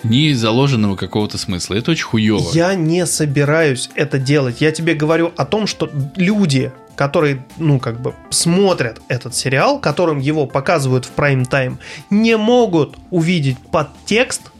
[0.05, 1.75] ни заложенного какого-то смысла.
[1.75, 2.51] Это очень хуево.
[2.53, 4.61] Я не собираюсь это делать.
[4.61, 10.19] Я тебе говорю о том, что люди, которые, ну, как бы, смотрят этот сериал, которым
[10.19, 11.79] его показывают в прайм-тайм,
[12.09, 14.51] не могут увидеть подтекст.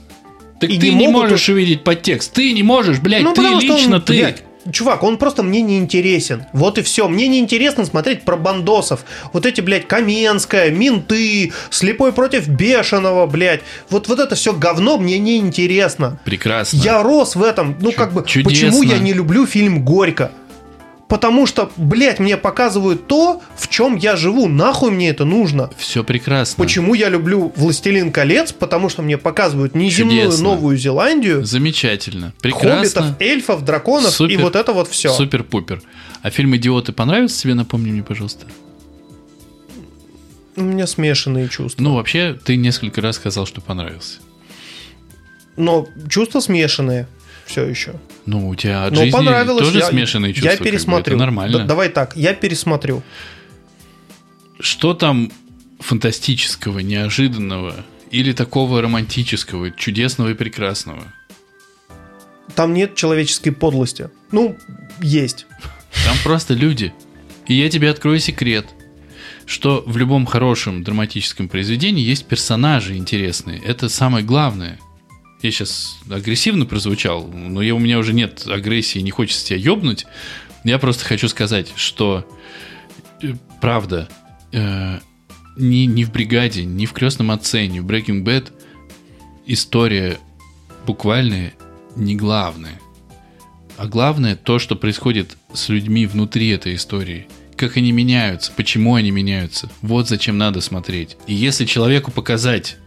[0.60, 2.34] Так и ты не не, можешь увидеть подтекст.
[2.34, 4.14] Ты не можешь, блядь, ты потому что он, лично ты.
[4.14, 6.46] блядь, Чувак, он просто мне не интересен.
[6.54, 7.08] Вот и все.
[7.08, 9.06] Мне не интересно смотреть про бандосов.
[9.32, 13.62] Вот эти, блядь, Каменская, менты, слепой против бешеного, блядь.
[13.90, 16.20] Вот, вот это все говно мне не интересно.
[16.26, 16.78] Прекрасно.
[16.78, 17.78] Я рос в этом.
[17.80, 18.50] Ну, как бы, чудесно.
[18.50, 20.32] почему я не люблю фильм Горько?
[21.08, 24.48] Потому что, блядь, мне показывают то, в чем я живу.
[24.48, 25.70] Нахуй мне это нужно?
[25.78, 26.64] Все прекрасно.
[26.64, 28.52] Почему я люблю «Властелин колец»?
[28.52, 30.44] Потому что мне показывают неземную Чудесно.
[30.44, 32.34] Новую Зеландию, Замечательно.
[32.42, 33.16] хоббитов, Прекрасно.
[33.20, 34.42] эльфов, драконов и Супер.
[34.42, 35.14] вот это вот все.
[35.14, 35.82] Супер-пупер.
[36.24, 37.54] А фильм «Идиоты» понравился тебе?
[37.54, 38.48] Напомни мне, пожалуйста.
[40.56, 41.84] У меня смешанные чувства.
[41.84, 44.20] Ну, вообще, ты несколько раз сказал, что понравился.
[45.58, 47.08] Но чувства смешанные
[47.46, 47.94] все еще.
[48.26, 49.66] Ну, у тебя от Но жизни понравилось.
[49.66, 50.50] тоже я, смешанные чувства.
[50.50, 51.16] Я как бы, пересмотрю.
[51.16, 51.60] это нормально.
[51.60, 53.04] Да- давай так, я пересмотрю.
[54.60, 55.32] Что там
[55.80, 57.76] фантастического, неожиданного
[58.10, 61.04] или такого романтического, чудесного и прекрасного?
[62.56, 64.10] Там нет человеческой подлости.
[64.32, 64.58] Ну,
[65.02, 65.46] есть.
[66.06, 66.94] Там просто люди.
[67.48, 68.66] И я тебе открою секрет,
[69.46, 73.62] что в любом хорошем драматическом произведении есть персонажи интересные.
[73.64, 74.80] Это самое главное.
[75.46, 80.08] Я сейчас агрессивно прозвучал, но я, у меня уже нет агрессии, не хочется тебя ёбнуть.
[80.64, 82.28] Я просто хочу сказать, что
[83.22, 84.10] э, правда,
[84.52, 84.98] э,
[85.56, 88.52] ни, ни в бригаде, ни в крестном отце, ни в Breaking Bad
[89.46, 90.18] история
[90.88, 91.54] буквальная
[91.96, 92.82] не главная.
[93.78, 97.28] А главное то, что происходит с людьми внутри этой истории.
[97.56, 99.70] Как они меняются, почему они меняются.
[99.84, 101.18] Вот зачем надо смотреть.
[101.28, 102.78] И если человеку показать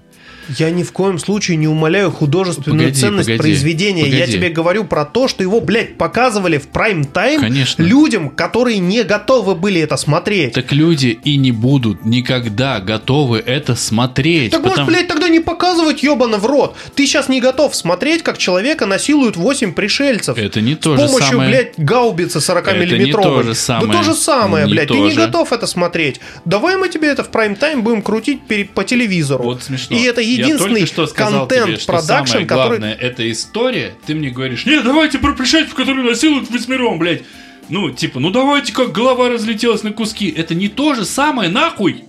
[0.57, 4.07] Я ни в коем случае не умоляю художественную Погоди, ценность погоди, произведения.
[4.07, 4.33] Я погоди.
[4.33, 7.43] тебе говорю про то, что его, блядь, показывали в прайм-тайм
[7.79, 10.55] людям, которые не готовы были это смотреть.
[10.55, 14.53] Так люди и не будут никогда готовы это смотреть.
[14.53, 16.77] Так может, потому- блядь, тогда не показывать ебано в рот.
[16.95, 20.39] Ты сейчас не готов смотреть, как человека насилуют 8 пришельцев.
[20.39, 21.51] Это не С то же помощью, самое.
[21.51, 23.87] блядь, гаубицы 40 Это не то же самое.
[23.93, 24.89] Да то же самое, Не блядь.
[24.89, 25.17] Ты не же.
[25.17, 26.21] готов это смотреть.
[26.45, 28.41] Давай мы тебе это в прайм-тайм будем крутить
[28.75, 29.45] по телевизору.
[29.45, 29.97] Вот смешно.
[29.97, 32.79] И это Я единственный только что сказал контент что продакшн, самое который...
[32.79, 33.95] главное, это история.
[34.07, 37.23] Ты мне говоришь, нет, давайте про пришельцев, которые насилуют восьмером, блядь.
[37.69, 40.29] Ну, типа, ну давайте, как голова разлетелась на куски.
[40.29, 42.05] Это не то же самое, нахуй.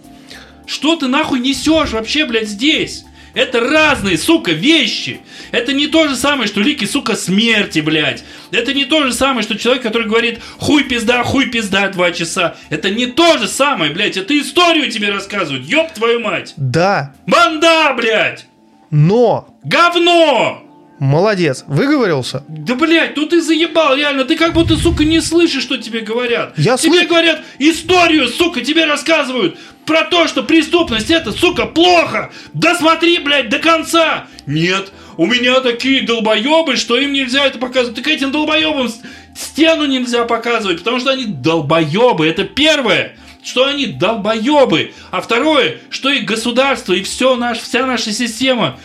[0.65, 3.03] Что ты нахуй несешь вообще, блядь, здесь?
[3.33, 5.21] Это разные, сука, вещи.
[5.51, 8.23] Это не то же самое, что лики, сука, смерти, блядь.
[8.51, 12.55] Это не то же самое, что человек, который говорит хуй пизда, хуй пизда два часа.
[12.69, 14.17] Это не то же самое, блядь.
[14.17, 16.53] Это историю тебе рассказывают, ёб твою мать.
[16.57, 18.45] Да, Банда, блядь.
[18.89, 19.55] но...
[19.63, 20.68] Говно!
[20.99, 22.43] Молодец, выговорился?
[22.49, 24.25] Да, блядь, ну ты заебал, реально.
[24.25, 26.53] Ты как будто, сука, не слышишь, что тебе говорят.
[26.57, 32.31] Я тебе слы- говорят историю, сука, тебе рассказывают про то, что преступность это, сука, плохо.
[32.53, 34.27] Да смотри, блядь, до конца.
[34.45, 37.95] Нет, у меня такие долбоебы, что им нельзя это показывать.
[37.95, 38.91] Так этим долбоебам
[39.35, 42.27] стену нельзя показывать, потому что они долбоебы.
[42.27, 48.11] Это первое что они долбоебы, а второе, что их государство и все наш, вся наша
[48.11, 48.77] система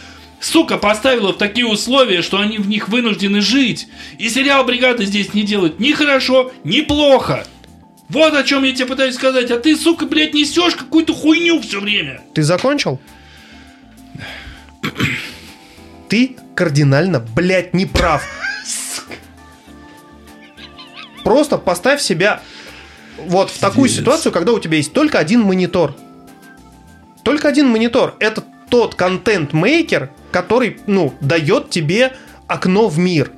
[0.44, 3.88] сука, поставила в такие условия, что они в них вынуждены жить.
[4.18, 7.46] И сериал «Бригада» здесь не делает ни хорошо, ни плохо.
[8.08, 9.50] Вот о чем я тебе пытаюсь сказать.
[9.50, 12.20] А ты, сука, блядь, несешь какую-то хуйню все время.
[12.34, 13.00] Ты закончил?
[16.08, 18.24] Ты кардинально, блядь, не прав.
[21.24, 22.42] Просто поставь себя
[23.16, 25.96] вот в такую ситуацию, когда у тебя есть только один монитор.
[27.22, 28.14] Только один монитор.
[28.20, 28.44] Это
[28.74, 32.12] тот контент-мейкер, который, ну, дает тебе
[32.48, 33.30] окно в мир.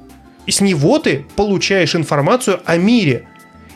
[0.46, 3.28] И с него ты получаешь информацию о мире.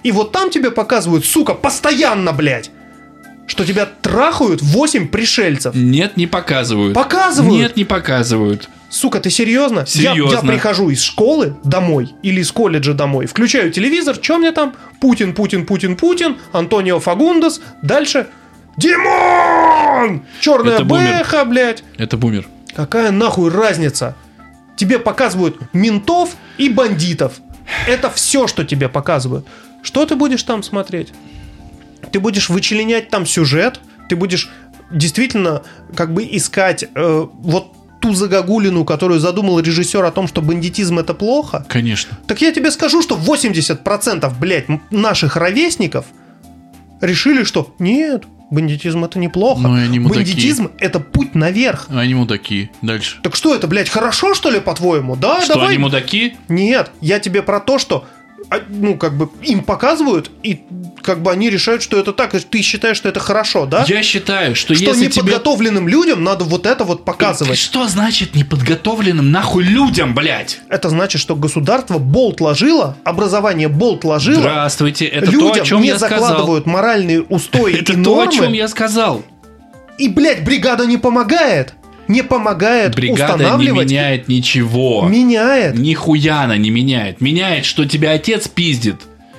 [0.03, 2.71] И вот там тебе показывают, сука, постоянно, блядь,
[3.47, 5.75] что тебя трахают 8 пришельцев.
[5.75, 6.95] Нет, не показывают.
[6.95, 7.53] Показывают?
[7.61, 8.71] Нет, не показывают.
[8.89, 9.81] Сука, ты серьезно?
[9.89, 10.51] Я- Я, Серьезно.
[10.53, 14.75] прихожу из школы домой или из колледжа домой, включаю телевизор, что мне там?
[14.99, 18.29] Путин, Путин, Путин, Путин, Антонио Фагундас, дальше
[18.81, 20.23] Димон!
[20.41, 21.19] Черная Это бумер.
[21.19, 21.85] бэха, блядь.
[21.99, 22.49] Это бумер.
[22.75, 24.17] Какая нахуй разница?
[24.77, 27.41] Тебе показывают ментов и бандитов.
[27.87, 29.47] Это все, что тебе показывают.
[29.83, 31.13] Что ты будешь там смотреть?
[32.11, 34.51] Ты будешь вычленять там сюжет, ты будешь
[34.91, 35.63] действительно
[35.95, 41.13] как бы искать э, вот ту загогулину, которую задумал режиссер о том, что бандитизм это
[41.13, 41.67] плохо.
[41.69, 42.17] Конечно.
[42.27, 46.07] Так я тебе скажу, что 80% блядь, наших ровесников
[47.03, 49.61] решили, что нет, бандитизм это неплохо.
[49.61, 50.19] Ну и они мудаки.
[50.21, 51.87] бандитизм это путь наверх.
[51.91, 52.71] Они мудаки.
[52.83, 53.19] Дальше.
[53.23, 55.17] Так что это, блядь, хорошо, что ли, по-твоему?
[55.17, 55.69] Да, Что, давай.
[55.71, 56.37] они мудаки?
[56.49, 58.20] Нет, я тебе про то, что а,
[58.69, 60.63] ну, как бы им показывают, и
[61.03, 62.35] как бы они решают, что это так.
[62.35, 63.85] И Ты считаешь, что это хорошо, да?
[63.87, 65.23] Я считаю, что, что если тебе...
[65.23, 67.59] неподготовленным людям надо вот это вот показывать.
[67.59, 70.61] Что значит неподготовленным нахуй людям, блядь?
[70.69, 75.81] Это значит, что государство болт ложило, образование болт ложило, Здравствуйте, это людям то, о чем
[75.83, 76.21] не я сказал.
[76.21, 78.29] закладывают моральные устои Это и то, нормы.
[78.29, 79.23] о чем я сказал.
[79.99, 81.75] И, блядь, бригада не помогает.
[82.09, 83.87] Не помогает Бригада не устанавливать.
[83.89, 85.07] меняет ничего.
[85.09, 85.79] Меняет.
[85.79, 87.21] Нихуя она не меняет.
[87.21, 88.97] Меняет, что тебя отец пиздит.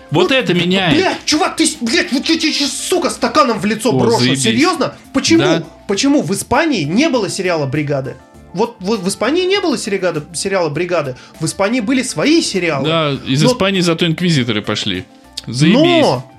[0.09, 0.95] Вот это меняет.
[0.97, 4.19] Блядь, чувак, ты, блядь, вот я тебе сейчас, сука, стаканом в лицо О, брошу.
[4.19, 4.43] заебись.
[4.43, 4.95] Серьезно?
[5.13, 5.41] Почему?
[5.43, 5.63] Да.
[5.88, 8.15] Почему в Испании не было сериала «Бригады»?
[8.53, 11.15] Вот, вот в Испании не было сериала, сериала «Бригады».
[11.39, 12.85] В Испании были свои сериалы.
[12.88, 15.05] Да, из Но- Испании зато инквизиторы пошли.
[15.47, 15.77] Заебись.
[15.79, 16.29] Но,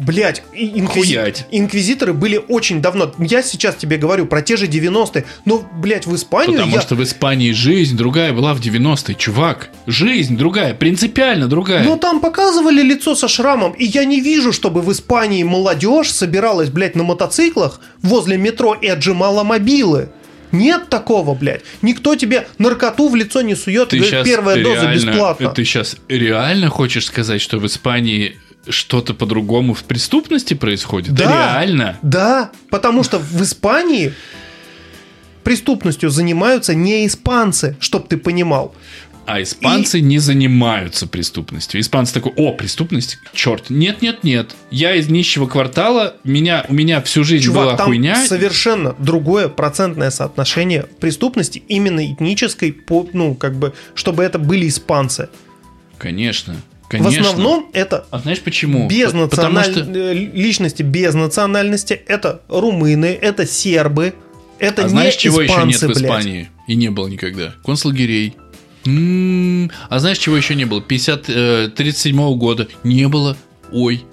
[0.00, 3.12] блядь, и- инквизи- инквизиторы были очень давно.
[3.18, 5.24] Я сейчас тебе говорю про те же 90-е.
[5.44, 6.80] Но, блядь, в Испанию Потому я...
[6.80, 9.70] что в Испании жизнь другая была в 90-е, чувак.
[9.86, 11.84] Жизнь другая, принципиально другая.
[11.84, 16.70] Ну, там показывали лицо со шрамом, и я не вижу, чтобы в Испании молодежь собиралась,
[16.70, 20.08] блядь, на мотоциклах возле метро и отжимала мобилы.
[20.52, 21.60] Нет такого, блядь.
[21.80, 25.48] Никто тебе наркоту в лицо не сует, ты говорит, сейчас первая доза реально, бесплатно.
[25.50, 28.36] Ты сейчас реально хочешь сказать, что в Испании
[28.68, 31.14] что-то по-другому в преступности происходит?
[31.14, 31.24] Да.
[31.24, 31.98] Реально?
[32.02, 34.12] Да, потому что в Испании
[35.42, 38.74] преступностью занимаются не испанцы, чтоб ты понимал.
[39.26, 41.80] А испанцы не занимаются преступностью.
[41.80, 44.56] Испанцы такой, о, преступность, черт, нет, нет, нет.
[44.72, 48.26] Я из нищего квартала, меня, у меня всю жизнь Чувак, была там хуйня.
[48.26, 55.28] совершенно другое процентное соотношение преступности именно этнической, по, ну, как бы, чтобы это были испанцы.
[55.96, 56.56] Конечно,
[56.98, 57.20] В конечно.
[57.20, 58.88] основном это А знаешь почему?
[58.88, 59.72] без П- Потому националь...
[59.72, 61.94] что э, личности без национальности.
[62.06, 64.14] Это румыны, это сербы.
[64.58, 66.02] Это а не знаешь, чего еще нет испанцы, в блядь.
[66.02, 66.48] Испании?
[66.66, 67.54] И не было никогда.
[67.64, 68.34] Концлагерей.
[68.86, 70.80] М, А знаешь, чего еще не было?
[70.82, 72.68] 50, э, 37 года.
[72.82, 73.36] Не было.
[73.72, 74.04] Ой,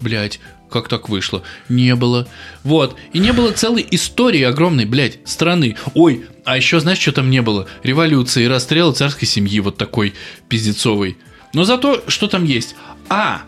[0.00, 0.38] блядь,
[0.70, 1.42] как так вышло?
[1.68, 2.26] Не было.
[2.62, 2.96] Вот.
[3.12, 5.76] И не было целой истории огромной, блядь, страны.
[5.94, 7.66] Ой, а еще знаешь, что там не было?
[7.82, 10.14] Революции, расстрелы царской семьи вот такой
[10.48, 11.16] пиздецовый.
[11.52, 12.74] Но зато что там есть?
[13.08, 13.42] А,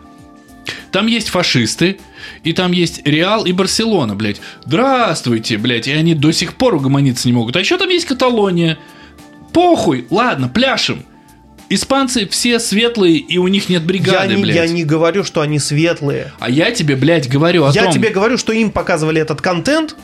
[0.91, 1.99] там есть фашисты,
[2.43, 4.41] и там есть Реал и Барселона, блядь.
[4.65, 7.55] Здравствуйте, блядь, и они до сих пор угомониться не могут.
[7.55, 8.77] А еще там есть Каталония.
[9.53, 11.03] Похуй, ладно, пляшем.
[11.67, 14.55] Испанцы все светлые, и у них нет Я бригады, не, блядь.
[14.55, 16.31] я не говорю, что они светлые.
[16.39, 17.93] А я тебе, блядь, говорю о я том...
[17.93, 19.95] тебе говорю, что им показывали этот контент,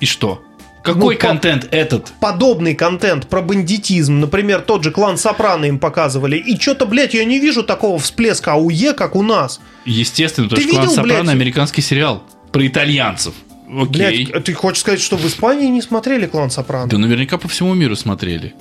[0.00, 0.42] И что?
[0.86, 2.12] Какой Ну, по- контент этот?
[2.20, 7.24] подобный контент про бандитизм, например, тот же клан Сопрано им показывали, и что-то, блядь, я
[7.24, 9.60] не вижу такого всплеска АУЕ, как у нас.
[9.84, 11.34] Естественно, потому что «Клан видел, Сопрано» блядь?
[11.34, 12.22] американский сериал
[12.52, 13.34] про итальянцев.
[13.68, 14.26] Окей.
[14.26, 16.88] Блядь, ты хочешь сказать, что в Испании не смотрели клан Сопрано?
[16.88, 18.54] Да наверняка по всему миру смотрели.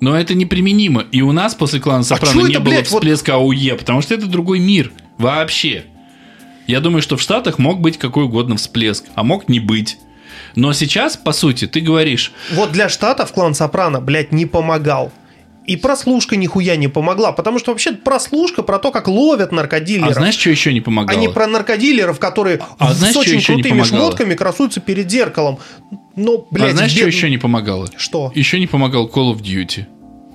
[0.00, 1.04] Но это неприменимо.
[1.12, 4.00] И у нас после клана Сопрано чё не это, было блядь, вот- всплеска АУЕ, потому
[4.02, 4.92] что это другой мир.
[5.18, 5.84] Вообще.
[6.66, 9.98] Я думаю, что в Штатах мог быть какой угодно всплеск, а мог не быть.
[10.56, 15.12] Но сейчас, по сути, ты говоришь, Вот для Штатов клан Сопрано, блядь, не помогал.
[15.66, 20.10] И прослушка нихуя не помогла, потому что вообще прослушка про то, как ловят наркодилеров.
[20.10, 21.18] а знаешь, что еще не помогало?
[21.18, 25.58] а не про наркодилеров, которые А с знаешь, что очень крутыми шмотками красуются перед зеркалом.
[26.14, 27.88] Ну, блядь, а знаешь, что бед- еще не помогало?
[27.96, 28.32] Что?
[28.34, 29.86] Еще не помогал Call of Duty.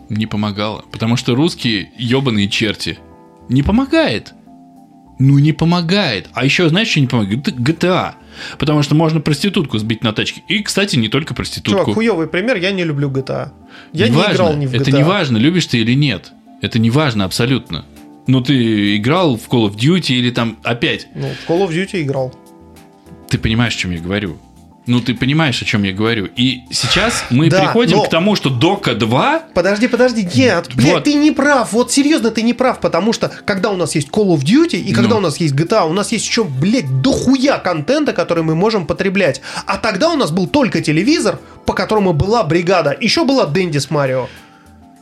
[0.10, 0.84] Не помогало.
[0.92, 3.00] Потому что русские ебаные черти.
[3.48, 4.34] Не помогает.
[5.22, 6.30] Ну, не помогает.
[6.34, 7.48] А еще, знаешь, что не помогает?
[7.48, 8.14] GTA.
[8.58, 10.42] Потому что можно проститутку сбить на тачке.
[10.48, 11.82] И, кстати, не только проститутку.
[11.82, 13.52] Чувак, хуёвый пример, я не люблю GTA.
[13.94, 14.34] Я не Неважно.
[14.34, 14.82] играл ни в GTA.
[14.82, 16.32] Это не важно, любишь ты или нет.
[16.64, 17.86] Это не важно абсолютно.
[18.26, 21.08] Но ты играл в Call of Duty или там опять.
[21.14, 22.34] Ну, в Call of Duty играл.
[23.30, 24.38] Ты понимаешь, о чем я говорю.
[24.88, 26.28] Ну, ты понимаешь, о чем я говорю.
[26.36, 30.94] И сейчас мы Да, приходим но- к тому, что Дока 2 Подожди, подожди, нет, блядь,
[30.94, 31.04] Вот.
[31.04, 34.36] ты не прав, вот серьезно ты не прав, потому что когда у нас есть Call
[34.36, 35.18] of Duty и когда Ну.
[35.18, 39.42] у нас есть GTA, у нас есть еще, блядь, дохуя контента, который мы можем потреблять.
[39.68, 43.92] А тогда у нас был только телевизор, по которому была бригада, еще была Дэнди с
[43.92, 44.28] Марио.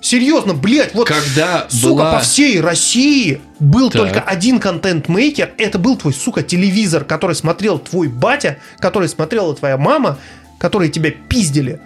[0.01, 4.01] Серьезно, блядь, вот Когда сука, была- по всей России был Так.
[4.01, 9.77] только один контент-мейкер, это был твой, сука, телевизор, который смотрел твой батя, который смотрела твоя
[9.77, 10.17] мама,
[10.57, 11.81] которые тебя пиздили,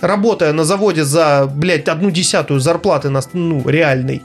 [0.00, 4.22] работая на заводе за, блядь, одну десятую зарплаты, на, ну, реальной.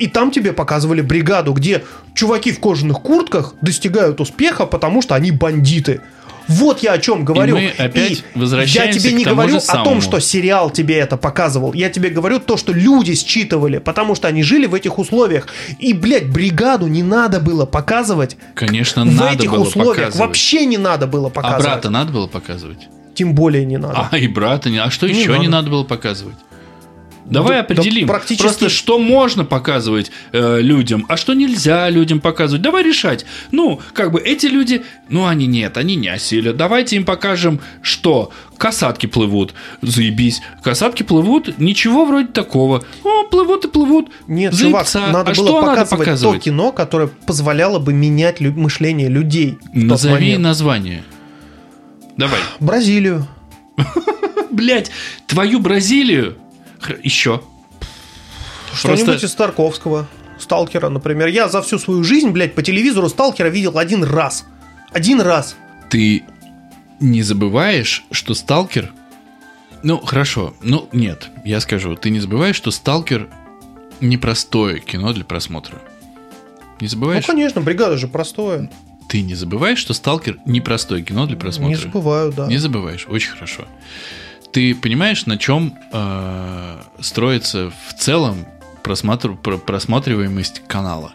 [0.00, 1.84] И там тебе показывали бригаду, где
[2.14, 6.00] чуваки в кожаных куртках достигают успеха, потому что они бандиты.
[6.48, 7.56] Вот я о чем говорю.
[7.56, 11.72] мы опять И возвращаемся я тебе не говорю о том, что сериал тебе это показывал.
[11.72, 15.48] Я тебе говорю то, что люди считывали, потому что они жили в этих условиях.
[15.78, 19.96] И, блядь, бригаду не надо было показывать Конечно, в надо этих было условиях.
[19.96, 20.16] показывать.
[20.28, 21.64] Вообще не надо было А показывать.
[21.64, 22.88] брата надо было показывать?
[23.14, 24.08] Тем более не надо.
[24.12, 24.78] А, и брата не.
[24.78, 25.40] А что Не еще надо.
[25.40, 26.36] не надо было показывать?
[27.28, 28.06] Давай Да- определим.
[28.06, 32.62] да практически- Просто что можно показывать э, людям, а что нельзя людям показывать.
[32.62, 33.26] Давай решать.
[33.50, 36.56] Ну, как бы эти люди, ну они нет, они не осилят.
[36.56, 39.54] Давайте им покажем, что касатки плывут.
[39.82, 40.40] Заебись.
[40.62, 42.84] Касатки плывут, ничего вроде такого.
[43.02, 44.08] О, плывут и плывут.
[44.28, 44.98] Нет, Заебца.
[45.00, 46.38] чувак, надо а было что надо показывать, показывать?
[46.40, 49.58] то кино, которое позволяло бы менять лю- мышление людей.
[49.72, 51.02] Назови название.
[52.16, 52.38] Давай.
[52.60, 53.26] Бразилию.
[54.50, 54.90] Блять,
[55.26, 56.36] твою Бразилию.
[57.02, 57.40] Еще.
[58.74, 60.06] Что-нибудь Просто- из Тарковского.
[60.38, 61.28] Сталкера, например.
[61.28, 64.44] Я за всю свою жизнь, блядь, по телевизору Сталкера видел один раз.
[64.92, 65.56] Один раз.
[65.88, 66.24] ты
[67.00, 68.92] не забываешь, что Сталкер...
[69.82, 70.54] Ну, хорошо.
[70.62, 71.94] Ну, нет, я скажу.
[71.96, 73.28] Ты не забываешь, что Сталкер
[74.00, 75.76] непростое кино для просмотра.
[76.80, 77.24] Не Ну, забываешь?
[77.26, 78.70] конечно, бригада же простое.
[79.08, 81.68] Ты не забываешь, что Сталкер непростое кино для просмотра?
[81.76, 82.46] Не забываю, да.
[82.48, 83.66] Не забываешь, очень хорошо.
[84.56, 88.46] Ты понимаешь, на чем э, строится в целом
[88.82, 91.12] просмотр, про- просматриваемость канала?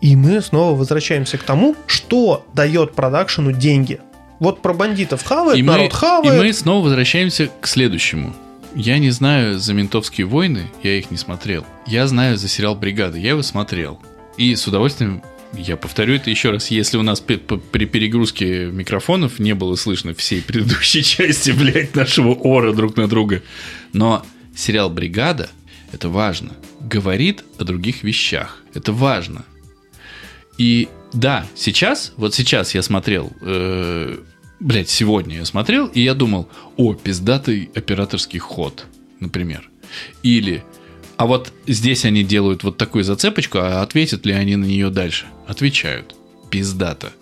[0.00, 4.00] И мы снова возвращаемся к тому, что дает продакшену деньги.
[4.38, 6.42] Вот про бандитов хавает, и мы, народ и хавает.
[6.42, 8.34] мы снова возвращаемся к следующему.
[8.74, 11.66] Я не знаю за «Ментовские войны», я их не смотрел.
[11.86, 14.00] Я знаю за сериал «Бригада», я его смотрел.
[14.38, 15.22] И с удовольствием,
[15.54, 17.36] я повторю это еще раз, если у нас при
[17.86, 23.42] перегрузке микрофонов не было слышно всей предыдущей части, блядь, нашего ора друг на друга.
[23.92, 25.50] Но сериал «Бригада»—
[25.92, 26.52] это важно.
[26.80, 28.62] Говорит о других вещах.
[28.74, 29.44] Это важно.
[30.58, 34.18] И да, сейчас, вот сейчас я смотрел, э,
[34.60, 38.86] блядь, сегодня я смотрел, и я думал, о, пиздатый операторский ход,
[39.20, 39.70] например.
[40.22, 40.62] Или,
[41.18, 45.26] а вот здесь они делают вот такую зацепочку, а ответят ли они на нее дальше?
[45.48, 46.14] Отвечают.
[46.48, 47.12] Пиздато.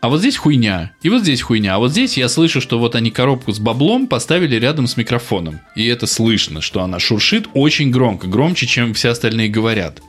[0.00, 1.76] А вот здесь хуйня, и вот здесь хуйня.
[1.76, 5.60] А вот здесь я слышу, что вот они коробку с баблом поставили рядом с микрофоном.
[5.76, 10.02] И это слышно, что она шуршит очень громко, громче, чем все остальные говорят.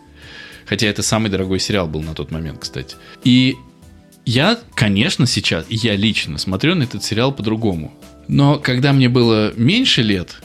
[0.65, 2.95] Хотя это самый дорогой сериал был на тот момент, кстати.
[3.23, 3.55] И
[4.25, 7.93] я, конечно, сейчас, я лично смотрю на этот сериал по-другому.
[8.27, 10.41] Но когда мне было меньше лет,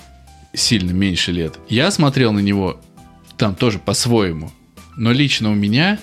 [0.52, 2.80] сильно меньше лет, я смотрел на него
[3.36, 4.52] там тоже по-своему.
[4.96, 5.98] Но лично у меня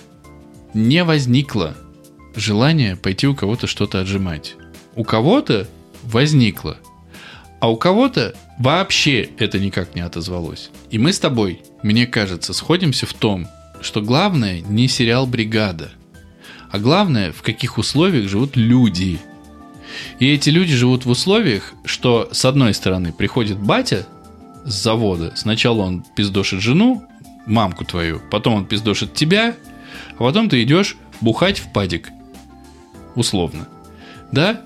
[0.74, 1.76] не возникло
[2.36, 4.56] желания пойти у кого-то что-то отжимать.
[4.96, 5.68] У кого-то
[6.04, 6.78] возникло,
[7.60, 10.70] а у кого-то вообще это никак не отозвалось.
[10.90, 13.48] И мы с тобой, мне кажется, сходимся в том,
[13.82, 15.92] что главное не сериал «Бригада»,
[16.72, 19.20] а главное, в каких условиях живут люди.
[20.20, 24.06] И эти люди живут в условиях, что с одной стороны приходит батя
[24.70, 27.04] с завода, сначала он пиздошит жену,
[27.46, 29.56] мамку твою, потом он пиздошит тебя,
[30.14, 32.10] а потом ты идешь бухать в падик.
[33.16, 33.68] Условно.
[34.32, 34.62] Да?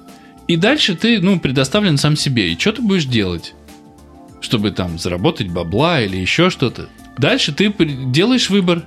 [0.48, 2.52] И дальше ты, ну, предоставлен сам себе.
[2.52, 3.54] И что ты будешь делать?
[4.42, 6.90] Чтобы там заработать бабла или еще что-то.
[7.18, 7.74] Дальше ты
[8.12, 8.84] делаешь выбор.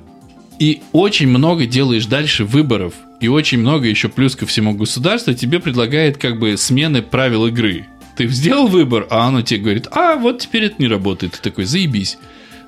[0.59, 2.95] И очень много делаешь дальше выборов.
[3.21, 7.87] И очень много еще плюс ко всему государство тебе предлагает как бы смены правил игры.
[8.17, 11.35] Ты сделал выбор, а оно тебе говорит, а вот теперь это не работает.
[11.35, 12.19] Ты такой, заебись.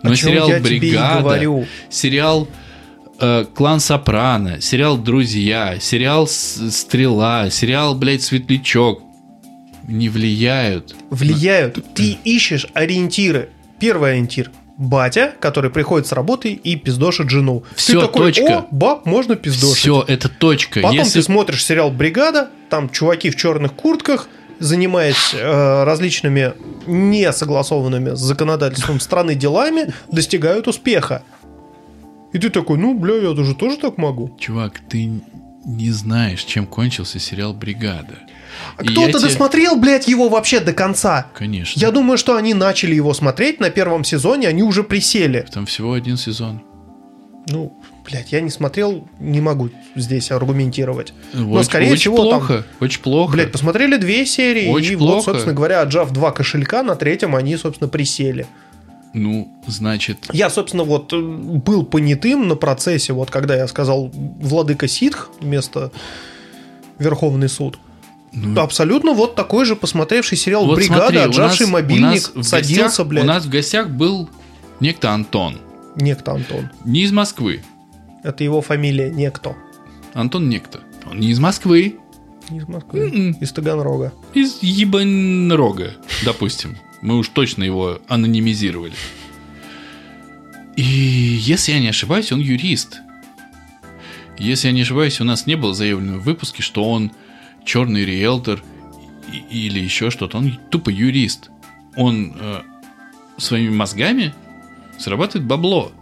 [0.03, 1.67] Но О чем сериал я тебе и «Бригада», говорю.
[1.91, 2.49] сериал
[3.19, 9.03] э, «Клан Сопрано», сериал «Друзья», сериал «Стрела», сериал, блядь, «Светлячок»
[9.89, 10.95] не влияют.
[11.11, 11.79] Влияют.
[11.95, 13.49] Ты ищешь ориентиры.
[13.81, 14.51] Первый ориентир.
[14.77, 17.65] Батя, который приходит с работы и пиздошит жену.
[17.75, 18.59] Всё, ты такой, точка.
[18.59, 19.79] о, баб, можно пиздошить.
[19.79, 20.81] Все, это точка.
[20.81, 26.53] Потом Если ты смотришь сериал «Бригада», там чуваки в черных куртках, занимаясь э, различными
[26.87, 31.23] несогласованными с законодательством страны делами, достигают успеха.
[32.33, 34.37] И ты такой, ну, бля, я тоже тоже так могу.
[34.39, 35.11] Чувак, ты
[35.65, 38.19] не знаешь, чем кончился сериал «Бригада».
[38.77, 41.27] А кто-то я тебе- досмотрел, блядь, его вообще до конца.
[41.35, 41.79] Конечно.
[41.79, 45.47] Я думаю, что они начали его смотреть на первом сезоне, они уже присели.
[45.53, 46.63] Там всего один сезон.
[47.49, 47.78] Ну,
[48.09, 51.13] блядь, я не смотрел, не могу здесь аргументировать.
[51.33, 53.33] Но, Очень- скорее очень всего, там плохо, очень плохо.
[53.33, 55.15] Блять, посмотрели две серии, Очень и плохо.
[55.17, 58.47] вот, собственно говоря, отжав два кошелька, на третьем они, собственно, присели.
[59.15, 64.87] Ну, значит, Я, собственно, вот э, был понятым на процессе, вот когда я сказал «Владыка
[64.87, 65.91] Ситх» вместо
[66.99, 67.79] «Верховный суд».
[68.33, 72.83] Ну, Абсолютно вот такой же посмотревший сериал вот «Бригада», смотри, отжавший нас- мобильник, нас садился,
[72.85, 73.25] гостях- блядь.
[73.25, 74.29] У нас в гостях был
[74.81, 75.59] некто Антон.
[75.97, 76.69] Некто Антон.
[76.85, 77.63] Не из Москвы.
[78.29, 79.57] Это его фамилия Некто.
[80.13, 80.81] Антон некто.
[81.11, 81.97] Он не из Москвы.
[82.51, 83.09] Не из Москвы.
[83.09, 83.33] М-м.
[83.41, 84.13] Из Таганрога.
[84.35, 85.95] Из Ебанрога,
[86.27, 86.77] допустим.
[87.01, 88.93] Мы уж точно его анонимизировали.
[90.77, 92.99] И если я не ошибаюсь, он юрист.
[94.37, 97.13] Если я не ошибаюсь, у нас не было заявлено в выпуске, что он
[97.65, 98.63] черный риэлтор
[99.51, 100.37] или еще что-то.
[100.37, 101.51] Он тупо юрист.
[101.97, 102.61] Он э,
[103.39, 104.35] своими мозгами
[104.99, 105.93] срабатывает бабло.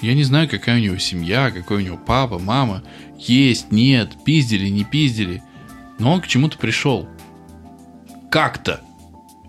[0.00, 2.82] Я не знаю, какая у него семья, какой у него папа, мама.
[3.18, 5.42] Есть, нет, пиздили, не пиздили.
[5.98, 7.08] Но он к чему-то пришел.
[8.30, 8.80] Как-то.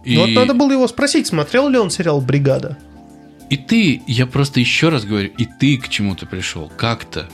[0.04, 2.78] И, Ну, Вот надо было его спросить, смотрел ли он сериал «Бригада».
[3.50, 6.72] и ты, я просто еще раз говорю, и ты к чему-то пришел.
[6.78, 7.30] Как-то.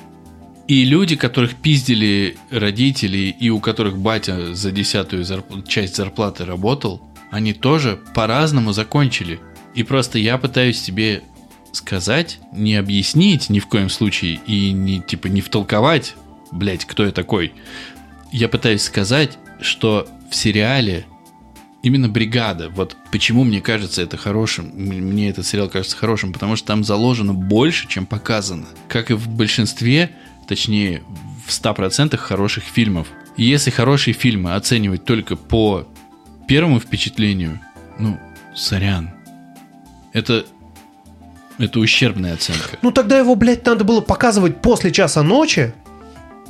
[0.67, 7.01] И люди, которых пиздили родители, и у которых батя за десятую зарп- часть зарплаты работал,
[7.31, 9.39] они тоже по-разному закончили.
[9.73, 11.23] И просто я пытаюсь тебе
[11.71, 16.15] сказать, не объяснить ни в коем случае, и не типа не втолковать,
[16.51, 17.53] блять, кто я такой.
[18.31, 21.05] Я пытаюсь сказать, что в сериале
[21.83, 22.69] именно бригада.
[22.69, 27.33] Вот почему мне кажется это хорошим, мне этот сериал кажется хорошим, потому что там заложено
[27.33, 28.67] больше, чем показано.
[28.87, 30.11] Как и в большинстве,
[30.47, 31.03] точнее,
[31.45, 33.07] в 100% хороших фильмов.
[33.37, 35.87] И если хорошие фильмы оценивать только по
[36.47, 37.59] первому впечатлению,
[37.97, 38.19] ну,
[38.55, 39.11] сорян.
[40.13, 40.45] Это,
[41.57, 42.77] это ущербная оценка.
[42.81, 45.73] Ну тогда его, блядь, надо было показывать после часа ночи,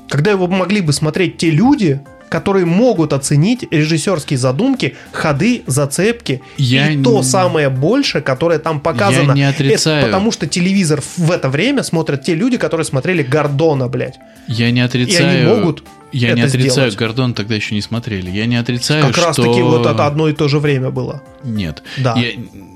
[0.07, 2.01] когда его могли бы смотреть те люди,
[2.31, 8.79] которые могут оценить режиссерские задумки, ходы, зацепки Я и н- то самое больше, которое там
[8.79, 9.31] показано.
[9.31, 9.97] Я не отрицаю.
[9.97, 14.17] Это потому что телевизор в это время смотрят те люди, которые смотрели Гордона, блядь.
[14.47, 15.39] Я не отрицаю.
[15.39, 15.83] И они могут
[16.13, 16.95] Я не это отрицаю, сделать.
[16.95, 18.29] Гордон тогда еще не смотрели.
[18.31, 19.43] Я не отрицаю, Как раз что...
[19.43, 21.21] таки вот это одно и то же время было.
[21.43, 21.83] Нет.
[21.97, 22.15] Да.
[22.15, 22.29] Я,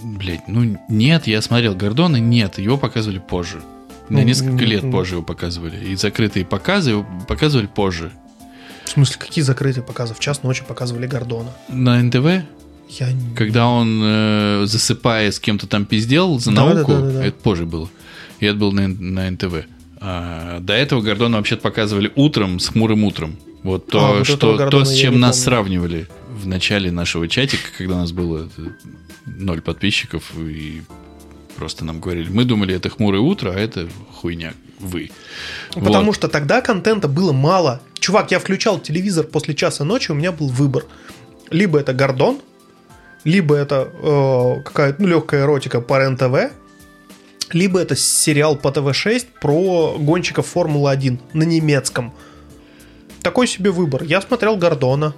[0.04, 3.62] блядь, ну нет, я смотрел Гордона, нет, его показывали позже.
[4.10, 5.78] На Ну, несколько лет позже его показывали.
[5.86, 8.12] И закрытые показы его показывали позже.
[8.96, 10.14] В смысле, какие закрытые показы?
[10.14, 11.52] В час ночи показывали Гордона.
[11.68, 12.46] На НТВ,
[12.88, 13.36] Я не...
[13.36, 17.26] когда он, э, засыпая, с кем-то там пиздел за Да, науку, да, да, да, да.
[17.26, 17.90] это позже было.
[18.40, 19.66] И это было на, на НТВ.
[20.00, 23.36] А, до этого Гордона вообще-то показывали утром, с хмурым утром.
[23.64, 25.44] Вот А, то, вот этого что, то, с чем нас помню.
[25.44, 28.62] сравнивали в начале нашего чатика, когда у нас было э,
[29.26, 30.84] ноль подписчиков, и
[31.58, 35.12] просто нам говорили, мы думали, это хмурое утро, а это хуйня, вы.
[35.74, 36.16] Потому Вот.
[36.16, 37.82] что тогда контента было мало.
[38.00, 40.86] Чувак, я включал телевизор после часа ночи, у меня был выбор.
[41.50, 42.40] Либо это Гордон,
[43.24, 46.52] либо это э, какая-то ну, легкая эротика по РЕН-ТВ,
[47.52, 52.14] либо это сериал по ТВ-6 про гонщиков Формулы-1 на немецком.
[53.22, 54.04] Такой себе выбор.
[54.04, 55.16] Я смотрел Гордона.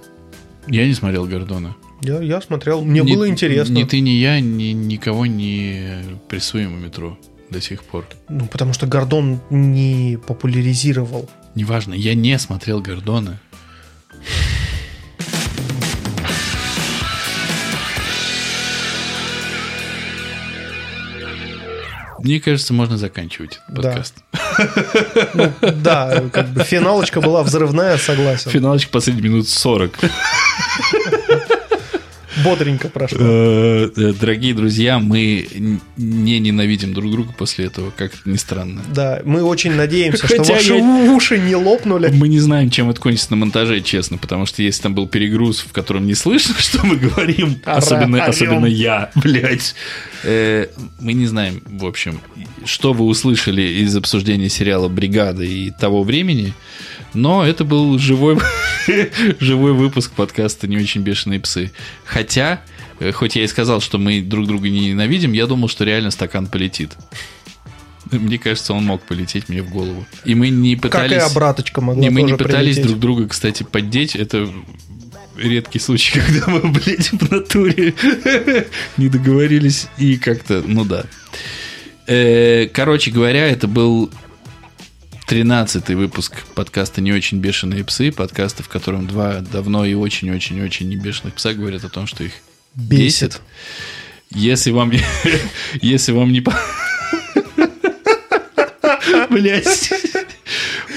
[0.66, 1.76] Я не смотрел Гордона.
[2.00, 3.72] Я, я смотрел, мне Ни- было интересно.
[3.74, 5.98] Ни ты, ни я, ни, никого не
[6.28, 7.18] прессуем у метро
[7.50, 8.06] до сих пор.
[8.28, 11.28] Ну, потому что Гордон не популяризировал.
[11.54, 13.38] Неважно, я не смотрел Гордона.
[22.20, 23.82] Мне кажется, можно заканчивать этот Да.
[23.82, 24.14] подкаст.
[25.34, 28.50] Ну, да, как бы финалочка была взрывная, согласен.
[28.50, 29.96] Финалочка последних минут 40.
[32.44, 33.18] Бодренько прошло.
[33.20, 35.46] Э, э, Дорогие друзья, мы
[35.96, 38.82] не ненавидим друг друга после этого, как это ни странно.
[38.94, 42.10] Да, мы очень надеемся, что Хотя ваши уши не лопнули.
[42.12, 45.60] Мы не знаем, чем это кончится на монтаже, честно, потому что если там был перегруз,
[45.60, 49.74] в котором не слышно, что мы говорим, особенно, особенно я, блядь,
[50.24, 50.66] э,
[51.00, 52.20] мы не знаем, в общем,
[52.64, 56.54] что вы услышали из обсуждения сериала «Бригада» и того времени,
[57.14, 58.38] но это был живой,
[59.40, 61.72] живой выпуск подкаста «Не очень бешеные псы».
[62.04, 65.84] Хотя, э, хоть я и сказал, что мы друг друга не ненавидим, я думал, что
[65.84, 66.96] реально стакан полетит.
[68.10, 70.06] Мне кажется, он мог полететь мне в голову.
[70.24, 71.12] И мы не пытались...
[71.12, 72.86] и обраточка могла Не, мы не пытались прилететь.
[72.86, 74.16] друг друга, кстати, поддеть.
[74.16, 74.48] Это
[75.36, 77.94] редкий случай, когда мы, блядь, в натуре
[78.96, 81.04] не договорились и как-то, ну да.
[82.06, 84.10] Э, Короче говоря, это был
[85.28, 90.96] 13-й выпуск подкаста «Не очень бешеные псы», подкаста, в котором два давно и очень-очень-очень не
[90.96, 92.32] бешеных пса говорят о том, что их
[92.74, 93.32] бесит.
[93.32, 93.40] Бесит.
[94.30, 95.02] Если вам, не-
[95.82, 96.42] если вам не...
[99.28, 99.92] Блять.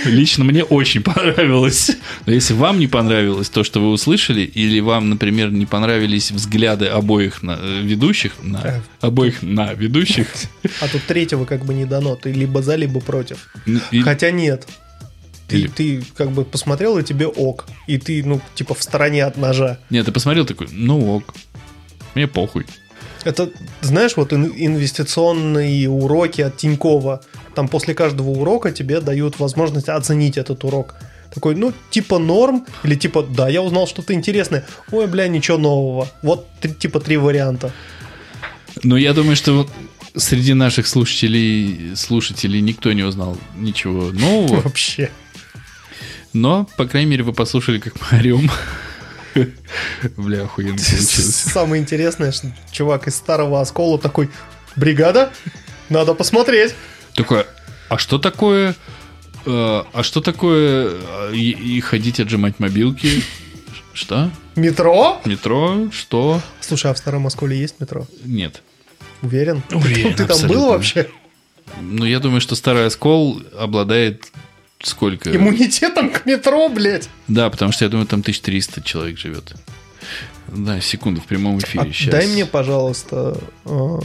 [0.06, 1.92] Лично мне очень понравилось.
[2.26, 6.88] Но если вам не понравилось то, что вы услышали, или вам, например, не понравились взгляды
[6.88, 8.82] обоих на, э, ведущих, на, Э.
[9.02, 10.28] обоих на ведущих,
[10.82, 12.16] А тут третьего как бы не дано.
[12.16, 13.50] Ты либо за, либо против.
[13.66, 14.68] ну, и- Хотя нет.
[15.48, 17.66] Ты, ты как бы посмотрел, и тебе ок.
[17.86, 19.80] И ты, ну, типа, в стороне от ножа.
[19.90, 21.34] нет, ты посмотрел такой, ну ок,
[22.16, 22.66] мне похуй.
[23.26, 23.50] Это,
[23.82, 27.22] знаешь, вот ин- инвестиционные уроки от Тинькова.
[27.56, 30.96] Там после каждого урока тебе дают возможность оценить этот урок.
[31.34, 34.66] Такой, ну, типа норм, или типа, да, я узнал что-то интересное.
[34.92, 36.08] Ой, бля, ничего нового.
[36.22, 36.48] Вот,
[36.80, 37.72] типа, три варианта.
[38.84, 39.70] Но я думаю, что вот
[40.16, 44.62] среди наших слушателей, слушателей никто не узнал ничего нового.
[44.64, 45.10] Вообще.
[46.34, 48.52] Но, по крайней мере, вы послушали, как мы орем.
[50.18, 51.36] Бля, охуенно получилось.
[51.36, 54.30] Самое интересное, что чувак из старого оскола такой,
[54.76, 55.32] бригада,
[55.90, 56.74] надо посмотреть.
[57.16, 57.46] Такое,
[57.90, 58.76] а что такое...
[59.46, 63.24] э, А что такое э, и, и ходить отжимать мобилки?
[63.94, 64.32] Что?
[64.56, 65.22] Метро?
[65.26, 65.90] Метро?
[65.92, 66.42] Что?
[66.62, 68.08] Слушай, а в старом осколе есть метро?
[68.24, 68.62] Нет.
[69.22, 69.62] Уверен?
[69.72, 70.48] Уверен, Ты там абсолютно.
[70.58, 71.10] был вообще?
[71.80, 74.26] Ну, я думаю, что старый оскол обладает
[74.82, 75.34] сколько?
[75.36, 77.10] Иммунитетом к метро, блядь.
[77.28, 79.54] Да, потому что я думаю, там 1300 человек живет.
[80.48, 81.90] Да, секунду, в прямом эфире.
[81.90, 82.12] А Сейчас.
[82.12, 83.38] Дай мне, пожалуйста...
[83.66, 84.00] а,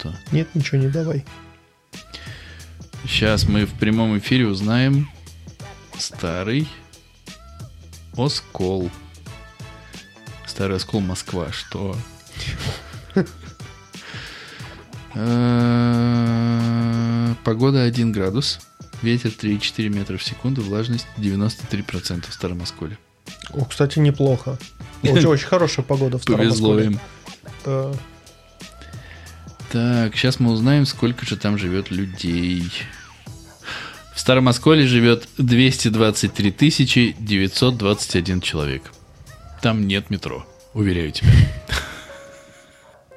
[0.00, 0.14] Что?
[0.32, 1.24] Нет, ничего не давай.
[3.04, 5.10] Сейчас мы в прямом эфире узнаем
[5.98, 6.66] старый
[8.16, 8.90] оскол.
[10.46, 11.52] Старый оскол Москва.
[11.52, 11.94] Что?
[15.14, 18.60] Э, Погода 1 градус.
[19.02, 20.62] Ветер 3,4 метра в секунду.
[20.62, 22.96] Влажность 93% в Старом Осколе.
[23.50, 24.56] О, кстати, неплохо.
[25.02, 26.86] Очень, очень хорошая погода в старом Повезло осколе.
[26.86, 27.00] им.
[29.70, 32.64] Так, сейчас мы узнаем, сколько же там живет людей.
[34.12, 38.82] В Старом Осколе живет 223 921 человек.
[39.62, 40.44] Там нет метро,
[40.74, 41.30] уверяю тебя.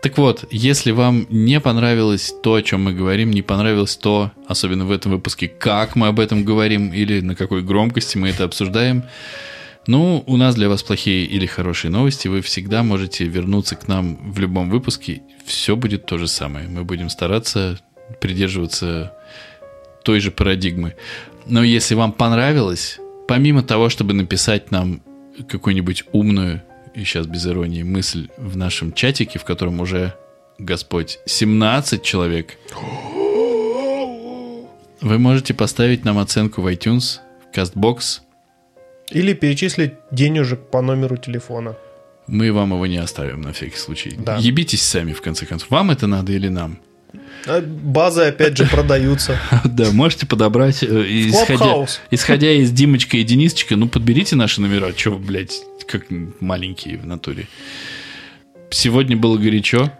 [0.03, 4.85] Так вот, если вам не понравилось то, о чем мы говорим, не понравилось то, особенно
[4.85, 9.05] в этом выпуске, как мы об этом говорим или на какой громкости мы это обсуждаем,
[9.87, 12.27] ну, у нас для вас плохие или хорошие новости.
[12.27, 15.23] Вы всегда можете вернуться к нам в любом выпуске.
[15.45, 16.67] Все будет то же самое.
[16.67, 17.79] Мы будем стараться
[18.19, 19.13] придерживаться
[20.03, 20.95] той же парадигмы.
[21.45, 25.01] Но если вам понравилось, помимо того, чтобы написать нам
[25.49, 26.61] какую-нибудь умную,
[26.93, 30.13] и сейчас без иронии, мысль в нашем чатике, в котором уже,
[30.59, 32.57] Господь, 17 человек.
[35.01, 37.19] Вы можете поставить нам оценку в iTunes,
[37.51, 38.21] в CastBox.
[39.11, 41.75] Или перечислить денежек по номеру телефона.
[42.27, 44.15] Мы вам его не оставим на всякий случай.
[44.17, 44.37] Да.
[44.37, 45.69] Ебитесь сами, в конце концов.
[45.69, 46.79] Вам это надо или нам?
[47.45, 49.37] А Базы, опять же, продаются.
[49.65, 54.93] Да, можете подобрать, э, исходя, исходя из Димочка и Денисочка, ну, подберите наши номера.
[54.93, 56.05] Че вы, блядь, как
[56.39, 57.47] маленькие в натуре.
[58.69, 59.91] Сегодня было горячо.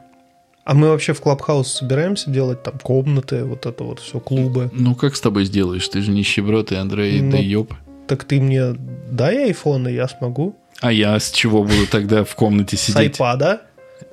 [0.66, 4.72] А мы вообще в Клабхаус собираемся делать там комнаты, вот это вот все, клубы.
[4.74, 5.88] Ну, как с тобой сделаешь?
[5.90, 7.74] Ты же нищеброд и Андрей, Ну, да ёб.
[8.08, 8.74] Так ты мне
[9.10, 10.56] дай айфон, и я смогу.
[10.82, 12.98] А я с чего буду тогда в комнате С сидеть?
[12.98, 13.62] айпада.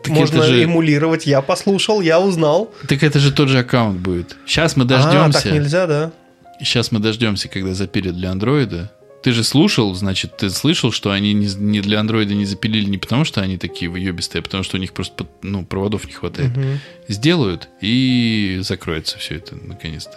[0.03, 1.27] Так Можно же- эмулировать.
[1.27, 2.71] Я послушал, я узнал.
[2.89, 4.37] Так это же тот же аккаунт будет.
[4.47, 5.51] Сейчас мы А, так дождемся.
[5.51, 6.13] нельзя, да?
[6.61, 8.91] Сейчас мы дождемся, когда запилят для андроида.
[9.23, 12.97] Ты же слушал, значит, ты слышал, что они не, не для андроида не запилили не
[12.97, 16.57] потому, что они такие выебистые, а потому что у них просто ну, проводов не хватает.
[16.57, 16.81] Мгм.
[17.07, 20.17] Сделают, и закроется все это наконец-то.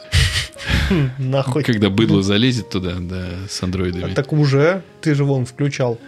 [1.17, 1.63] Нахуй.
[1.63, 4.13] Когда быдло залезет туда, да, с А андроидами.
[4.13, 5.99] Так уже, ты же вон включал.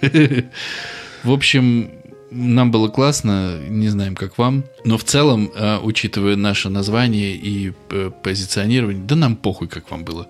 [1.22, 1.90] В общем,
[2.30, 4.64] нам было классно, не знаем, как вам.
[4.84, 10.04] Но в целом, э, учитывая наше название и э, позиционирование, да нам похуй, как вам
[10.04, 10.28] было.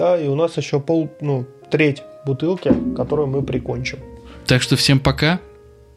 [0.00, 3.98] Да, и у нас еще пол, ну, треть бутылки, которую мы прикончим.
[4.46, 5.40] Так что всем пока.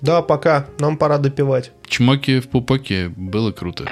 [0.01, 0.65] Да, пока.
[0.77, 1.71] Нам пора допивать.
[1.87, 3.89] Чмоки в пупоке было круто.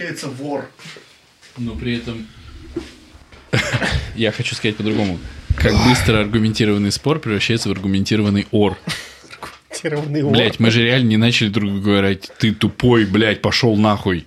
[0.00, 0.70] Превращается в вор.
[1.58, 2.26] Но при этом...
[4.14, 5.18] Я хочу сказать по-другому.
[5.56, 8.78] Как быстро аргументированный спор превращается в аргументированный ор.
[9.70, 10.32] Аргументированный вор.
[10.32, 14.26] Блять, мы же реально не начали друг другу говорить, ты тупой, блядь, пошел нахуй.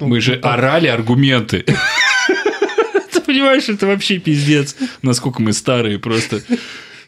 [0.00, 1.64] Мы же орали аргументы.
[3.12, 4.74] Ты понимаешь, это вообще пиздец.
[5.02, 6.42] Насколько мы старые просто.